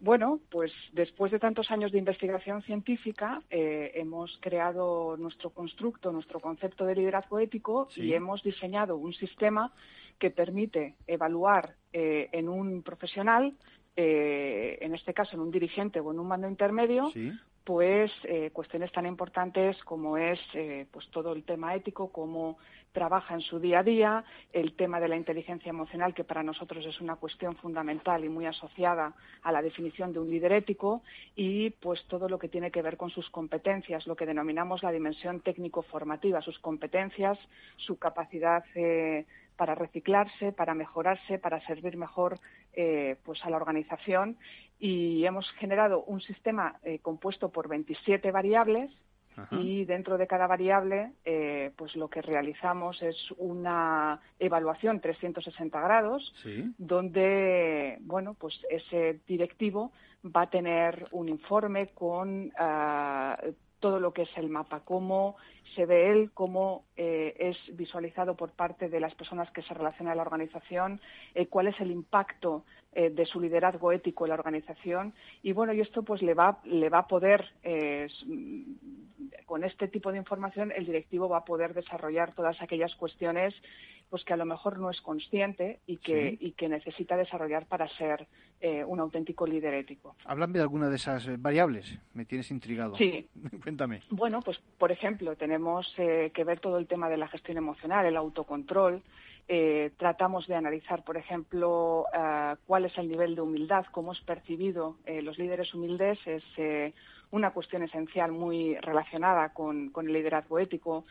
Bueno, 0.00 0.40
pues 0.50 0.72
después 0.92 1.30
de 1.30 1.38
tantos 1.38 1.70
años 1.70 1.92
de 1.92 1.98
investigación 1.98 2.62
científica, 2.62 3.42
eh, 3.50 3.92
hemos 3.94 4.38
creado 4.40 5.18
nuestro 5.18 5.50
constructo, 5.50 6.10
nuestro 6.10 6.40
concepto 6.40 6.86
de 6.86 6.94
liderazgo 6.94 7.38
ético 7.38 7.88
y 7.94 8.14
hemos 8.14 8.42
diseñado 8.42 8.96
un 8.96 9.12
sistema 9.12 9.72
que 10.18 10.30
permite 10.30 10.94
evaluar 11.06 11.74
eh, 11.92 12.30
en 12.32 12.48
un 12.48 12.82
profesional, 12.82 13.52
eh, 13.94 14.78
en 14.80 14.94
este 14.94 15.12
caso 15.12 15.34
en 15.34 15.40
un 15.40 15.50
dirigente 15.50 16.00
o 16.00 16.12
en 16.12 16.18
un 16.18 16.28
mando 16.28 16.48
intermedio, 16.48 17.12
pues 17.70 18.10
cuestiones 18.52 18.90
tan 18.90 19.06
importantes 19.06 19.76
como 19.84 20.18
es 20.18 20.40
pues 20.90 21.08
todo 21.12 21.32
el 21.32 21.44
tema 21.44 21.72
ético, 21.76 22.10
como 22.10 22.58
trabaja 22.90 23.34
en 23.34 23.42
su 23.42 23.60
día 23.60 23.78
a 23.78 23.82
día, 23.84 24.24
el 24.52 24.74
tema 24.74 24.98
de 24.98 25.06
la 25.06 25.14
inteligencia 25.14 25.70
emocional, 25.70 26.12
que 26.12 26.24
para 26.24 26.42
nosotros 26.42 26.84
es 26.84 27.00
una 27.00 27.14
cuestión 27.14 27.54
fundamental 27.54 28.24
y 28.24 28.28
muy 28.28 28.46
asociada 28.46 29.14
a 29.44 29.52
la 29.52 29.62
definición 29.62 30.12
de 30.12 30.18
un 30.18 30.28
líder 30.28 30.50
ético, 30.50 31.02
y 31.36 31.70
pues 31.70 32.04
todo 32.08 32.28
lo 32.28 32.40
que 32.40 32.48
tiene 32.48 32.72
que 32.72 32.82
ver 32.82 32.96
con 32.96 33.10
sus 33.10 33.30
competencias, 33.30 34.04
lo 34.08 34.16
que 34.16 34.26
denominamos 34.26 34.82
la 34.82 34.90
dimensión 34.90 35.40
técnico-formativa, 35.40 36.42
sus 36.42 36.58
competencias, 36.58 37.38
su 37.76 38.00
capacidad 38.00 38.64
eh, 38.74 39.26
para 39.56 39.76
reciclarse, 39.76 40.50
para 40.50 40.74
mejorarse, 40.74 41.38
para 41.38 41.64
servir 41.66 41.96
mejor 41.96 42.40
eh, 42.74 43.16
pues 43.24 43.44
a 43.44 43.50
la 43.50 43.56
organización. 43.56 44.36
Y 44.78 45.24
hemos 45.26 45.50
generado 45.52 46.02
un 46.04 46.20
sistema 46.20 46.78
eh, 46.82 47.00
compuesto 47.00 47.50
por 47.50 47.68
27 47.68 48.30
variables 48.30 48.90
y 49.52 49.84
dentro 49.84 50.18
de 50.18 50.26
cada 50.26 50.46
variable, 50.46 51.12
eh, 51.24 51.72
pues 51.76 51.96
lo 51.96 52.08
que 52.08 52.20
realizamos 52.20 53.00
es 53.02 53.16
una 53.38 54.20
evaluación 54.38 55.00
360 55.00 55.80
grados, 55.80 56.34
donde, 56.76 57.98
bueno, 58.02 58.34
pues 58.34 58.60
ese 58.68 59.20
directivo 59.26 59.92
va 60.24 60.42
a 60.42 60.50
tener 60.50 61.06
un 61.12 61.28
informe 61.28 61.88
con 61.88 62.52
ah, 62.58 63.38
todo 63.80 63.98
lo 63.98 64.12
que 64.12 64.22
es 64.22 64.30
el 64.36 64.48
mapa, 64.48 64.80
cómo 64.84 65.36
se 65.74 65.86
ve 65.86 66.10
él, 66.10 66.30
cómo 66.32 66.84
eh, 66.96 67.34
es 67.38 67.76
visualizado 67.76 68.36
por 68.36 68.50
parte 68.50 68.88
de 68.88 69.00
las 69.00 69.14
personas 69.14 69.50
que 69.50 69.62
se 69.62 69.74
relacionan 69.74 70.12
a 70.12 70.16
la 70.16 70.22
organización, 70.22 71.00
eh, 71.34 71.46
cuál 71.46 71.68
es 71.68 71.80
el 71.80 71.90
impacto 71.90 72.64
eh, 72.92 73.10
de 73.10 73.24
su 73.24 73.40
liderazgo 73.40 73.92
ético 73.92 74.24
en 74.24 74.30
la 74.30 74.34
organización. 74.34 75.14
Y 75.42 75.52
bueno, 75.52 75.72
y 75.72 75.80
esto 75.80 76.02
pues 76.02 76.22
le 76.22 76.34
va, 76.34 76.60
le 76.64 76.88
va 76.88 77.00
a 77.00 77.08
poder, 77.08 77.52
con 79.46 79.64
este 79.64 79.88
tipo 79.88 80.12
de 80.12 80.18
información, 80.18 80.72
el 80.74 80.86
directivo 80.86 81.28
va 81.28 81.38
a 81.38 81.44
poder 81.44 81.74
desarrollar 81.74 82.34
todas 82.34 82.60
aquellas 82.60 82.94
cuestiones 82.96 83.54
pues 84.10 84.24
que 84.24 84.32
a 84.32 84.36
lo 84.36 84.44
mejor 84.44 84.78
no 84.78 84.90
es 84.90 85.00
consciente 85.00 85.78
y 85.86 85.98
que, 85.98 86.36
y 86.40 86.52
que 86.52 86.68
necesita 86.68 87.16
desarrollar 87.16 87.66
para 87.66 87.88
ser 87.96 88.26
eh, 88.60 88.84
un 88.84 89.00
auténtico 89.00 89.46
líder 89.46 89.72
ético. 89.72 90.16
Háblame 90.26 90.54
de 90.58 90.60
alguna 90.60 90.90
de 90.90 90.96
esas 90.96 91.26
eh, 91.26 91.36
variables, 91.38 91.98
me 92.12 92.26
tienes 92.26 92.50
intrigado. 92.50 92.94
Sí. 92.96 93.26
Cuéntame. 93.62 94.02
Bueno, 94.10 94.42
pues 94.42 94.60
por 94.76 94.92
ejemplo, 94.92 95.34
tenemos 95.36 95.94
eh, 95.96 96.30
que 96.34 96.44
ver 96.44 96.60
todo 96.60 96.76
el 96.76 96.86
tema 96.86 97.08
de 97.08 97.16
la 97.16 97.28
gestión 97.28 97.56
emocional, 97.56 98.04
el 98.04 98.16
autocontrol. 98.16 99.02
tratamos 99.96 100.46
de 100.46 100.54
analizar, 100.54 101.02
por 101.04 101.16
ejemplo, 101.16 102.04
cuál 102.66 102.84
es 102.84 102.96
el 102.98 103.08
nivel 103.08 103.34
de 103.34 103.40
humildad, 103.40 103.86
cómo 103.90 104.12
es 104.12 104.20
percibido 104.20 104.96
los 105.06 105.38
líderes 105.38 105.74
humildes. 105.74 106.18
Es 106.24 106.44
una 107.32 107.50
cuestión 107.50 107.82
esencial 107.82 108.30
muy 108.30 108.76
relacionada 108.76 109.48
con, 109.52 109.90
con 109.90 110.06
el 110.06 110.12
liderazgo 110.12 110.60
ético 110.60 111.04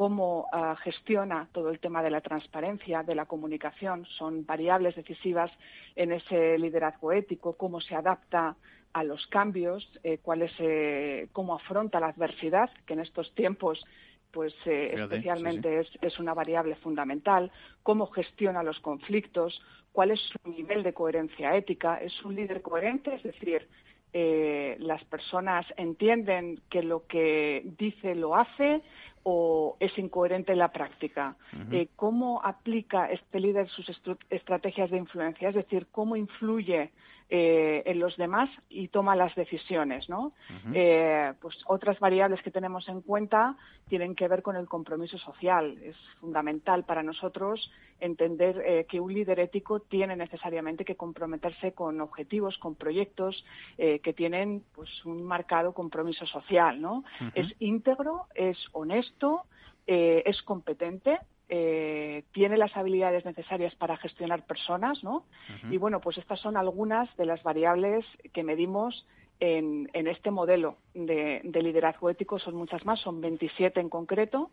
cómo 0.00 0.46
ah, 0.50 0.76
gestiona 0.82 1.46
todo 1.52 1.68
el 1.68 1.78
tema 1.78 2.02
de 2.02 2.08
la 2.08 2.22
transparencia, 2.22 3.02
de 3.02 3.14
la 3.14 3.26
comunicación, 3.26 4.06
son 4.16 4.46
variables 4.46 4.96
decisivas 4.96 5.52
en 5.94 6.12
ese 6.12 6.56
liderazgo 6.56 7.12
ético, 7.12 7.52
cómo 7.52 7.82
se 7.82 7.94
adapta 7.94 8.56
a 8.94 9.04
los 9.04 9.26
cambios, 9.26 9.86
eh, 10.02 10.16
cuál 10.22 10.40
es, 10.40 10.52
eh, 10.58 11.28
cómo 11.32 11.54
afronta 11.54 12.00
la 12.00 12.06
adversidad, 12.06 12.70
que 12.86 12.94
en 12.94 13.00
estos 13.00 13.34
tiempos 13.34 13.84
pues 14.30 14.54
eh, 14.64 14.94
especialmente 14.96 15.80
Es, 15.80 15.88
es, 16.00 16.18
una 16.18 16.32
variable 16.32 16.76
fundamental, 16.76 17.52
cómo 17.82 18.06
gestiona 18.06 18.62
los 18.62 18.80
conflictos, 18.80 19.60
cuál 19.92 20.12
es 20.12 20.20
su 20.20 20.50
nivel 20.50 20.82
de 20.82 20.94
coherencia 20.94 21.54
ética, 21.54 21.96
es 22.00 22.24
un 22.24 22.36
líder 22.36 22.62
coherente, 22.62 23.16
es 23.16 23.22
decir, 23.22 23.68
las 24.12 25.04
personas 25.04 25.64
entienden 25.76 26.60
que 26.68 26.82
lo 26.82 27.06
que 27.06 27.62
dice 27.78 28.16
lo 28.16 28.34
hace, 28.34 28.82
o 29.22 29.76
es 29.80 29.96
incoherente 29.98 30.52
en 30.52 30.58
la 30.58 30.72
práctica. 30.72 31.36
Eh, 31.70 31.88
¿Cómo 31.96 32.40
aplica 32.42 33.06
este 33.10 33.40
líder 33.40 33.68
sus 33.68 33.86
estrategias 34.30 34.90
de 34.90 34.98
influencia? 34.98 35.48
Es 35.48 35.54
decir, 35.54 35.86
¿cómo 35.90 36.16
influye 36.16 36.90
eh, 37.32 37.84
en 37.86 38.00
los 38.00 38.16
demás 38.16 38.50
y 38.68 38.88
toma 38.88 39.14
las 39.14 39.32
decisiones, 39.36 40.08
¿no? 40.08 40.32
Eh, 40.74 41.32
pues 41.40 41.56
otras 41.66 42.00
variables 42.00 42.42
que 42.42 42.50
tenemos 42.50 42.88
en 42.88 43.02
cuenta 43.02 43.56
tienen 43.88 44.16
que 44.16 44.26
ver 44.26 44.42
con 44.42 44.56
el 44.56 44.66
compromiso 44.66 45.16
social. 45.16 45.78
Es 45.80 45.94
fundamental 46.20 46.82
para 46.82 47.04
nosotros 47.04 47.70
entender 48.00 48.60
eh, 48.66 48.84
que 48.88 48.98
un 48.98 49.14
líder 49.14 49.38
ético 49.38 49.78
tiene 49.78 50.16
necesariamente 50.16 50.84
que 50.84 50.96
comprometerse 50.96 51.72
con 51.72 52.00
objetivos, 52.00 52.58
con 52.58 52.74
proyectos 52.74 53.44
que 53.76 54.12
tienen 54.12 54.64
pues 54.74 55.04
un 55.04 55.22
marcado 55.22 55.72
compromiso 55.72 56.26
social, 56.26 56.80
¿no? 56.80 57.04
Es 57.34 57.46
íntegro, 57.60 58.26
es 58.34 58.58
honesto, 58.72 59.44
es 59.86 60.42
competente 60.42 61.20
eh, 61.52 62.22
tiene 62.30 62.56
las 62.56 62.76
habilidades 62.76 63.24
necesarias 63.24 63.74
para 63.74 63.96
gestionar 63.96 64.46
personas, 64.46 65.02
¿no? 65.02 65.24
Y 65.68 65.78
bueno, 65.78 66.00
pues 66.00 66.16
estas 66.16 66.38
son 66.38 66.56
algunas 66.56 67.14
de 67.16 67.26
las 67.26 67.42
variables 67.42 68.06
que 68.32 68.44
medimos 68.44 69.04
en, 69.40 69.88
este 69.92 70.30
modelo 70.30 70.76
de, 70.94 71.42
liderazgo 71.42 72.08
ético. 72.08 72.38
Son 72.38 72.54
muchas 72.54 72.84
más, 72.84 73.00
son 73.00 73.20
27 73.20 73.80
en 73.80 73.88
concreto. 73.88 74.50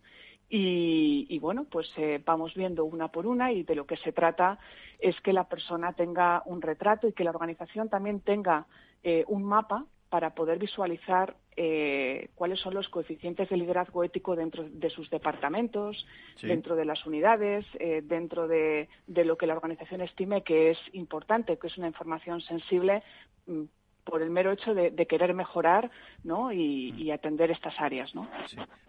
Y, 0.50 1.38
bueno, 1.40 1.66
pues 1.70 1.88
eh, 1.98 2.20
vamos 2.26 2.56
viendo 2.56 2.84
una 2.84 3.10
por 3.10 3.28
una 3.28 3.52
y 3.52 3.62
de 3.62 3.76
lo 3.76 3.86
que 3.86 3.98
se 3.98 4.12
trata 4.12 4.58
es 4.98 5.20
que 5.22 5.34
la 5.34 5.44
persona 5.44 5.94
tenga 5.94 6.42
un 6.46 6.64
retrato 6.64 7.08
y 7.08 7.14
que 7.14 7.26
la 7.26 7.30
organización 7.30 7.90
también 7.90 8.22
tenga 8.22 8.66
eh, 9.04 9.24
un 9.28 9.44
mapa 9.44 9.86
para 10.10 10.32
poder 10.32 10.58
visualizar 10.58 11.36
eh, 11.56 12.30
cuáles 12.36 12.60
son 12.60 12.74
los 12.74 12.88
coeficientes 12.88 13.50
de 13.50 13.58
liderazgo 13.58 14.04
ético 14.04 14.36
dentro 14.36 14.68
de 14.70 14.90
sus 14.90 15.10
departamentos, 15.10 16.06
dentro 16.42 16.76
de 16.76 16.86
las 16.86 17.06
unidades, 17.06 17.66
eh, 17.80 18.02
dentro 18.04 18.48
de, 18.48 18.88
lo 19.08 19.38
que 19.38 19.48
la 19.48 19.56
organización 19.56 20.02
estime 20.02 20.44
que 20.44 20.72
es 20.72 20.78
importante, 20.94 21.58
que 21.58 21.68
es 21.68 21.78
una 21.78 21.88
información 21.88 22.42
sensible 22.42 23.04
mm, 23.48 23.64
por 24.06 24.22
el 24.22 24.30
mero 24.30 24.52
hecho 24.52 24.74
de, 24.74 24.94
querer 25.08 25.34
mejorar 25.34 25.92
¿no? 26.24 26.54
y, 26.54 27.12
atender 27.12 27.52
estas 27.52 27.78
áreas. 27.80 28.16
¿no? 28.16 28.30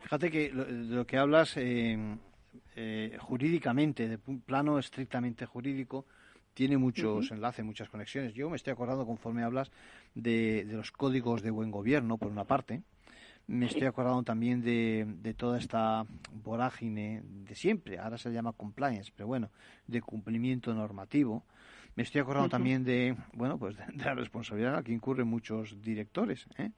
Fíjate 0.02 0.30
que 0.30 0.50
lo, 0.52 0.64
lo 0.64 1.06
que 1.06 1.16
hablas 1.16 1.56
eh, 2.80 3.16
jurídicamente, 3.18 4.08
de 4.08 4.18
un 4.28 4.40
plano 4.40 4.78
estrictamente 4.78 5.46
jurídico, 5.46 6.06
tiene 6.58 6.76
muchos 6.76 7.30
enlaces, 7.30 7.64
muchas 7.64 7.88
conexiones. 7.88 8.34
Yo 8.34 8.50
me 8.50 8.56
estoy 8.56 8.72
acordando, 8.72 9.06
conforme 9.06 9.44
hablas, 9.44 9.70
de, 10.16 10.66
los 10.68 10.90
códigos 10.90 11.40
de 11.40 11.52
buen 11.52 11.70
gobierno, 11.70 12.18
por 12.18 12.32
una 12.32 12.42
parte. 12.42 12.82
Me 13.46 13.66
estoy 13.66 13.84
acordando 13.84 14.24
también 14.24 14.60
de, 14.60 15.06
de, 15.22 15.34
toda 15.34 15.56
esta 15.56 16.04
vorágine 16.42 17.22
de 17.22 17.54
siempre, 17.54 18.00
ahora 18.00 18.18
se 18.18 18.32
llama 18.32 18.50
compliance, 18.54 19.12
pero 19.14 19.28
bueno, 19.28 19.50
de 19.86 20.02
cumplimiento 20.02 20.74
normativo. 20.74 21.44
Me 21.94 22.02
estoy 22.02 22.22
acordando 22.22 22.48
también 22.48 22.82
de, 22.82 23.14
bueno, 23.34 23.56
pues 23.56 23.76
de, 23.76 23.84
la 24.04 24.14
responsabilidad 24.14 24.72
a 24.72 24.76
la 24.78 24.82
que 24.82 24.92
incurren 24.92 25.28
muchos 25.28 25.80
directores. 25.80 26.44
¿eh? 26.58 26.72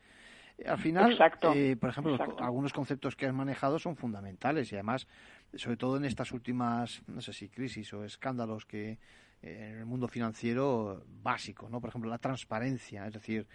Al 0.66 0.78
final, 0.78 1.18
eh, 1.54 1.74
por 1.80 1.88
ejemplo, 1.88 2.18
algunos 2.38 2.74
conceptos 2.74 3.16
que 3.16 3.24
has 3.24 3.32
manejado 3.32 3.78
son 3.78 3.96
fundamentales 3.96 4.70
y 4.72 4.74
además, 4.74 5.06
sobre 5.54 5.78
todo 5.78 5.96
en 5.96 6.04
estas 6.04 6.32
últimas, 6.32 7.02
no 7.06 7.22
sé 7.22 7.32
si 7.32 7.48
crisis 7.48 7.94
o 7.94 8.04
escándalos 8.04 8.66
que, 8.66 8.98
en 9.42 9.78
el 9.78 9.86
mundo 9.86 10.08
financiero 10.08 11.04
básico, 11.22 11.68
¿no? 11.68 11.80
Por 11.80 11.90
ejemplo, 11.90 12.10
la 12.10 12.18
transparencia, 12.18 13.06
es 13.06 13.14
decir, 13.14 13.46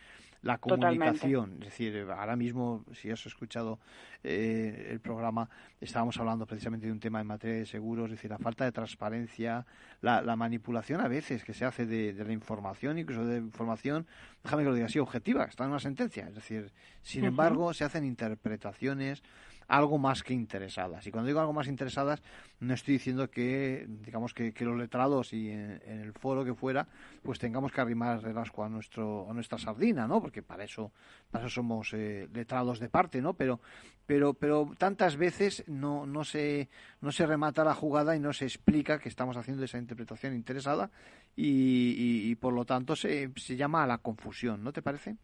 la 0.46 0.60
comunicación. 0.60 1.58
Es 1.64 1.70
decir, 1.70 2.06
ahora 2.16 2.36
mismo, 2.36 2.86
si 2.94 3.10
has 3.10 3.26
escuchado 3.26 3.80
eh, 4.24 4.90
el 4.92 5.00
programa, 5.00 5.50
estábamos 5.82 6.20
hablando 6.20 6.46
precisamente 6.46 6.86
de 6.86 6.92
un 6.92 7.00
tema 7.00 7.20
en 7.20 7.26
materia 7.26 7.58
de 7.58 7.66
seguros, 7.66 8.06
es 8.06 8.12
decir, 8.12 8.30
la 8.30 8.38
falta 8.38 8.64
de 8.64 8.72
transparencia, 8.72 9.66
la, 10.02 10.36
manipulación 10.36 11.02
a 11.02 11.08
veces 11.08 11.44
que 11.44 11.56
se 11.56 11.66
hace 11.66 11.88
de, 11.88 12.14
la 12.14 12.32
información, 12.32 13.00
incluso 13.00 13.26
de 13.26 13.38
información, 13.38 14.06
déjame 14.44 14.64
que 14.64 14.70
lo 14.70 14.76
diga 14.76 14.86
así, 14.86 15.00
objetiva, 15.00 15.46
está 15.46 15.64
en 15.64 15.72
una 15.72 15.80
sentencia. 15.80 16.28
Es 16.28 16.36
decir, 16.36 16.72
sin 17.02 17.26
embargo, 17.26 17.74
se 17.74 17.84
hacen 17.84 18.06
interpretaciones 18.06 19.24
algo 19.68 19.98
más 19.98 20.24
que 20.24 20.34
interesadas. 20.34 21.06
Y 21.08 21.12
cuando 21.12 21.28
digo 21.28 21.40
algo 21.40 21.54
más 21.54 21.68
interesadas, 21.68 22.22
no 22.60 22.74
estoy 22.74 22.96
diciendo 22.96 23.30
que, 23.30 23.86
digamos, 23.88 24.34
que, 24.34 24.54
los 24.60 24.78
letrados 24.78 25.34
y 25.34 25.50
en, 25.50 25.82
el 25.86 26.14
foro 26.14 26.46
que 26.46 26.54
fuera, 26.54 26.88
pues 27.24 27.40
tengamos 27.40 27.72
que 27.72 27.82
arrimar 27.82 28.24
el 28.26 28.38
asco 28.38 28.64
a, 28.64 28.70
nuestro, 28.70 29.30
a 29.30 29.34
nuestra 29.34 29.58
sardina, 29.58 30.08
¿no? 30.08 30.22
Porque 30.22 30.42
para 30.42 30.64
eso, 30.64 30.92
para 31.32 31.46
eso 31.46 31.56
somos 31.56 31.94
eh, 31.94 32.28
letrados 32.34 32.80
de 32.80 32.90
parte, 32.90 33.22
¿no? 33.22 33.34
Pero, 33.34 33.60
pero, 34.06 34.34
pero 34.34 34.72
tantas 34.78 35.18
veces 35.18 35.64
no, 35.68 36.06
no, 36.06 36.24
se, 36.24 36.70
no 37.02 37.12
se 37.12 37.26
remata 37.26 37.64
la 37.64 37.74
jugada 37.74 38.16
y 38.16 38.20
no 38.20 38.34
se 38.34 38.46
explica 38.46 39.00
que 39.00 39.10
estamos 39.10 39.38
haciendo 39.38 39.64
esa 39.64 39.78
interpretación 39.78 40.36
interesada 40.36 40.92
y, 41.36 42.30
y 42.30 42.36
por 42.36 42.54
lo 42.54 42.66
tanto 42.66 42.96
se, 42.96 43.32
se 43.36 43.56
llama 43.56 43.84
a 43.84 43.88
la 43.88 43.98
confusión, 43.98 44.64
¿no 44.64 44.72
te 44.72 44.82
parece? 44.82 45.18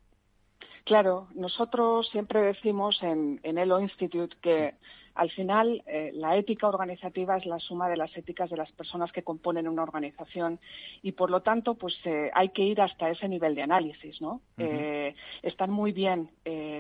Claro, 0.84 1.28
nosotros 1.36 2.10
siempre 2.10 2.42
decimos 2.42 3.02
en, 3.04 3.40
en 3.44 3.58
Elo 3.58 3.80
Institute 3.80 4.36
que 4.42 4.74
al 5.14 5.30
final, 5.32 5.84
eh, 5.86 6.12
la 6.14 6.38
ética 6.38 6.68
organizativa 6.68 7.38
es 7.38 7.46
la 7.46 7.60
suma 7.60 7.90
de 7.90 7.98
las 7.98 8.16
éticas 8.16 8.50
de 8.50 8.58
las 8.58 8.72
personas 8.72 9.12
que 9.12 9.24
componen 9.24 9.68
una 9.68 9.84
organización 9.84 10.60
y, 11.02 11.12
por 11.12 11.30
lo 11.30 11.42
tanto, 11.42 11.76
pues 11.76 11.96
eh, 12.06 12.32
hay 12.34 12.50
que 12.50 12.64
ir 12.64 12.82
hasta 12.82 13.10
ese 13.10 13.28
nivel 13.28 13.56
de 13.56 13.64
análisis, 13.64 14.22
¿no? 14.22 14.42
Eh, 14.58 15.16
están 15.42 15.72
muy 15.72 15.92
bien 15.92 16.30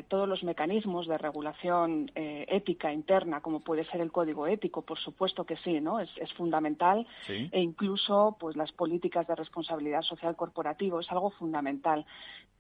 todos 0.07 0.27
los 0.27 0.43
mecanismos 0.43 1.07
de 1.07 1.17
regulación 1.17 2.11
ética 2.15 2.91
interna, 2.91 3.41
como 3.41 3.61
puede 3.61 3.86
ser 3.86 4.01
el 4.01 4.11
código 4.11 4.47
ético, 4.47 4.82
por 4.82 4.99
supuesto 4.99 5.45
que 5.45 5.57
sí, 5.57 5.79
¿no? 5.82 5.99
Es, 5.99 6.09
fundamental 6.36 7.05
e 7.27 7.59
incluso, 7.59 8.38
pues, 8.39 8.55
las 8.55 8.71
políticas 8.71 9.27
de 9.27 9.36
responsabilidad 9.36 10.01
social 10.01 10.36
corporativo 10.36 10.99
es 10.99 11.11
algo 11.11 11.32
fundamental. 11.32 12.05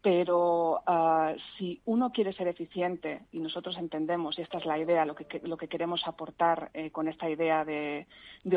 Pero 0.01 0.81
ah, 0.87 1.33
si 1.57 1.79
uno 1.85 2.11
quiere 2.11 2.33
ser 2.33 2.47
eficiente 2.47 3.21
y 3.31 3.39
nosotros 3.39 3.77
entendemos 3.77 4.37
y 4.37 4.41
esta 4.41 4.57
es 4.57 4.65
la 4.65 4.79
idea, 4.79 5.05
lo 5.05 5.15
que 5.15 5.60
que 5.61 5.67
queremos 5.67 6.01
aportar 6.07 6.71
eh, 6.73 6.89
con 6.89 7.07
esta 7.07 7.29
idea 7.29 7.63
de, 7.63 8.07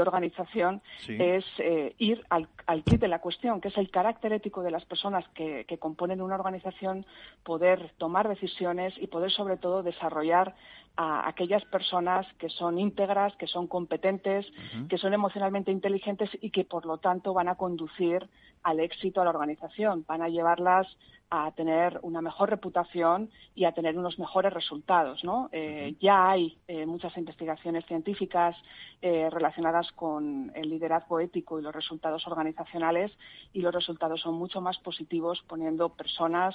organización 0.01 0.81
es 1.07 1.45
eh, 1.59 1.95
ir 1.99 2.25
al, 2.31 2.49
al 2.67 2.83
kit 2.83 2.99
de 2.99 3.09
la 3.09 3.21
cuestión, 3.21 3.61
que 3.61 3.69
es 3.69 3.77
el 3.77 3.91
carácter 3.91 4.33
ético 4.33 4.63
de 4.63 4.71
las 4.71 4.87
personas 4.87 5.23
que, 5.35 5.67
componen 5.79 6.23
una 6.23 6.37
organización, 6.37 7.05
poder 7.43 7.93
tomar 7.99 8.27
decisiones 8.27 8.95
y 8.97 9.09
poder 9.09 9.31
sobre 9.31 9.59
todo 9.59 9.83
desarrollar 9.83 10.55
a 10.97 11.29
aquellas 11.29 11.63
personas 11.67 12.27
que 12.39 12.49
son 12.49 12.79
íntegras, 12.79 13.37
que 13.37 13.47
son 13.47 13.67
competentes, 13.67 14.47
que 14.89 14.97
son 14.97 15.13
emocionalmente 15.13 15.71
inteligentes 15.71 16.31
y 16.41 16.51
que 16.51 16.65
por 16.65 16.87
lo 16.87 16.97
tanto 16.99 17.35
van 17.35 17.49
a 17.49 17.57
conducir 17.57 18.27
al 18.63 18.81
éxito 18.81 19.21
a 19.21 19.25
la 19.25 19.31
organización, 19.31 20.05
van 20.09 20.23
a 20.23 20.29
llevarlas 20.29 20.87
a 21.31 21.51
tener 21.53 21.99
una 22.03 22.21
mejor 22.21 22.51
reputación 22.51 23.31
y 23.55 23.65
a 23.65 23.73
tener 23.73 23.99
unos 23.99 24.19
mejores 24.19 24.53
resultados. 24.53 25.25
¿no? 25.25 25.49
Eh, 25.53 25.97
ya 26.01 26.31
hay 26.31 26.57
eh, 26.69 26.87
muchas 26.87 27.17
investigaciones 27.17 27.85
científicas 27.87 28.57
eh, 29.03 29.29
relacionadas 29.31 29.91
con 29.93 30.53
el 30.55 30.71
liderazgo 30.71 31.21
ético 31.21 31.59
y 31.59 31.63
los 31.63 31.75
resultados 31.75 32.27
organizacionales 32.27 33.11
y 33.53 33.61
los 33.61 33.75
resultados 33.75 34.21
son 34.21 34.35
mucho 34.35 34.61
más 34.61 34.79
positivos 34.79 35.43
poniendo 35.47 35.89
personas 35.91 36.55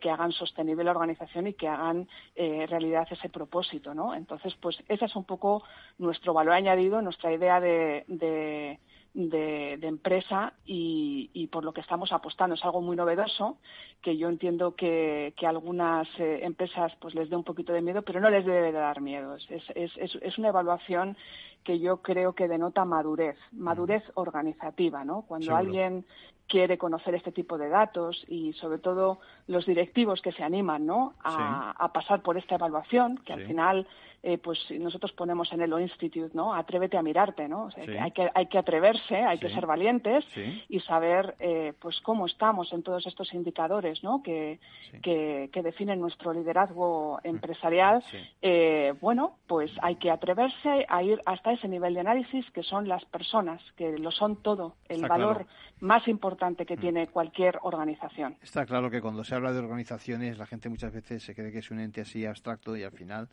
que 0.00 0.10
hagan 0.10 0.32
sostenible 0.32 0.82
la 0.82 0.90
organización 0.90 1.46
y 1.46 1.54
que 1.54 1.68
hagan 1.68 2.08
realidad 2.36 3.06
ese 3.10 3.28
propósito. 3.28 3.94
¿no? 3.94 4.14
Entonces, 4.14 4.54
pues 4.60 4.76
ese 4.88 5.04
es 5.04 5.16
un 5.16 5.24
poco 5.24 5.62
nuestro 5.98 6.32
valor 6.34 6.54
añadido, 6.54 7.00
nuestra 7.00 7.32
idea 7.32 7.60
de 7.60 8.04
de, 8.08 8.78
empresa 9.14 10.52
y, 10.64 11.48
por 11.52 11.64
lo 11.64 11.72
que 11.72 11.80
estamos 11.80 12.12
apostando. 12.12 12.54
Es 12.54 12.64
algo 12.64 12.80
muy 12.80 12.96
novedoso 12.96 13.58
que 14.02 14.16
yo 14.16 14.28
entiendo 14.28 14.74
que, 14.74 15.34
que 15.36 15.46
a 15.46 15.50
algunas 15.50 16.06
eh, 16.18 16.40
empresas 16.42 16.92
pues 17.00 17.14
les 17.14 17.28
dé 17.28 17.36
un 17.36 17.44
poquito 17.44 17.72
de 17.72 17.82
miedo, 17.82 18.02
pero 18.02 18.20
no 18.20 18.30
les 18.30 18.44
debe 18.44 18.72
de 18.72 18.72
dar 18.72 19.00
miedo. 19.00 19.34
Es, 19.36 19.64
es, 19.74 19.92
es, 19.96 20.38
una 20.38 20.48
evaluación 20.48 21.16
que 21.64 21.80
yo 21.80 21.98
creo 22.02 22.34
que 22.34 22.48
denota 22.48 22.84
madurez, 22.84 23.36
madurez 23.52 24.04
organizativa, 24.14 25.04
¿no? 25.04 25.22
Cuando 25.22 25.56
alguien 25.56 26.04
quiere 26.48 26.78
conocer 26.78 27.14
este 27.14 27.30
tipo 27.30 27.58
de 27.58 27.68
datos 27.68 28.24
y 28.26 28.54
sobre 28.54 28.78
todo 28.78 29.20
los 29.46 29.66
directivos 29.66 30.22
que 30.22 30.32
se 30.32 30.42
animan 30.42 30.86
¿no? 30.86 31.14
a, 31.22 31.90
pasar 31.92 32.22
por 32.22 32.38
esta 32.38 32.54
evaluación, 32.56 33.18
que 33.18 33.34
al 33.34 33.46
final 33.46 33.86
eh, 34.22 34.36
pues 34.36 34.58
nosotros 34.80 35.12
ponemos 35.12 35.52
en 35.52 35.60
el 35.60 35.72
Institute, 35.80 36.30
¿no? 36.34 36.52
Atrévete 36.52 36.96
a 36.96 37.02
mirarte, 37.02 37.46
¿no? 37.46 37.68
hay, 37.76 38.10
que, 38.10 38.28
hay 38.34 38.46
que 38.46 38.58
atreverse, 38.58 39.16
hay 39.16 39.38
que 39.38 39.48
ser 39.48 39.64
valientes 39.64 40.24
y 40.68 40.80
saber 40.80 41.36
eh, 41.38 41.72
pues 41.78 42.00
cómo 42.00 42.26
estamos 42.26 42.72
en 42.72 42.82
todos 42.82 43.06
estos 43.06 43.32
indicadores, 43.32 44.02
¿no? 44.02 44.22
Que, 44.22 44.58
que, 45.02 45.48
definen 45.62 46.00
nuestro 46.00 46.32
liderazgo 46.32 47.20
empresarial. 47.22 48.02
Eh, 48.42 48.94
bueno, 49.00 49.36
pues 49.46 49.70
hay 49.82 49.96
que 49.96 50.10
atreverse 50.10 50.86
a 50.88 51.02
ir 51.02 51.20
hasta 51.24 51.52
ese 51.52 51.68
nivel 51.68 51.94
de 51.94 52.00
análisis 52.00 52.50
que 52.52 52.62
son 52.62 52.88
las 52.88 53.04
personas, 53.04 53.60
que 53.76 53.98
lo 53.98 54.10
son 54.10 54.36
todo, 54.36 54.74
el 54.88 55.02
valor 55.06 55.46
más 55.80 56.06
importante 56.08 56.66
que 56.66 56.76
mm. 56.76 56.80
tiene 56.80 57.06
cualquier 57.08 57.58
organización. 57.62 58.36
Está 58.42 58.66
claro 58.66 58.90
que 58.90 59.00
cuando 59.00 59.24
se 59.24 59.34
habla 59.34 59.52
de 59.52 59.58
organizaciones, 59.58 60.38
la 60.38 60.46
gente 60.46 60.68
muchas 60.68 60.92
veces 60.92 61.22
se 61.22 61.34
cree 61.34 61.52
que 61.52 61.58
es 61.58 61.70
un 61.70 61.80
ente 61.80 62.00
así 62.00 62.24
abstracto 62.24 62.76
y 62.76 62.82
al 62.82 62.92
final 62.92 63.28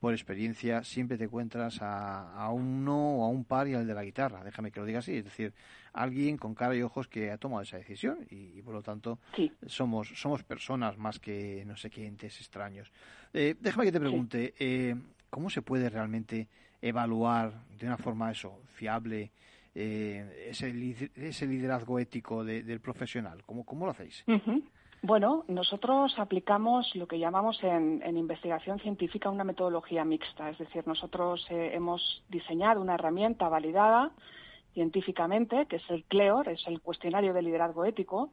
por 0.00 0.14
experiencia 0.14 0.82
siempre 0.82 1.18
te 1.18 1.24
encuentras 1.24 1.82
a, 1.82 2.32
a, 2.32 2.50
uno 2.50 3.18
o 3.18 3.24
a 3.24 3.28
un 3.28 3.44
par 3.44 3.68
y 3.68 3.74
al 3.74 3.86
de 3.86 3.94
la 3.94 4.02
guitarra, 4.02 4.42
déjame 4.42 4.70
que 4.70 4.80
lo 4.80 4.86
diga 4.86 5.00
así, 5.00 5.16
es 5.16 5.24
decir, 5.24 5.52
alguien 5.92 6.38
con 6.38 6.54
cara 6.54 6.74
y 6.74 6.82
ojos 6.82 7.06
que 7.06 7.30
ha 7.30 7.36
tomado 7.36 7.62
esa 7.62 7.76
decisión 7.76 8.26
y, 8.30 8.62
por 8.62 8.74
lo 8.74 8.82
tanto 8.82 9.18
somos, 9.66 10.08
somos 10.16 10.42
personas 10.42 10.96
más 10.96 11.18
que 11.18 11.64
no 11.66 11.76
sé 11.76 11.90
qué 11.90 12.06
entes 12.06 12.40
extraños. 12.40 12.90
Eh, 13.34 13.54
déjame 13.60 13.84
que 13.84 13.92
te 13.92 14.00
pregunte, 14.00 14.54
eh, 14.58 14.96
¿cómo 15.28 15.50
se 15.50 15.60
puede 15.60 15.90
realmente 15.90 16.48
evaluar 16.80 17.52
de 17.78 17.86
una 17.86 17.98
forma 17.98 18.30
eso, 18.30 18.58
fiable, 18.72 19.30
eh, 19.74 20.48
ese, 20.50 20.68
ese 21.16 21.46
liderazgo 21.46 21.98
ético 21.98 22.44
del 22.44 22.80
profesional? 22.80 23.42
¿Cómo, 23.46 23.64
cómo 23.64 23.86
lo 23.86 23.92
hacéis? 23.92 24.24
Bueno, 25.02 25.44
nosotros 25.48 26.12
aplicamos 26.18 26.94
lo 26.94 27.08
que 27.08 27.18
llamamos 27.18 27.58
en, 27.62 28.16
investigación 28.16 28.78
científica 28.80 29.30
una 29.30 29.44
metodología 29.44 30.04
mixta, 30.04 30.50
es 30.50 30.58
decir, 30.58 30.86
nosotros 30.86 31.46
eh, 31.48 31.70
hemos 31.72 32.22
diseñado 32.28 32.82
una 32.82 32.94
herramienta 32.94 33.48
validada 33.48 34.10
científicamente, 34.74 35.66
que 35.66 35.76
es 35.76 35.90
el 35.90 36.04
CLEOR, 36.04 36.48
es 36.48 36.66
el 36.66 36.80
cuestionario 36.80 37.32
de 37.32 37.42
liderazgo 37.42 37.84
ético, 37.84 38.30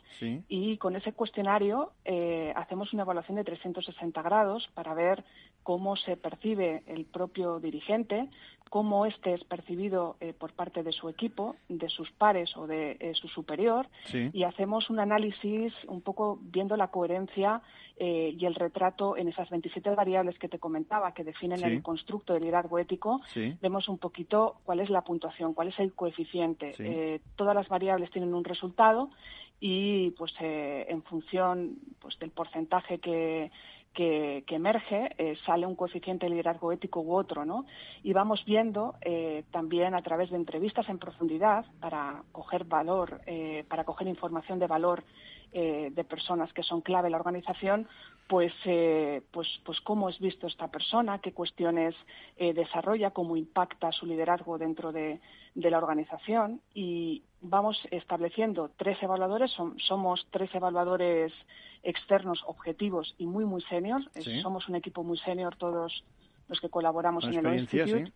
y 0.48 0.78
con 0.78 0.96
ese 0.96 1.14
cuestionario 1.14 1.92
eh, 2.06 2.54
hacemos 2.56 2.94
una 2.94 3.04
evaluación 3.04 3.38
de 3.38 3.44
360 3.44 4.22
grados 4.22 4.70
para 4.74 4.94
ver 4.94 5.24
cómo 5.64 5.96
se 5.96 6.16
percibe 6.16 6.84
el 6.88 7.06
propio 7.06 7.60
dirigente, 7.60 8.30
cómo 8.70 9.06
éste 9.06 9.34
es 9.34 9.44
percibido 9.44 10.16
eh, 10.20 10.34
por 10.34 10.54
parte 10.54 10.84
de 10.84 10.92
su 10.92 11.10
equipo, 11.10 11.56
de 11.70 11.90
sus 11.90 12.12
pares 12.12 12.56
o 12.56 12.68
de 12.68 12.98
eh, 13.00 13.14
su 13.16 13.28
superior, 13.28 13.88
y 14.34 14.44
hacemos 14.44 14.90
un 14.90 15.00
análisis 15.00 15.74
un 15.88 16.02
poco 16.02 16.40
viendo 16.42 16.78
la 16.78 16.88
coherencia 16.88 17.62
eh, 17.98 18.36
y 18.38 18.46
el 18.46 18.56
retrato 18.56 19.18
en 19.18 19.28
esas 19.28 19.50
27 19.50 19.90
variables 19.92 20.38
que 20.40 20.48
te 20.48 20.60
comentaba, 20.60 21.14
que 21.14 21.24
definen 21.24 21.64
el 21.64 21.82
constructo 21.82 22.34
del 22.34 22.44
liderazgo 22.44 22.80
ético, 22.80 23.22
vemos 23.62 23.90
un 23.90 23.98
poquito 23.98 24.58
cuál 24.64 24.80
es 24.80 24.90
la 24.90 25.02
puntuación, 25.02 25.54
cuál 25.54 25.70
es 25.70 25.80
el 25.80 25.94
coeficiente. 25.94 26.27
Todas 27.36 27.56
las 27.56 27.68
variables 27.68 28.12
tienen 28.12 28.34
un 28.34 28.44
resultado 28.44 29.10
y 29.60 30.12
pues 30.12 30.34
en 30.40 31.02
función 31.04 31.78
pues 32.00 32.18
del 32.20 32.32
porcentaje 32.32 33.00
que 33.00 33.50
que, 33.98 34.44
emerge, 34.50 35.10
eh, 35.18 35.36
sale 35.44 35.66
un 35.66 35.76
coeficiente 35.76 36.28
de 36.28 36.30
liderazgo 36.30 36.72
ético 36.72 37.02
u 37.02 37.16
otro, 37.16 37.46
¿no? 37.46 37.66
Y 38.04 38.14
vamos 38.14 38.46
viendo 38.46 38.94
eh, 39.02 39.44
también 39.52 39.96
a 39.96 40.04
través 40.04 40.30
de 40.30 40.36
entrevistas 40.36 40.88
en 40.88 41.00
profundidad 41.00 41.66
para 41.80 42.22
coger 42.32 42.64
valor, 42.66 43.22
eh, 43.26 43.66
para 43.68 43.86
coger 43.86 44.08
información 44.08 44.60
de 44.60 44.68
valor 44.68 45.04
de 45.54 46.04
personas 46.04 46.52
que 46.54 46.64
son 46.64 46.82
clave 46.82 47.08
en 47.08 47.14
la 47.14 47.18
organización, 47.18 47.88
pues, 48.28 48.54
pues, 49.32 49.48
pues 49.64 49.82
cómo 49.82 50.10
es 50.10 50.20
visto 50.20 50.48
esta 50.48 50.68
persona, 50.68 51.20
qué 51.20 51.32
cuestiones 51.32 51.96
desarrolla, 52.38 53.12
cómo 53.12 53.38
impacta 53.38 53.92
su 53.92 54.06
liderazgo 54.06 54.58
dentro 54.58 54.92
de, 54.92 55.20
de 55.56 55.72
la 55.72 55.80
organización 55.80 56.62
y 56.76 57.24
vamos 57.42 57.80
estableciendo 57.90 58.70
tres 58.78 59.02
evaluadores, 59.02 59.52
somos 59.80 60.28
tres 60.30 60.54
evaluadores 60.54 61.34
externos 61.84 62.44
objetivos 62.46 63.16
y 63.18 63.26
muy, 63.26 63.46
muy 63.46 63.62
senior. 63.64 64.02
Somos 64.42 64.68
un 64.70 64.76
equipo 64.76 65.04
muy 65.04 65.18
senior 65.18 65.56
todos 65.56 66.04
los 66.48 66.60
que 66.60 66.70
colaboramos 66.70 67.24
en 67.26 67.46
el 67.46 67.60
Institute. 67.60 68.12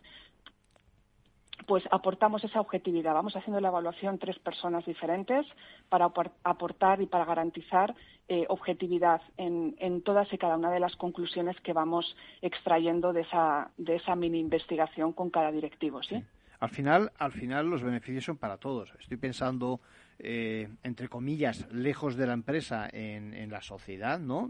Pues 1.66 1.84
aportamos 1.92 2.44
esa 2.44 2.60
objetividad. 2.60 3.14
Vamos 3.14 3.36
haciendo 3.36 3.60
la 3.60 3.70
evaluación 3.70 4.18
tres 4.18 4.38
personas 4.40 4.86
diferentes 4.86 5.46
para 5.90 6.12
aportar 6.44 7.02
y 7.02 7.08
para 7.08 7.26
garantizar 7.26 7.96
eh, 8.28 8.46
objetividad 8.50 9.22
en, 9.38 10.02
todas 10.04 10.32
y 10.32 10.38
cada 10.38 10.58
una 10.58 10.72
de 10.72 10.80
las 10.80 10.96
conclusiones 10.96 11.60
que 11.62 11.74
vamos 11.74 12.16
extrayendo 12.42 13.14
de 13.14 13.22
esa, 13.22 14.16
mini 14.16 14.40
investigación 14.40 15.14
con 15.14 15.30
cada 15.30 15.52
directivo. 15.52 16.02
¿sí? 16.04 16.24
Al 16.60 16.70
final, 16.70 17.12
al 17.18 17.32
final 17.32 17.70
los 17.70 17.84
beneficios 17.84 18.26
son 18.26 18.38
para 18.38 18.58
todos. 18.58 18.94
Estoy 19.00 19.18
pensando, 19.18 19.82
eh, 20.20 20.70
entre 20.84 21.10
comillas, 21.10 21.68
lejos 21.72 22.16
de 22.16 22.28
la 22.28 22.34
empresa 22.34 22.88
en, 22.92 23.34
en 23.34 23.52
la 23.52 23.62
sociedad, 23.62 24.20
¿no? 24.20 24.50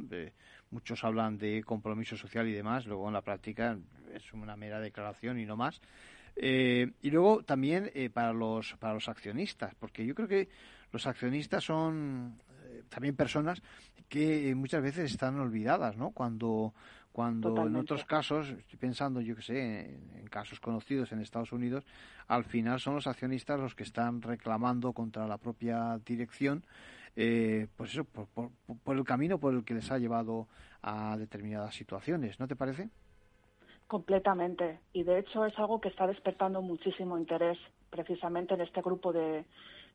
muchos 0.72 1.04
hablan 1.04 1.38
de 1.38 1.64
compromiso 1.64 2.16
social 2.18 2.48
y 2.48 2.54
demás, 2.54 2.86
luego 2.86 3.08
en 3.08 3.14
la 3.14 3.22
práctica 3.22 3.78
es 4.14 4.34
una 4.34 4.56
mera 4.56 4.80
declaración 4.80 5.40
y 5.40 5.46
no 5.46 5.58
más. 5.58 5.82
Eh, 6.36 6.92
y 7.02 7.12
luego 7.12 7.44
también 7.44 7.92
eh, 7.94 8.10
para 8.10 8.34
los 8.34 8.76
para 8.80 8.94
los 8.94 9.10
accionistas, 9.10 9.76
porque 9.76 10.06
yo 10.06 10.16
creo 10.16 10.28
que 10.28 10.50
los 10.92 11.06
accionistas 11.08 11.64
son 11.64 12.40
eh, 12.66 12.84
también 12.90 13.16
personas 13.16 13.62
que 14.08 14.54
muchas 14.56 14.82
veces 14.82 15.12
están 15.12 15.40
olvidadas, 15.40 15.98
¿no? 15.98 16.12
Cuando 16.12 16.74
cuando 17.12 17.68
en 17.68 17.76
otros 17.76 18.06
casos, 18.06 18.48
estoy 18.50 18.80
pensando, 18.80 19.20
yo 19.20 19.36
que 19.36 19.42
sé, 19.42 19.82
en, 20.16 20.28
casos 20.30 20.62
conocidos 20.62 21.12
en 21.12 21.20
Estados 21.20 21.52
Unidos, 21.52 21.84
al 22.28 22.46
final 22.46 22.80
son 22.80 22.96
los 22.96 23.06
accionistas 23.06 23.60
los 23.60 23.76
que 23.76 23.84
están 23.84 24.22
reclamando 24.22 24.94
contra 24.94 25.28
la 25.28 25.38
propia 25.38 26.00
dirección, 26.06 26.66
pues 27.14 27.92
eso, 27.92 28.06
por, 28.06 28.28
por 28.82 28.96
el 28.96 29.04
camino 29.04 29.40
por 29.40 29.54
el 29.54 29.66
que 29.66 29.74
les 29.74 29.92
ha 29.92 29.98
llevado 29.98 30.48
a 30.82 31.18
determinadas 31.18 31.76
situaciones, 31.76 32.40
¿no 32.40 32.48
te 32.48 32.56
parece? 32.56 32.90
Completamente. 33.92 34.80
Y 34.94 35.04
de 35.04 35.20
hecho 35.20 35.46
es 35.46 35.60
algo 35.60 35.82
que 35.82 35.90
está 35.90 36.08
despertando 36.08 36.62
muchísimo 36.62 37.18
interés 37.18 37.58
precisamente 37.90 38.54
en 38.54 38.62
este 38.62 38.82
grupo 38.82 39.12
de, 39.12 39.44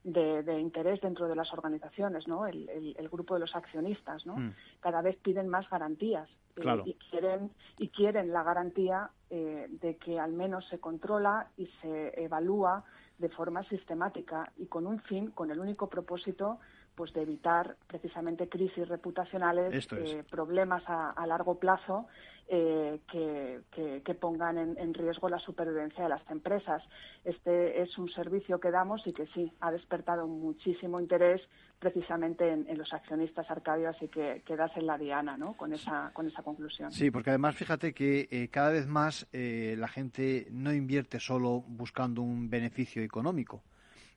de, 0.05 0.61
interés 0.61 1.01
dentro 1.01 1.27
de 1.27 1.35
las 1.35 1.51
organizaciones, 1.55 2.29
¿no? 2.29 2.47
El, 2.47 3.09
grupo 3.11 3.33
de 3.33 3.41
los 3.41 3.57
accionistas, 3.57 4.27
¿no? 4.27 4.37
Mm. 4.37 4.55
Cada 4.81 5.01
vez 5.01 5.17
piden 5.17 5.49
más 5.49 5.71
garantías 5.71 6.29
eh, 6.57 6.83
y 6.85 6.93
quieren 7.09 7.51
y 7.79 7.89
quieren 7.89 8.35
la 8.35 8.43
garantía 8.43 9.09
eh, 9.31 9.67
de 9.71 9.97
que 9.97 10.21
al 10.21 10.35
menos 10.35 10.69
se 10.69 10.79
controla 10.79 11.49
y 11.57 11.67
se 11.81 12.23
evalúa 12.23 12.85
de 13.17 13.31
forma 13.31 13.63
sistemática 13.65 14.53
y 14.59 14.67
con 14.67 14.87
un 14.87 15.01
fin, 15.01 15.31
con 15.31 15.51
el 15.51 15.59
único 15.59 15.89
propósito 15.89 16.59
pues 16.97 17.13
de 17.13 17.23
evitar 17.23 17.77
precisamente 17.87 18.49
crisis 18.49 18.89
reputacionales, 18.89 19.87
eh, 19.93 20.25
problemas 20.31 20.83
a, 20.87 21.27
largo 21.27 21.59
plazo 21.59 22.07
eh, 22.49 23.01
que, 23.11 24.15
pongan 24.15 24.57
en, 24.59 24.95
riesgo 24.95 25.29
la 25.29 25.39
supervivencia 25.39 26.05
de 26.05 26.09
las 26.09 26.31
empresas. 26.31 26.83
Este 27.25 27.83
es 27.83 27.99
un 27.99 28.09
servicio 28.09 28.61
que 28.61 28.71
damos 28.71 29.07
y 29.07 29.13
que 29.13 29.27
sí 29.35 29.53
ha 29.61 29.71
despertado 29.71 30.27
muchísimo 30.27 31.01
interés 31.01 31.43
precisamente 31.79 32.51
en, 32.51 32.79
los 32.79 32.93
accionistas 32.93 33.51
Arcadio, 33.51 33.91
así 33.91 34.09
que 34.09 34.43
quedas 34.47 34.71
en 34.77 34.87
la 34.87 34.97
diana 34.97 35.37
¿no? 35.37 35.55
con, 35.55 35.73
esa, 35.73 36.11
con 36.15 36.27
esa 36.27 36.43
conclusión. 36.43 36.91
Sí, 36.93 37.11
porque 37.11 37.31
además 37.31 37.57
fíjate 37.57 37.93
que 37.93 38.29
eh, 38.31 38.49
cada 38.49 38.71
vez 38.71 38.87
más 38.87 39.27
la 39.33 39.89
gente 39.89 40.47
no 40.51 40.73
invierte 40.73 41.21
solo 41.21 41.63
buscando 41.67 42.23
un 42.23 42.49
beneficio 42.49 43.03
económico 43.03 43.63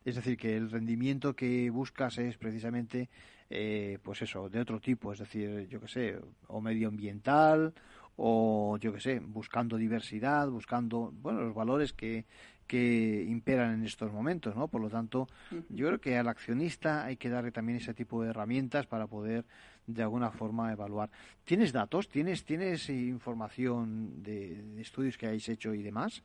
es 0.06 0.16
decir, 0.16 0.38
que 0.38 0.56
el 0.56 0.70
rendimiento 0.72 1.36
que 1.36 1.70
buscas 1.70 2.18
es 2.18 2.38
precisamente, 2.38 3.10
eh, 3.50 4.00
pues 4.04 4.22
eso, 4.22 4.50
de 4.50 4.60
otro 4.60 4.80
tipo, 4.80 5.14
es 5.14 5.20
decir, 5.20 5.68
yo 5.68 5.80
qué 5.80 5.88
sé, 5.88 6.20
o 6.48 6.62
medioambiental, 6.62 7.74
o 8.22 8.78
yo 8.78 8.94
qué 8.94 9.00
sé, 9.00 9.20
buscando 9.22 9.78
diversidad, 9.78 10.50
buscando, 10.50 11.14
bueno, 11.22 11.42
los 11.42 11.56
valores 11.56 11.94
que, 11.94 12.26
que 12.68 13.26
imperan 13.26 13.76
en 13.76 13.86
estos 13.86 14.12
momentos, 14.12 14.58
¿no? 14.58 14.68
Por 14.68 14.82
lo 14.82 14.90
tanto, 14.90 15.28
yo 15.70 15.88
creo 15.88 16.02
que 16.02 16.18
al 16.18 16.28
accionista 16.28 17.06
hay 17.06 17.16
que 17.16 17.30
darle 17.30 17.52
también 17.52 17.78
ese 17.78 17.94
tipo 17.94 18.22
de 18.22 18.32
herramientas 18.32 18.88
para 18.88 19.08
poder 19.08 19.46
de 19.88 20.04
alguna 20.04 20.32
forma 20.32 20.72
evaluar. 20.72 21.10
¿Tienes 21.46 21.72
datos? 21.72 22.10
¿Tienes, 22.10 22.44
tienes 22.44 22.90
información 22.90 24.22
de 24.22 24.82
estudios 24.82 25.18
que 25.18 25.28
hayáis 25.28 25.48
hecho 25.48 25.74
y 25.74 25.82
demás? 25.82 26.22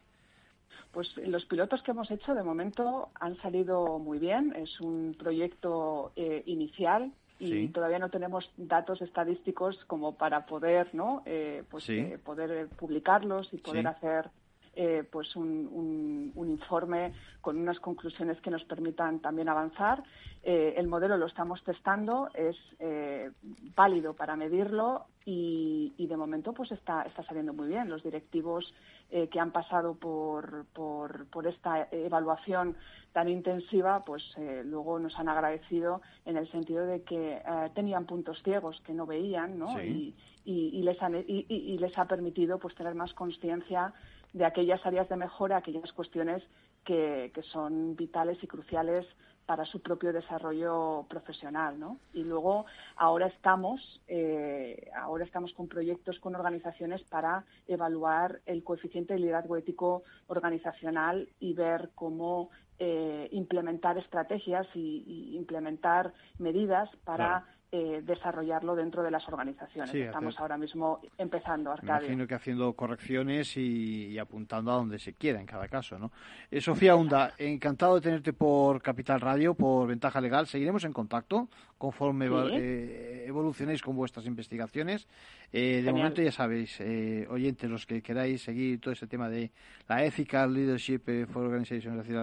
Pues 0.90 1.16
los 1.16 1.44
pilotos 1.46 1.80
que 1.82 1.92
hemos 1.92 2.10
hecho 2.10 2.34
de 2.34 2.42
momento 2.42 3.10
han 3.20 3.36
salido 3.40 4.00
muy 4.00 4.18
bien. 4.18 4.52
Es 4.56 4.80
un 4.80 5.14
proyecto 5.16 6.12
eh, 6.16 6.42
inicial 6.46 7.12
y 7.38 7.68
todavía 7.68 7.98
no 7.98 8.10
tenemos 8.10 8.50
datos 8.56 9.02
estadísticos 9.02 9.84
como 9.86 10.14
para 10.14 10.46
poder, 10.46 10.94
¿no? 10.94 11.22
Eh, 11.26 11.62
pues 11.70 11.88
eh, 11.88 12.18
poder 12.24 12.68
publicarlos 12.68 13.52
y 13.52 13.58
poder 13.58 13.86
hacer 13.86 14.30
eh, 14.76 15.04
pues 15.10 15.36
un, 15.36 16.32
informe 16.36 17.12
con 17.40 17.58
unas 17.58 17.78
conclusiones 17.80 18.40
que 18.40 18.50
nos 18.50 18.64
permitan 18.64 19.20
también 19.20 19.48
avanzar. 19.48 20.02
Eh, 20.42 20.74
el 20.76 20.88
modelo 20.88 21.16
lo 21.16 21.26
estamos 21.26 21.62
testando, 21.64 22.28
es 22.34 22.56
eh, 22.78 23.30
válido 23.74 24.14
para 24.14 24.36
medirlo 24.36 25.06
y, 25.24 25.92
de 25.96 26.16
momento 26.16 26.52
pues 26.52 26.70
está, 26.72 27.02
está 27.02 27.22
saliendo 27.24 27.52
muy 27.52 27.68
bien. 27.68 27.88
Los 27.88 28.02
directivos 28.02 28.72
que 29.10 29.38
han 29.38 29.52
pasado 29.52 29.94
por, 29.94 30.64
por, 30.72 31.26
por, 31.26 31.46
esta 31.46 31.86
evaluación 31.92 32.76
tan 33.12 33.28
intensiva, 33.28 34.04
pues 34.04 34.22
luego 34.64 34.98
nos 34.98 35.16
han 35.18 35.28
agradecido 35.28 36.02
en 36.24 36.36
el 36.36 36.50
sentido 36.50 36.84
de 36.84 37.02
que 37.02 37.40
tenían 37.74 38.06
puntos 38.06 38.42
ciegos 38.42 38.80
que 38.84 38.92
no 38.92 39.06
veían, 39.06 39.58
¿no? 39.58 39.80
Y, 39.80 40.14
y, 40.44 40.82
les 40.82 40.98
y, 41.26 41.46
y, 41.48 41.78
les 41.78 41.96
ha 41.96 42.06
permitido 42.06 42.58
pues 42.58 42.74
tener 42.74 42.94
más 42.94 43.14
conciencia 43.14 43.94
de 44.34 44.44
aquellas 44.44 44.84
áreas 44.84 45.08
de 45.08 45.16
mejora, 45.16 45.56
aquellas 45.56 45.90
cuestiones 45.92 46.42
que, 46.84 47.32
son 47.52 47.96
vitales 47.96 48.42
y 48.42 48.46
cruciales 48.46 49.06
para 49.46 49.64
su 49.64 49.80
propio 49.80 50.12
desarrollo 50.12 51.06
profesional, 51.08 51.78
¿no? 51.78 51.98
Y 52.14 52.24
luego 52.24 52.66
ahora 52.96 53.26
estamos, 53.28 53.80
eh, 54.08 54.90
ahora 54.96 55.24
estamos 55.24 55.52
con 55.52 55.68
proyectos 55.68 56.18
con 56.18 56.34
organizaciones 56.34 57.02
para 57.04 57.44
evaluar 57.68 58.40
el 58.46 58.64
coeficiente 58.64 59.14
de 59.14 59.20
liderazgo 59.20 59.56
ético 59.56 60.02
organizacional 60.26 61.28
y 61.40 61.52
ver 61.52 61.90
cómo 61.94 62.50
eh, 62.78 63.28
implementar 63.32 63.98
estrategias 63.98 64.66
y, 64.74 65.36
implementar 65.36 66.12
medidas 66.38 66.88
para 67.04 67.44
eh, 67.72 68.02
desarrollarlo 68.04 68.76
dentro 68.76 69.02
de 69.02 69.10
las 69.10 69.26
organizaciones. 69.28 69.94
Estamos 69.94 70.38
ahora 70.38 70.56
mismo 70.56 71.00
empezando, 71.18 71.74
imagino 71.82 72.26
que 72.26 72.34
haciendo 72.34 72.72
correcciones 72.74 73.56
y, 73.56 74.16
apuntando 74.18 74.70
a 74.70 74.74
donde 74.76 74.98
se 74.98 75.12
quiera 75.12 75.40
en 75.40 75.46
cada 75.46 75.66
caso, 75.68 75.98
¿no? 75.98 76.12
Eh, 76.50 76.60
Sofía 76.60 76.94
Hunda, 76.94 77.32
encantado 77.36 77.96
de 77.96 78.00
tenerte 78.00 78.32
por 78.32 78.80
Capital 78.80 79.20
Radio, 79.20 79.54
por 79.54 79.88
Ventaja 79.88 80.20
Legal. 80.20 80.46
Seguiremos 80.46 80.84
en 80.84 80.92
contacto 80.92 81.48
conforme 81.84 82.28
eh, 82.52 83.24
evolucionéis 83.26 83.82
con 83.82 83.94
vuestras 83.94 84.24
investigaciones. 84.26 85.06
Eh, 85.52 85.82
de 85.84 85.92
momento 85.92 86.22
ya 86.22 86.32
sabéis, 86.32 86.80
oyentes, 87.28 87.68
los 87.68 87.84
que 87.84 88.02
queráis 88.02 88.42
seguir 88.42 88.80
todo 88.80 88.92
ese 88.92 89.06
tema 89.06 89.28
de 89.28 89.50
la 89.86 90.04
Ethical 90.04 90.54
Leadership 90.54 91.26
for 91.30 91.44
Organizations, 91.44 91.96
decir, 91.98 92.16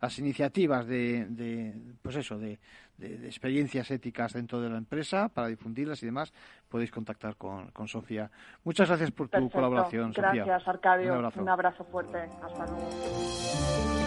las, 0.00 0.18
iniciativas 0.18 0.86
de, 0.86 1.26
de, 1.28 1.74
pues 2.00 2.16
eso, 2.16 2.38
de 2.38 2.58
de, 2.98 3.26
experiencias 3.26 3.90
éticas 3.90 4.32
dentro 4.32 4.60
de 4.60 4.68
la 4.68 4.76
empresa 4.76 5.28
para 5.28 5.46
difundirlas 5.48 6.02
y 6.02 6.06
demás, 6.06 6.32
podéis 6.68 6.90
contactar 6.90 7.36
con, 7.36 7.70
con 7.70 7.88
Sofía. 7.88 8.30
Muchas 8.64 8.88
gracias 8.88 9.10
por 9.10 9.28
tu 9.28 9.48
colaboración, 9.50 10.12
Gracias, 10.12 10.68
Arcadio. 10.68 11.18
Un 11.36 11.48
abrazo. 11.48 11.84
fuerte. 11.84 12.18
Hasta 12.42 12.66
luego. 12.66 13.97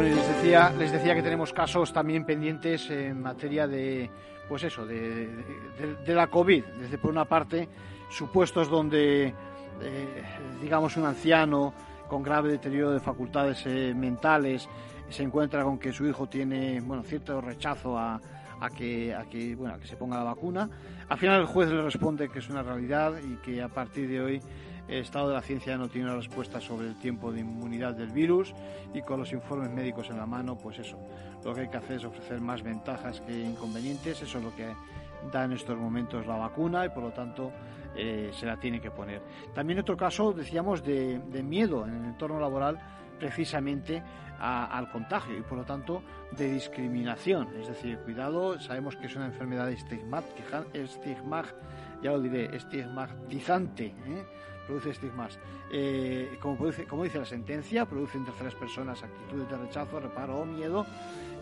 Bueno, 0.00 0.16
les 0.16 0.28
decía, 0.28 0.72
les 0.78 0.92
decía 0.92 1.14
que 1.14 1.22
tenemos 1.22 1.52
casos 1.52 1.92
también 1.92 2.24
pendientes 2.24 2.88
en 2.88 3.20
materia 3.20 3.66
de, 3.66 4.10
pues 4.48 4.62
eso, 4.62 4.86
de, 4.86 5.28
de 6.06 6.14
la 6.14 6.28
COVID. 6.28 6.64
Desde 6.80 6.96
por 6.96 7.10
una 7.10 7.26
parte, 7.26 7.68
supuestos 8.08 8.70
donde 8.70 9.26
eh, 9.26 10.22
digamos, 10.62 10.96
un 10.96 11.04
anciano 11.04 11.74
con 12.08 12.22
grave 12.22 12.50
deterioro 12.50 12.92
de 12.92 13.00
facultades 13.00 13.62
eh, 13.66 13.92
mentales 13.94 14.70
se 15.10 15.22
encuentra 15.22 15.64
con 15.64 15.78
que 15.78 15.92
su 15.92 16.06
hijo 16.06 16.26
tiene, 16.26 16.80
bueno, 16.80 17.02
cierto 17.02 17.38
rechazo 17.42 17.98
a, 17.98 18.18
a 18.58 18.70
que, 18.70 19.14
a 19.14 19.24
que, 19.24 19.54
bueno, 19.54 19.74
a 19.74 19.78
que 19.78 19.86
se 19.86 19.96
ponga 19.96 20.16
la 20.16 20.24
vacuna. 20.24 20.66
Al 21.10 21.18
final 21.18 21.42
el 21.42 21.46
juez 21.46 21.68
le 21.68 21.82
responde 21.82 22.30
que 22.30 22.38
es 22.38 22.48
una 22.48 22.62
realidad 22.62 23.16
y 23.22 23.34
que 23.42 23.60
a 23.60 23.68
partir 23.68 24.08
de 24.08 24.22
hoy 24.22 24.40
el 24.90 25.02
estado 25.02 25.28
de 25.28 25.34
la 25.34 25.42
ciencia 25.42 25.78
no 25.78 25.88
tiene 25.88 26.08
una 26.08 26.16
respuesta 26.16 26.60
sobre 26.60 26.88
el 26.88 26.96
tiempo 26.98 27.30
de 27.30 27.40
inmunidad 27.40 27.94
del 27.94 28.10
virus 28.10 28.52
y 28.92 29.02
con 29.02 29.20
los 29.20 29.32
informes 29.32 29.70
médicos 29.70 30.10
en 30.10 30.16
la 30.16 30.26
mano, 30.26 30.58
pues 30.58 30.80
eso, 30.80 30.98
lo 31.44 31.54
que 31.54 31.60
hay 31.62 31.68
que 31.68 31.76
hacer 31.76 31.98
es 31.98 32.04
ofrecer 32.04 32.40
más 32.40 32.62
ventajas 32.62 33.20
que 33.20 33.38
inconvenientes, 33.38 34.20
eso 34.20 34.38
es 34.38 34.44
lo 34.44 34.54
que 34.54 34.74
da 35.30 35.44
en 35.44 35.52
estos 35.52 35.78
momentos 35.78 36.26
la 36.26 36.36
vacuna 36.36 36.86
y 36.86 36.88
por 36.88 37.04
lo 37.04 37.12
tanto 37.12 37.52
eh, 37.94 38.30
se 38.32 38.46
la 38.46 38.56
tiene 38.56 38.80
que 38.80 38.90
poner. 38.90 39.22
También 39.54 39.78
otro 39.78 39.96
caso, 39.96 40.32
decíamos, 40.32 40.82
de, 40.82 41.20
miedo 41.44 41.86
en 41.86 41.94
el 41.94 42.04
entorno 42.06 42.40
laboral 42.40 42.78
precisamente 43.20 44.02
al 44.40 44.90
contagio 44.90 45.36
y 45.36 45.42
por 45.42 45.58
lo 45.58 45.64
tanto 45.64 46.02
de 46.32 46.50
discriminación. 46.50 47.48
Es 47.60 47.68
decir, 47.68 47.98
cuidado, 47.98 48.58
sabemos 48.58 48.96
que 48.96 49.06
es 49.06 49.14
una 49.14 49.26
enfermedad 49.26 49.70
estigmática, 49.70 50.64
estigma, 50.72 51.44
ya 52.02 52.12
lo 52.12 52.20
diré, 52.20 52.56
estigmatizante. 52.56 53.86
¿eh? 53.86 54.24
Produce 54.70 54.90
estigmas. 54.90 55.36
Eh, 55.72 56.38
como, 56.40 56.56
como 56.88 57.04
dice 57.04 57.18
la 57.18 57.24
sentencia, 57.24 57.86
produce 57.86 58.18
en 58.18 58.24
terceras 58.24 58.54
personas 58.54 59.02
actitudes 59.02 59.50
de 59.50 59.56
rechazo, 59.56 59.98
reparo 59.98 60.38
o 60.38 60.44
miedo 60.44 60.86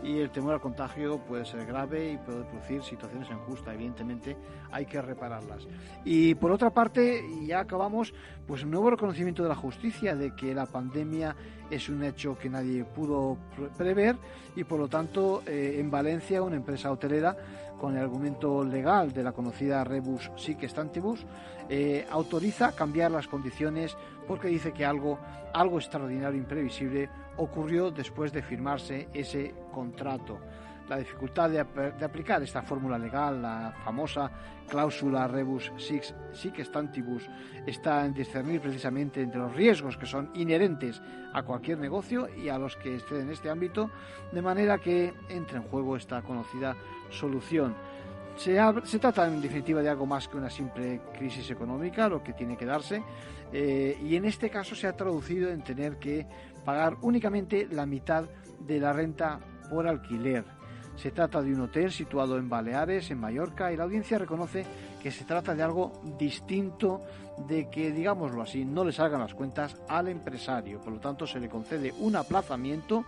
y 0.02 0.18
el 0.20 0.30
temor 0.30 0.54
al 0.54 0.60
contagio 0.60 1.18
puede 1.18 1.44
ser 1.44 1.66
grave 1.66 2.12
y 2.12 2.18
puede 2.18 2.44
producir 2.44 2.82
situaciones 2.82 3.28
injustas. 3.30 3.74
Evidentemente 3.74 4.36
hay 4.70 4.86
que 4.86 5.02
repararlas. 5.02 5.66
Y 6.04 6.34
por 6.36 6.52
otra 6.52 6.70
parte, 6.70 7.22
ya 7.44 7.60
acabamos, 7.60 8.14
pues 8.46 8.62
un 8.62 8.70
nuevo 8.70 8.90
reconocimiento 8.90 9.42
de 9.42 9.48
la 9.48 9.56
justicia 9.56 10.16
de 10.16 10.34
que 10.34 10.54
la 10.54 10.66
pandemia 10.66 11.36
es 11.70 11.88
un 11.88 12.02
hecho 12.02 12.38
que 12.38 12.48
nadie 12.48 12.84
pudo 12.84 13.36
prever 13.76 14.16
y 14.56 14.64
por 14.64 14.80
lo 14.80 14.88
tanto 14.88 15.42
eh, 15.46 15.76
en 15.78 15.90
Valencia 15.90 16.42
una 16.42 16.56
empresa 16.56 16.90
hotelera 16.90 17.36
con 17.78 17.96
el 17.96 18.02
argumento 18.02 18.64
legal 18.64 19.12
de 19.12 19.22
la 19.22 19.32
conocida 19.32 19.84
rebus 19.84 20.30
sic 20.36 20.64
stantibus 20.68 21.24
eh, 21.68 22.06
autoriza 22.10 22.72
cambiar 22.72 23.10
las 23.10 23.28
condiciones 23.28 23.96
porque 24.26 24.48
dice 24.48 24.72
que 24.72 24.84
algo, 24.84 25.18
algo 25.52 25.78
extraordinario, 25.78 26.38
imprevisible, 26.38 27.08
ocurrió 27.36 27.90
después 27.90 28.32
de 28.32 28.42
firmarse 28.42 29.08
ese 29.12 29.54
contrato. 29.72 30.38
La 30.88 30.96
dificultad 30.96 31.50
de, 31.50 31.60
aplicar 31.60 32.42
esta 32.42 32.62
fórmula 32.62 32.98
legal, 32.98 33.42
la 33.42 33.74
famosa 33.84 34.30
cláusula 34.66 35.28
rebus 35.28 35.70
sic 35.76 36.64
stantibus, 36.64 37.28
está 37.66 38.06
en 38.06 38.14
discernir 38.14 38.62
precisamente 38.62 39.20
entre 39.20 39.38
los 39.38 39.54
riesgos 39.54 39.98
que 39.98 40.06
son 40.06 40.30
inherentes 40.34 41.02
a 41.34 41.42
cualquier 41.42 41.78
negocio 41.78 42.28
y 42.34 42.48
a 42.48 42.58
los 42.58 42.76
que 42.76 42.96
estén 42.96 43.20
en 43.20 43.30
este 43.30 43.50
ámbito, 43.50 43.90
de 44.32 44.40
manera 44.40 44.78
que 44.78 45.12
entre 45.28 45.58
en 45.58 45.64
juego 45.64 45.94
esta 45.94 46.22
conocida 46.22 46.74
solución. 47.10 47.74
Se, 48.36 48.54
trata 49.00 49.26
en 49.26 49.40
definitiva 49.40 49.82
de 49.82 49.88
algo 49.88 50.06
más 50.06 50.28
que 50.28 50.36
una 50.36 50.48
simple 50.48 51.00
crisis 51.16 51.50
económica, 51.50 52.08
lo 52.08 52.22
que 52.22 52.32
tiene 52.32 52.56
que 52.56 52.64
darse, 52.64 53.02
eh, 53.52 53.98
y 54.00 54.14
en 54.14 54.24
este 54.26 54.48
caso 54.48 54.76
se 54.76 54.86
ha 54.86 54.96
traducido 54.96 55.50
en 55.50 55.62
tener 55.62 55.96
que 55.96 56.24
pagar 56.64 56.96
únicamente 57.02 57.66
la 57.68 57.84
mitad 57.84 58.24
de 58.60 58.78
la 58.78 58.92
renta 58.92 59.40
por 59.68 59.88
alquiler. 59.88 60.44
Se 60.94 61.10
trata 61.10 61.42
de 61.42 61.52
un 61.52 61.62
hotel 61.62 61.90
situado 61.90 62.38
en 62.38 62.48
Baleares, 62.48 63.10
en 63.10 63.18
Mallorca, 63.18 63.72
y 63.72 63.76
la 63.76 63.84
audiencia 63.84 64.18
reconoce 64.18 64.64
que 65.02 65.10
se 65.10 65.24
trata 65.24 65.54
de 65.54 65.62
algo 65.62 65.92
distinto 66.18 67.02
de 67.46 67.68
que, 67.70 67.92
digámoslo 67.92 68.42
así, 68.42 68.64
no 68.64 68.84
le 68.84 68.92
salgan 68.92 69.20
las 69.20 69.34
cuentas 69.34 69.76
al 69.88 70.08
empresario. 70.08 70.80
Por 70.80 70.92
lo 70.92 71.00
tanto, 71.00 71.26
se 71.26 71.38
le 71.38 71.48
concede 71.48 71.94
un 71.98 72.16
aplazamiento 72.16 73.04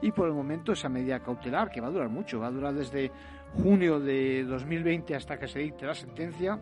y 0.00 0.12
por 0.12 0.28
el 0.28 0.34
momento 0.34 0.72
esa 0.72 0.88
medida 0.88 1.20
cautelar, 1.20 1.70
que 1.70 1.80
va 1.80 1.88
a 1.88 1.90
durar 1.90 2.08
mucho, 2.08 2.38
va 2.38 2.46
a 2.46 2.52
durar 2.52 2.74
desde 2.74 3.10
junio 3.62 4.00
de 4.00 4.44
2020 4.44 5.14
hasta 5.14 5.38
que 5.38 5.48
se 5.48 5.60
dicte 5.60 5.86
la 5.86 5.94
sentencia, 5.94 6.58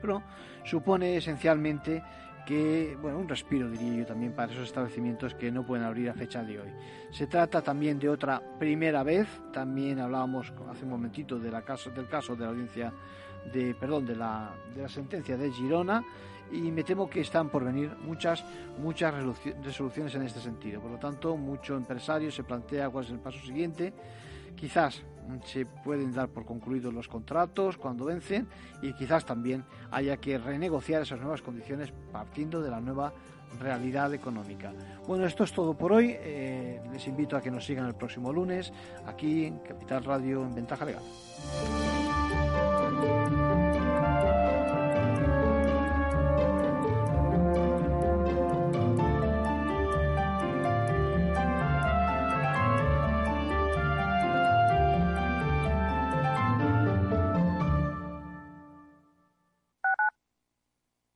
pero 0.00 0.22
supone 0.64 1.16
esencialmente 1.16 2.02
que, 2.46 2.96
bueno, 3.00 3.18
un 3.18 3.28
respiro 3.28 3.70
diría 3.70 4.00
yo 4.00 4.06
también 4.06 4.32
para 4.32 4.52
esos 4.52 4.64
establecimientos 4.64 5.34
que 5.34 5.50
no 5.50 5.64
pueden 5.64 5.84
abrir 5.84 6.10
a 6.10 6.14
fecha 6.14 6.42
de 6.42 6.60
hoy. 6.60 6.68
Se 7.10 7.26
trata 7.26 7.62
también 7.62 7.98
de 7.98 8.08
otra 8.08 8.42
primera 8.58 9.02
vez, 9.02 9.26
también 9.52 9.98
hablábamos 9.98 10.52
hace 10.70 10.84
un 10.84 10.90
momentito 10.90 11.38
de 11.38 11.50
la 11.50 11.62
caso, 11.62 11.90
del 11.90 12.06
caso 12.06 12.36
de 12.36 12.44
la 12.44 12.50
audiencia 12.50 12.92
de, 13.52 13.74
perdón, 13.74 14.06
de 14.06 14.16
la, 14.16 14.54
de 14.74 14.82
la 14.82 14.88
sentencia 14.88 15.36
de 15.36 15.50
Girona 15.50 16.04
y 16.52 16.70
me 16.70 16.84
temo 16.84 17.08
que 17.08 17.20
están 17.20 17.48
por 17.48 17.64
venir 17.64 17.90
muchas, 18.04 18.44
muchas 18.78 19.14
resoluciones 19.62 20.14
en 20.14 20.22
este 20.22 20.40
sentido. 20.40 20.80
Por 20.80 20.90
lo 20.90 20.98
tanto, 20.98 21.36
mucho 21.36 21.76
empresario 21.76 22.30
se 22.30 22.44
plantea 22.44 22.90
cuál 22.90 23.04
es 23.04 23.10
el 23.10 23.18
paso 23.18 23.40
siguiente. 23.40 23.92
Quizás 24.54 25.02
se 25.44 25.66
pueden 25.66 26.12
dar 26.12 26.28
por 26.28 26.44
concluidos 26.44 26.92
los 26.92 27.08
contratos 27.08 27.76
cuando 27.76 28.04
vencen 28.04 28.46
y 28.82 28.92
quizás 28.92 29.24
también 29.24 29.64
haya 29.90 30.16
que 30.16 30.38
renegociar 30.38 31.02
esas 31.02 31.20
nuevas 31.20 31.42
condiciones 31.42 31.92
partiendo 32.12 32.62
de 32.62 32.70
la 32.70 32.80
nueva 32.80 33.12
realidad 33.60 34.12
económica. 34.14 34.72
Bueno, 35.06 35.26
esto 35.26 35.44
es 35.44 35.52
todo 35.52 35.74
por 35.74 35.92
hoy. 35.92 36.16
Eh, 36.18 36.80
les 36.92 37.06
invito 37.06 37.36
a 37.36 37.40
que 37.40 37.50
nos 37.50 37.64
sigan 37.64 37.86
el 37.86 37.94
próximo 37.94 38.32
lunes 38.32 38.72
aquí 39.06 39.46
en 39.46 39.58
Capital 39.58 40.04
Radio 40.04 40.42
en 40.42 40.54
Ventaja 40.54 40.84
Legal. 40.84 41.02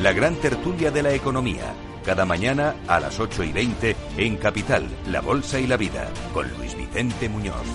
La 0.00 0.12
gran 0.12 0.36
tertulia 0.36 0.92
de 0.92 1.02
la 1.02 1.12
economía, 1.12 1.74
cada 2.04 2.24
mañana 2.24 2.76
a 2.86 3.00
las 3.00 3.18
8 3.18 3.42
y 3.42 3.52
20 3.52 3.96
en 4.16 4.36
Capital, 4.36 4.88
La 5.10 5.20
Bolsa 5.20 5.58
y 5.58 5.66
la 5.66 5.76
Vida, 5.76 6.08
con 6.32 6.48
Luis 6.56 6.76
Vicente 6.76 7.28
Muñoz. 7.28 7.66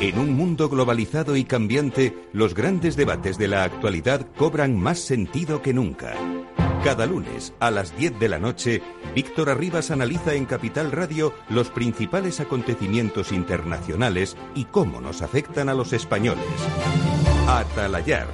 En 0.00 0.18
un 0.18 0.32
mundo 0.32 0.70
globalizado 0.70 1.36
y 1.36 1.44
cambiante, 1.44 2.14
los 2.32 2.54
grandes 2.54 2.96
debates 2.96 3.36
de 3.36 3.48
la 3.48 3.64
actualidad 3.64 4.26
cobran 4.38 4.80
más 4.80 4.98
sentido 4.98 5.60
que 5.60 5.74
nunca. 5.74 6.14
Cada 6.86 7.04
lunes 7.04 7.52
a 7.58 7.72
las 7.72 7.98
10 7.98 8.20
de 8.20 8.28
la 8.28 8.38
noche, 8.38 8.80
Víctor 9.12 9.50
Arribas 9.50 9.90
analiza 9.90 10.34
en 10.34 10.44
Capital 10.44 10.92
Radio 10.92 11.34
los 11.48 11.68
principales 11.68 12.38
acontecimientos 12.38 13.32
internacionales 13.32 14.36
y 14.54 14.66
cómo 14.66 15.00
nos 15.00 15.20
afectan 15.20 15.68
a 15.68 15.74
los 15.74 15.92
españoles. 15.92 16.44
Atalayar, 17.48 18.28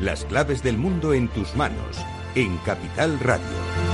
las 0.00 0.24
claves 0.24 0.64
del 0.64 0.78
mundo 0.78 1.14
en 1.14 1.28
tus 1.28 1.54
manos, 1.54 1.96
en 2.34 2.56
Capital 2.64 3.20
Radio. 3.20 3.91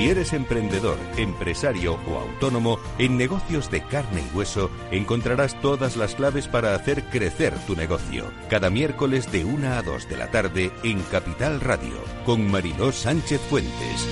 Si 0.00 0.08
eres 0.08 0.32
emprendedor, 0.32 0.96
empresario 1.18 1.98
o 2.08 2.18
autónomo, 2.18 2.80
en 2.96 3.18
negocios 3.18 3.70
de 3.70 3.82
carne 3.82 4.22
y 4.22 4.34
hueso 4.34 4.70
encontrarás 4.90 5.60
todas 5.60 5.98
las 5.98 6.14
claves 6.14 6.48
para 6.48 6.74
hacer 6.74 7.04
crecer 7.10 7.52
tu 7.66 7.76
negocio. 7.76 8.32
Cada 8.48 8.70
miércoles 8.70 9.30
de 9.30 9.44
1 9.44 9.74
a 9.74 9.82
2 9.82 10.08
de 10.08 10.16
la 10.16 10.30
tarde 10.30 10.70
en 10.84 11.02
Capital 11.02 11.60
Radio, 11.60 12.02
con 12.24 12.50
Mariló 12.50 12.92
Sánchez 12.92 13.42
Fuentes. 13.50 14.08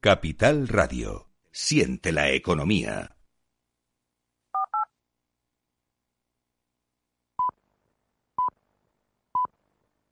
Capital 0.00 0.66
Radio. 0.66 1.28
Siente 1.52 2.10
la 2.10 2.32
economía. 2.32 3.17